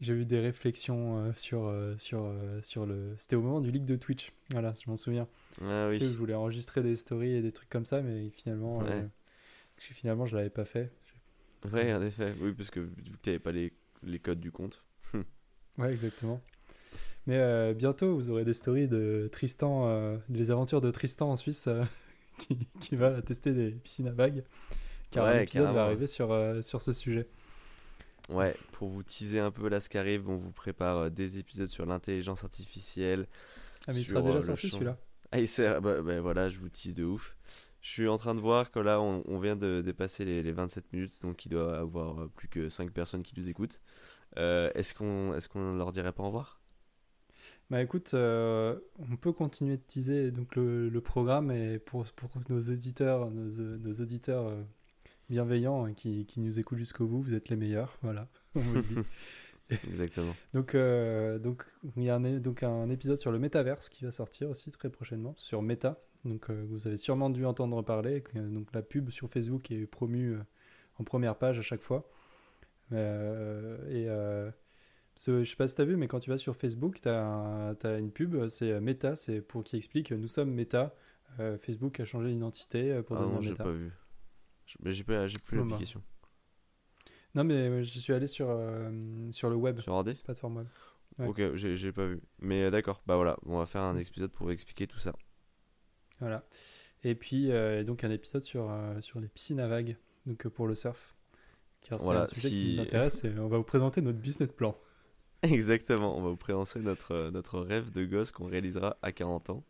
j'ai 0.00 0.12
eu 0.14 0.24
des 0.26 0.40
réflexions 0.40 1.18
euh, 1.18 1.32
sur, 1.34 1.64
euh, 1.64 1.96
sur, 1.96 2.32
sur 2.62 2.86
le. 2.86 3.14
C'était 3.16 3.36
au 3.36 3.40
moment 3.42 3.60
du 3.60 3.70
leak 3.70 3.84
de 3.84 3.96
Twitch. 3.96 4.32
Voilà, 4.50 4.72
je 4.82 4.90
m'en 4.90 4.96
souviens. 4.96 5.26
Ah 5.62 5.88
Tu 5.92 5.98
sais, 5.98 6.04
oui. 6.06 6.12
je 6.12 6.18
voulais 6.18 6.34
enregistrer 6.34 6.82
des 6.82 6.96
stories 6.96 7.32
et 7.34 7.42
des 7.42 7.52
trucs 7.52 7.68
comme 7.70 7.86
ça, 7.86 8.02
mais 8.02 8.28
finalement, 8.30 8.78
Ouais. 8.78 9.08
finalement, 9.78 10.26
je 10.26 10.36
l'avais 10.36 10.50
pas 10.50 10.64
fait. 10.66 10.90
Ouais, 11.72 11.92
en 11.94 12.02
effet. 12.02 12.34
Oui, 12.40 12.52
parce 12.52 12.70
que 12.70 12.80
vu 12.80 13.16
que 13.22 13.38
pas 13.38 13.52
les, 13.52 13.72
les 14.02 14.18
codes 14.18 14.40
du 14.40 14.50
compte. 14.52 14.84
Ouais, 15.78 15.92
exactement. 15.92 16.42
Mais 17.26 17.36
euh, 17.38 17.72
bientôt, 17.74 18.14
vous 18.16 18.30
aurez 18.30 18.44
des 18.44 18.52
stories 18.54 18.88
de 18.88 19.28
Tristan, 19.32 19.86
euh, 19.88 20.18
les 20.28 20.50
aventures 20.50 20.80
de 20.80 20.90
Tristan 20.90 21.30
en 21.30 21.36
Suisse, 21.36 21.68
euh, 21.68 21.84
qui, 22.38 22.66
qui 22.80 22.96
va 22.96 23.22
tester 23.22 23.52
des 23.52 23.70
piscines 23.70 24.08
à 24.08 24.12
vagues. 24.12 24.42
Car 25.10 25.28
un 25.28 25.34
Ouais, 25.34 25.38
épisode 25.38 25.70
va 25.72 25.84
arriver 25.84 26.06
sur, 26.06 26.32
euh, 26.32 26.62
sur 26.62 26.82
ce 26.82 26.92
sujet. 26.92 27.28
Ouais, 28.28 28.56
pour 28.70 28.88
vous 28.88 29.02
teaser 29.02 29.40
un 29.40 29.50
peu 29.50 29.68
là 29.68 29.80
ce 29.80 29.88
qui 29.88 29.98
arrive, 29.98 30.28
on 30.28 30.36
vous 30.36 30.52
prépare 30.52 30.96
euh, 30.98 31.10
des 31.10 31.38
épisodes 31.38 31.66
sur 31.68 31.84
l'intelligence 31.84 32.44
artificielle. 32.44 33.26
Ah, 33.86 33.92
mais 33.92 34.00
il 34.00 34.04
sera 34.04 34.22
euh, 34.22 34.22
déjà 34.22 34.40
le 34.42 34.56
sorti 34.56 34.70
celui-là. 34.70 34.98
Ah, 35.32 35.46
c'est- 35.46 35.80
bah, 35.80 36.02
bah, 36.02 36.20
voilà, 36.20 36.48
je 36.48 36.58
vous 36.58 36.68
tease 36.70 36.94
de 36.94 37.04
ouf. 37.04 37.36
Je 37.82 37.90
suis 37.90 38.08
en 38.08 38.18
train 38.18 38.34
de 38.34 38.40
voir 38.40 38.70
que 38.72 38.78
là, 38.80 39.00
on, 39.00 39.22
on 39.28 39.38
vient 39.40 39.56
de 39.56 39.82
dépasser 39.82 40.24
les, 40.24 40.42
les 40.42 40.52
27 40.52 40.92
minutes, 40.92 41.22
donc 41.22 41.44
il 41.46 41.50
doit 41.50 41.78
avoir 41.78 42.22
euh, 42.22 42.28
plus 42.36 42.48
que 42.48 42.68
5 42.70 42.92
personnes 42.92 43.22
qui 43.24 43.34
nous 43.38 43.48
écoutent. 43.48 43.80
Euh, 44.38 44.70
est-ce 44.74 44.94
qu'on 44.94 45.34
est 45.34 45.48
qu'on 45.48 45.74
leur 45.76 45.92
dirait 45.92 46.12
pas 46.12 46.24
au 46.24 46.26
revoir? 46.28 46.60
Bah 47.70 47.80
écoute, 47.82 48.14
euh, 48.14 48.78
on 48.98 49.16
peut 49.16 49.32
continuer 49.32 49.76
de 49.76 49.82
teaser 49.82 50.30
donc 50.32 50.56
le, 50.56 50.88
le 50.88 51.00
programme 51.00 51.50
et 51.52 51.78
pour, 51.78 52.04
pour 52.12 52.30
nos 52.48 52.60
auditeurs, 52.60 53.30
nos, 53.30 53.78
nos 53.78 53.94
auditeurs 54.00 54.46
euh, 54.48 54.62
bienveillants 55.30 55.86
hein, 55.86 55.94
qui, 55.94 56.26
qui 56.26 56.40
nous 56.40 56.58
écoutent 56.58 56.78
jusqu'au 56.78 57.06
bout, 57.06 57.22
vous 57.22 57.34
êtes 57.34 57.48
les 57.48 57.56
meilleurs. 57.56 57.96
Voilà, 58.02 58.28
on 58.54 58.60
vous 58.60 58.74
le 58.74 58.82
dit. 58.82 58.96
Exactement. 59.88 60.34
Donc, 60.52 60.74
euh, 60.74 61.38
donc, 61.38 61.64
il 61.96 62.02
y 62.02 62.10
a 62.10 62.16
un, 62.16 62.38
donc 62.38 62.62
un 62.62 62.90
épisode 62.90 63.16
sur 63.18 63.30
le 63.30 63.38
métaverse 63.38 63.88
qui 63.88 64.04
va 64.04 64.10
sortir 64.10 64.50
aussi 64.50 64.70
très 64.70 64.90
prochainement, 64.90 65.34
sur 65.36 65.62
Meta. 65.62 66.02
Donc, 66.24 66.50
euh, 66.50 66.64
vous 66.68 66.86
avez 66.86 66.96
sûrement 66.96 67.30
dû 67.30 67.46
entendre 67.46 67.80
parler. 67.82 68.20
que, 68.20 68.38
donc, 68.38 68.72
la 68.74 68.82
pub 68.82 69.10
sur 69.10 69.30
Facebook 69.30 69.70
est 69.70 69.86
promue 69.86 70.34
euh, 70.34 70.42
en 70.98 71.04
première 71.04 71.36
page 71.36 71.58
à 71.58 71.62
chaque 71.62 71.82
fois. 71.82 72.10
Euh, 72.92 73.78
et 73.88 74.08
euh, 74.08 74.50
je 75.26 75.44
sais 75.44 75.56
pas 75.56 75.68
si 75.68 75.74
tu 75.74 75.82
as 75.82 75.84
vu, 75.84 75.96
mais 75.96 76.08
quand 76.08 76.20
tu 76.20 76.30
vas 76.30 76.38
sur 76.38 76.56
Facebook, 76.56 77.00
tu 77.00 77.08
as, 77.08 77.76
une 77.98 78.10
pub, 78.10 78.48
c'est 78.48 78.72
euh, 78.72 78.80
Meta, 78.80 79.16
c'est 79.16 79.40
pour 79.40 79.62
qui 79.64 79.76
explique 79.76 80.12
nous 80.12 80.28
sommes 80.28 80.50
Meta. 80.50 80.94
Euh, 81.38 81.58
Facebook 81.58 82.00
a 82.00 82.04
changé 82.04 82.28
d'identité 82.30 82.90
euh, 82.90 83.02
pour 83.02 83.16
Ah 83.16 83.20
devenir 83.20 83.40
non, 83.40 83.50
Meta. 83.50 83.64
pas 83.64 83.70
vu. 83.70 83.92
Mais 84.82 84.92
j'ai 84.92 85.04
plus 85.04 85.18
Bon, 85.18 85.28
bah. 85.28 85.70
l'application. 85.70 86.02
Non, 87.34 87.44
mais 87.44 87.54
euh, 87.54 87.82
je 87.84 87.98
suis 87.98 88.12
allé 88.12 88.26
sur, 88.26 88.46
euh, 88.50 89.30
sur 89.30 89.50
le 89.50 89.56
web, 89.56 89.80
Sur 89.80 89.92
Ordi 89.92 90.14
plateforme 90.14 90.56
web. 90.58 90.66
Ouais. 91.18 91.26
Ok, 91.28 91.54
j'ai 91.56 91.92
pas 91.92 92.06
vu. 92.06 92.20
Mais 92.40 92.64
euh, 92.64 92.70
d'accord, 92.70 93.02
bah 93.06 93.16
voilà, 93.16 93.36
on 93.46 93.58
va 93.58 93.66
faire 93.66 93.82
un 93.82 93.96
épisode 93.96 94.32
pour 94.32 94.50
expliquer 94.50 94.86
tout 94.86 94.98
ça. 94.98 95.12
Voilà. 96.18 96.44
Et 97.02 97.14
puis, 97.14 97.50
euh, 97.50 97.82
donc 97.84 98.04
un 98.04 98.10
épisode 98.10 98.42
sur, 98.44 98.70
sur 99.00 99.20
les 99.20 99.28
piscines 99.28 99.60
à 99.60 99.68
vagues, 99.68 99.96
donc 100.26 100.46
pour 100.48 100.66
le 100.66 100.74
surf. 100.74 101.14
Car 101.82 101.98
c'est 101.98 102.04
Voilà, 102.04 102.22
un 102.22 102.26
sujet 102.26 102.48
si- 102.48 102.54
qui 102.54 102.76
nous 102.76 102.82
intéresse 102.82 103.24
et 103.24 103.38
on 103.38 103.48
va 103.48 103.56
vous 103.58 103.64
présenter 103.64 104.00
notre 104.02 104.18
business 104.18 104.52
plan. 104.52 104.76
Exactement, 105.42 106.16
on 106.18 106.22
va 106.22 106.28
vous 106.30 106.36
présenter 106.36 106.80
notre, 106.80 107.30
notre 107.30 107.60
rêve 107.60 107.90
de 107.90 108.04
gosse 108.04 108.30
qu'on 108.32 108.46
réalisera 108.46 108.98
à 109.02 109.12
40 109.12 109.50
ans. 109.50 109.64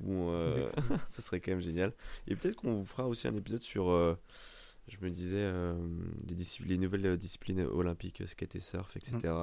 Où, 0.00 0.30
euh, 0.30 0.68
ça 1.08 1.22
serait 1.22 1.40
quand 1.40 1.52
même 1.52 1.60
génial. 1.60 1.92
Et 2.26 2.36
peut-être 2.36 2.56
qu'on 2.56 2.74
vous 2.74 2.84
fera 2.84 3.06
aussi 3.06 3.28
un 3.28 3.36
épisode 3.36 3.62
sur, 3.62 3.90
euh, 3.90 4.14
je 4.88 4.96
me 5.00 5.10
disais, 5.10 5.38
euh, 5.38 5.74
les, 6.28 6.36
les 6.66 6.78
nouvelles 6.78 7.06
euh, 7.06 7.16
disciplines 7.16 7.60
olympiques, 7.60 8.22
skate 8.26 8.56
et 8.56 8.60
surf, 8.60 8.96
etc. 8.96 9.34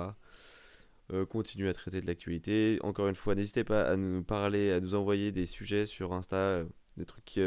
Euh, 1.12 1.26
continuer 1.26 1.70
à 1.70 1.74
traiter 1.74 2.02
de 2.02 2.08
l'actualité. 2.08 2.78
Encore 2.82 3.08
une 3.08 3.16
fois, 3.16 3.36
n'hésitez 3.36 3.64
pas 3.64 3.84
à 3.84 3.96
nous 3.96 4.24
parler, 4.24 4.72
à 4.72 4.80
nous 4.80 4.96
envoyer 4.96 5.32
des 5.32 5.46
sujets 5.46 5.86
sur 5.86 6.14
Insta, 6.14 6.64
des 6.98 7.06
trucs 7.06 7.26
qui, 7.26 7.42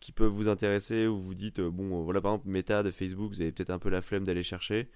qui 0.00 0.12
peuvent 0.12 0.32
vous 0.32 0.48
intéresser, 0.48 1.06
ou 1.06 1.20
vous 1.20 1.34
dites, 1.34 1.60
bon, 1.60 2.02
voilà, 2.02 2.20
par 2.20 2.32
exemple, 2.32 2.48
méta 2.48 2.82
de 2.82 2.90
Facebook, 2.90 3.30
vous 3.30 3.40
avez 3.40 3.52
peut-être 3.52 3.70
un 3.70 3.78
peu 3.78 3.88
la 3.88 4.02
flemme 4.02 4.24
d'aller 4.24 4.42
chercher. 4.42 4.90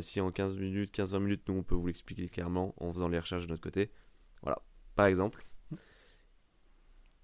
Si 0.00 0.20
en 0.20 0.30
15 0.30 0.58
minutes, 0.58 0.94
15-20 0.94 1.20
minutes, 1.20 1.42
nous, 1.48 1.54
on 1.54 1.62
peut 1.62 1.74
vous 1.74 1.86
l'expliquer 1.86 2.28
clairement 2.28 2.74
en 2.76 2.92
faisant 2.92 3.08
les 3.08 3.18
recherches 3.18 3.44
de 3.44 3.50
notre 3.50 3.62
côté. 3.62 3.90
Voilà, 4.42 4.60
par 4.94 5.06
exemple. 5.06 5.46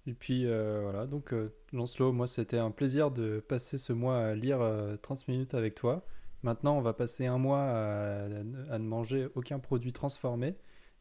Et 0.07 0.13
puis 0.13 0.45
euh, 0.45 0.79
voilà, 0.83 1.05
donc 1.05 1.33
euh, 1.33 1.53
Lancelot, 1.73 2.11
moi 2.13 2.25
c'était 2.27 2.57
un 2.57 2.71
plaisir 2.71 3.11
de 3.11 3.39
passer 3.47 3.77
ce 3.77 3.93
mois 3.93 4.17
à 4.19 4.35
lire 4.35 4.61
euh, 4.61 4.95
30 4.97 5.27
minutes 5.27 5.53
avec 5.53 5.75
toi. 5.75 6.05
Maintenant, 6.41 6.77
on 6.77 6.81
va 6.81 6.93
passer 6.93 7.25
un 7.25 7.37
mois 7.37 7.61
à, 7.63 8.23
à 8.23 8.79
ne 8.79 8.87
manger 8.87 9.27
aucun 9.35 9.59
produit 9.59 9.91
transformé. 9.91 10.55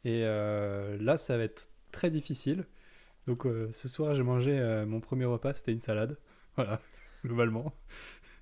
Et 0.05 0.23
euh, 0.25 0.97
là, 1.01 1.17
ça 1.17 1.37
va 1.37 1.45
être 1.45 1.71
très 1.93 2.11
difficile. 2.11 2.67
Donc 3.27 3.47
euh, 3.47 3.71
ce 3.73 3.89
soir, 3.89 4.15
j'ai 4.17 4.23
mangé 4.25 4.59
euh, 4.59 4.85
mon 4.85 5.01
premier 5.01 5.27
repas, 5.27 5.55
c'était 5.55 5.73
une 5.73 5.81
salade. 5.81 6.19
Voilà, 6.57 6.81
globalement. 7.25 7.73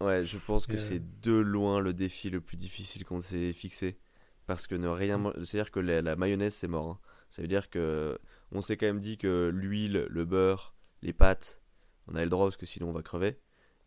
Ouais, 0.01 0.25
je 0.25 0.38
pense 0.38 0.66
que 0.66 0.73
euh, 0.75 0.79
c'est 0.79 1.03
de 1.21 1.33
loin 1.35 1.81
le 1.81 1.92
défi 1.92 2.31
le 2.31 2.40
plus 2.40 2.57
difficile 2.57 3.05
qu'on 3.05 3.21
s'est 3.21 3.53
fixé. 3.53 3.99
Parce 4.47 4.66
que 4.66 4.75
ne 4.75 4.88
rien. 4.88 5.19
Mm. 5.19 5.33
C'est-à-dire 5.45 5.71
que 5.71 5.81
la, 5.81 6.01
la 6.01 6.16
mayonnaise, 6.16 6.55
c'est 6.55 6.69
mort. 6.69 6.88
hein. 6.88 6.99
Ça 7.29 7.42
veut 7.42 7.49
dire 7.49 7.69
que. 7.69 8.19
On 8.52 8.61
s'est 8.61 8.76
quand 8.76 8.87
même 8.87 9.00
dit 9.00 9.18
que 9.18 9.48
l'huile, 9.52 10.06
le 10.09 10.24
beurre, 10.24 10.74
les 11.02 11.12
pâtes, 11.12 11.61
on 12.09 12.14
a 12.14 12.22
le 12.24 12.30
droit 12.30 12.46
parce 12.46 12.56
que 12.56 12.66
sinon 12.66 12.88
on 12.90 12.92
va 12.92 13.02
crever. 13.02 13.38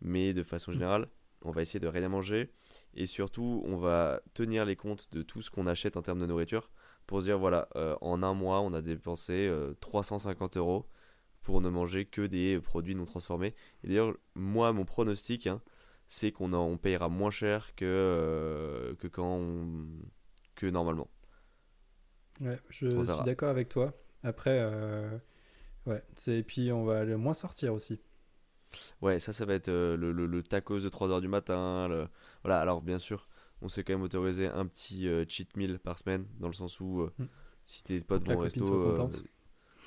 Mais 0.01 0.33
de 0.33 0.43
façon 0.43 0.71
Mm. 0.71 0.73
générale, 0.75 1.09
on 1.41 1.51
va 1.51 1.61
essayer 1.61 1.79
de 1.79 1.87
rien 1.87 2.07
manger. 2.09 2.51
Et 2.93 3.05
surtout, 3.05 3.61
on 3.65 3.77
va 3.77 4.21
tenir 4.33 4.65
les 4.65 4.75
comptes 4.75 5.11
de 5.13 5.21
tout 5.21 5.41
ce 5.41 5.49
qu'on 5.49 5.67
achète 5.67 5.95
en 5.97 6.01
termes 6.01 6.19
de 6.19 6.25
nourriture. 6.25 6.69
Pour 7.07 7.21
se 7.21 7.25
dire, 7.25 7.39
voilà, 7.39 7.69
euh, 7.75 7.95
en 8.01 8.21
un 8.23 8.33
mois, 8.33 8.61
on 8.61 8.73
a 8.73 8.81
dépensé 8.81 9.47
euh, 9.47 9.73
350 9.79 10.57
euros 10.57 10.87
pour 11.41 11.61
ne 11.61 11.69
manger 11.69 12.05
que 12.05 12.21
des 12.27 12.59
produits 12.59 12.95
non 12.95 13.05
transformés. 13.05 13.55
Et 13.83 13.87
d'ailleurs, 13.87 14.13
moi, 14.35 14.73
mon 14.73 14.85
pronostic, 14.85 15.47
hein, 15.47 15.61
c'est 16.09 16.31
qu'on 16.31 16.53
en- 16.53 16.65
on 16.65 16.77
payera 16.77 17.07
moins 17.09 17.31
cher 17.31 17.73
que, 17.75 17.85
euh, 17.85 18.95
que 18.95 19.07
quand 19.07 19.37
on- 19.37 19.87
que 20.55 20.65
normalement. 20.67 21.09
Ouais, 22.41 22.57
je 22.69 22.87
suis 22.89 23.23
d'accord 23.25 23.49
avec 23.49 23.69
toi. 23.69 23.93
Après, 24.23 24.59
euh, 24.61 25.17
ouais, 25.87 26.03
et 26.27 26.43
puis 26.43 26.71
on 26.73 26.85
va 26.85 26.99
aller 26.99 27.15
moins 27.17 27.33
sortir 27.35 27.73
aussi. 27.73 27.99
Ouais, 29.01 29.19
ça, 29.19 29.33
ça 29.33 29.45
va 29.45 29.53
être 29.55 29.69
euh, 29.69 29.97
le, 29.97 30.11
le- 30.11 30.25
le 30.25 30.43
tacos 30.43 30.79
de 30.81 30.89
3h 30.89 31.21
du 31.21 31.27
matin. 31.27 31.87
le- 31.87 32.07
Voilà, 32.43 32.59
alors 32.61 32.81
bien 32.81 32.99
sûr, 32.99 33.27
on 33.61 33.69
s'est 33.69 33.83
quand 33.83 33.93
même 33.93 34.01
autorisé 34.03 34.47
un 34.47 34.65
petit 34.65 35.07
euh, 35.07 35.25
cheat 35.27 35.55
meal 35.57 35.79
par 35.79 35.97
semaine, 35.97 36.25
dans 36.39 36.47
le 36.47 36.53
sens 36.53 36.79
où 36.79 37.01
euh, 37.01 37.13
Mm. 37.19 37.29
si 37.65 37.83
tes 37.83 37.99
vont 38.09 38.35
au 38.35 38.37
copine 38.37 38.39
resto. 38.39 39.09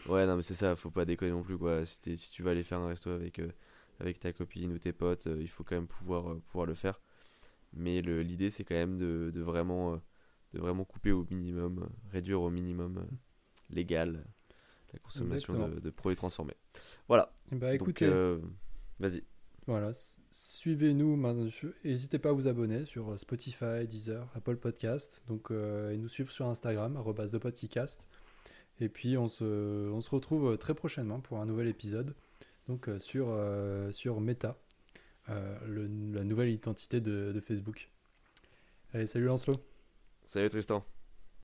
ouais, 0.07 0.27
non, 0.27 0.37
mais 0.37 0.42
c'est 0.42 0.55
ça, 0.55 0.77
faut 0.77 0.90
pas 0.90 1.05
déconner 1.05 1.33
non 1.33 1.42
plus, 1.42 1.59
quoi. 1.59 1.85
Si, 1.87 2.01
tu 2.33 2.42
vas 2.42 2.51
aller 2.53 2.64
faire 2.64 2.79
un 2.81 2.88
resto 2.88 3.11
avec, 3.11 3.40
avec 4.01 4.21
ta 4.21 4.33
copine 4.33 4.73
ou 4.73 4.79
tes 4.79 4.92
potes, 4.92 5.27
il 5.40 5.49
faut 5.49 5.64
quand 5.64 5.77
même 5.77 5.87
pouvoir, 5.88 6.37
pouvoir 6.49 6.66
le 6.66 6.75
faire. 6.75 7.01
Mais 7.75 8.03
l'idée, 8.03 8.51
c'est 8.51 8.64
quand 8.64 8.75
même 8.77 8.99
de, 8.99 9.31
de 9.35 9.40
vraiment, 9.42 10.01
de 10.55 10.61
vraiment 10.61 10.85
couper 10.85 11.12
au 11.12 11.27
minimum, 11.31 11.88
réduire 12.12 12.42
au 12.42 12.51
minimum 12.51 12.99
euh, 12.99 13.16
légal 13.72 14.16
euh, 14.16 14.22
la 14.92 14.98
consommation 14.98 15.68
de, 15.68 15.90
produits 15.90 16.16
transformés. 16.16 16.56
Voilà, 17.08 17.32
Bah 17.50 17.68
donc 17.70 17.76
écoutez, 17.88 18.06
euh, 18.06 18.38
vas-y. 19.00 19.22
voilà, 19.66 19.92
suivez-nous. 20.30 21.16
N'hésitez 21.85 22.18
pas 22.18 22.28
à 22.28 22.32
vous 22.32 22.46
abonner 22.46 22.85
sur 22.85 23.12
euh, 23.12 23.16
Spotify, 23.16 23.87
Deezer, 23.88 24.28
Apple 24.35 24.56
Podcast. 24.56 25.22
Donc, 25.28 25.50
euh, 25.50 25.92
et 25.92 25.96
nous 25.96 26.08
suivre 26.08 26.30
sur 26.30 26.46
Instagram, 26.46 26.96
de 27.32 27.38
podcast. 27.38 28.06
Et 28.80 28.88
puis 28.88 29.16
on 29.16 29.28
se, 29.28 29.44
on 29.90 30.00
se 30.00 30.11
retrouve 30.11 30.58
très 30.58 30.74
prochainement 30.74 31.20
pour 31.20 31.38
un 31.38 31.46
nouvel 31.46 31.68
épisode. 31.68 32.14
Donc 32.68 32.88
euh, 32.88 32.98
sur, 32.98 33.35
sur 33.92 34.20
Meta, 34.20 34.58
le- 35.28 35.87
la 36.12 36.24
nouvelle 36.24 36.50
identité 36.50 37.00
de, 37.00 37.32
de 37.32 37.40
Facebook. 37.40 37.88
Allez, 38.92 39.06
salut 39.06 39.24
Lancelot. 39.26 39.56
Salut 40.26 40.48
Tristan. 40.48 40.85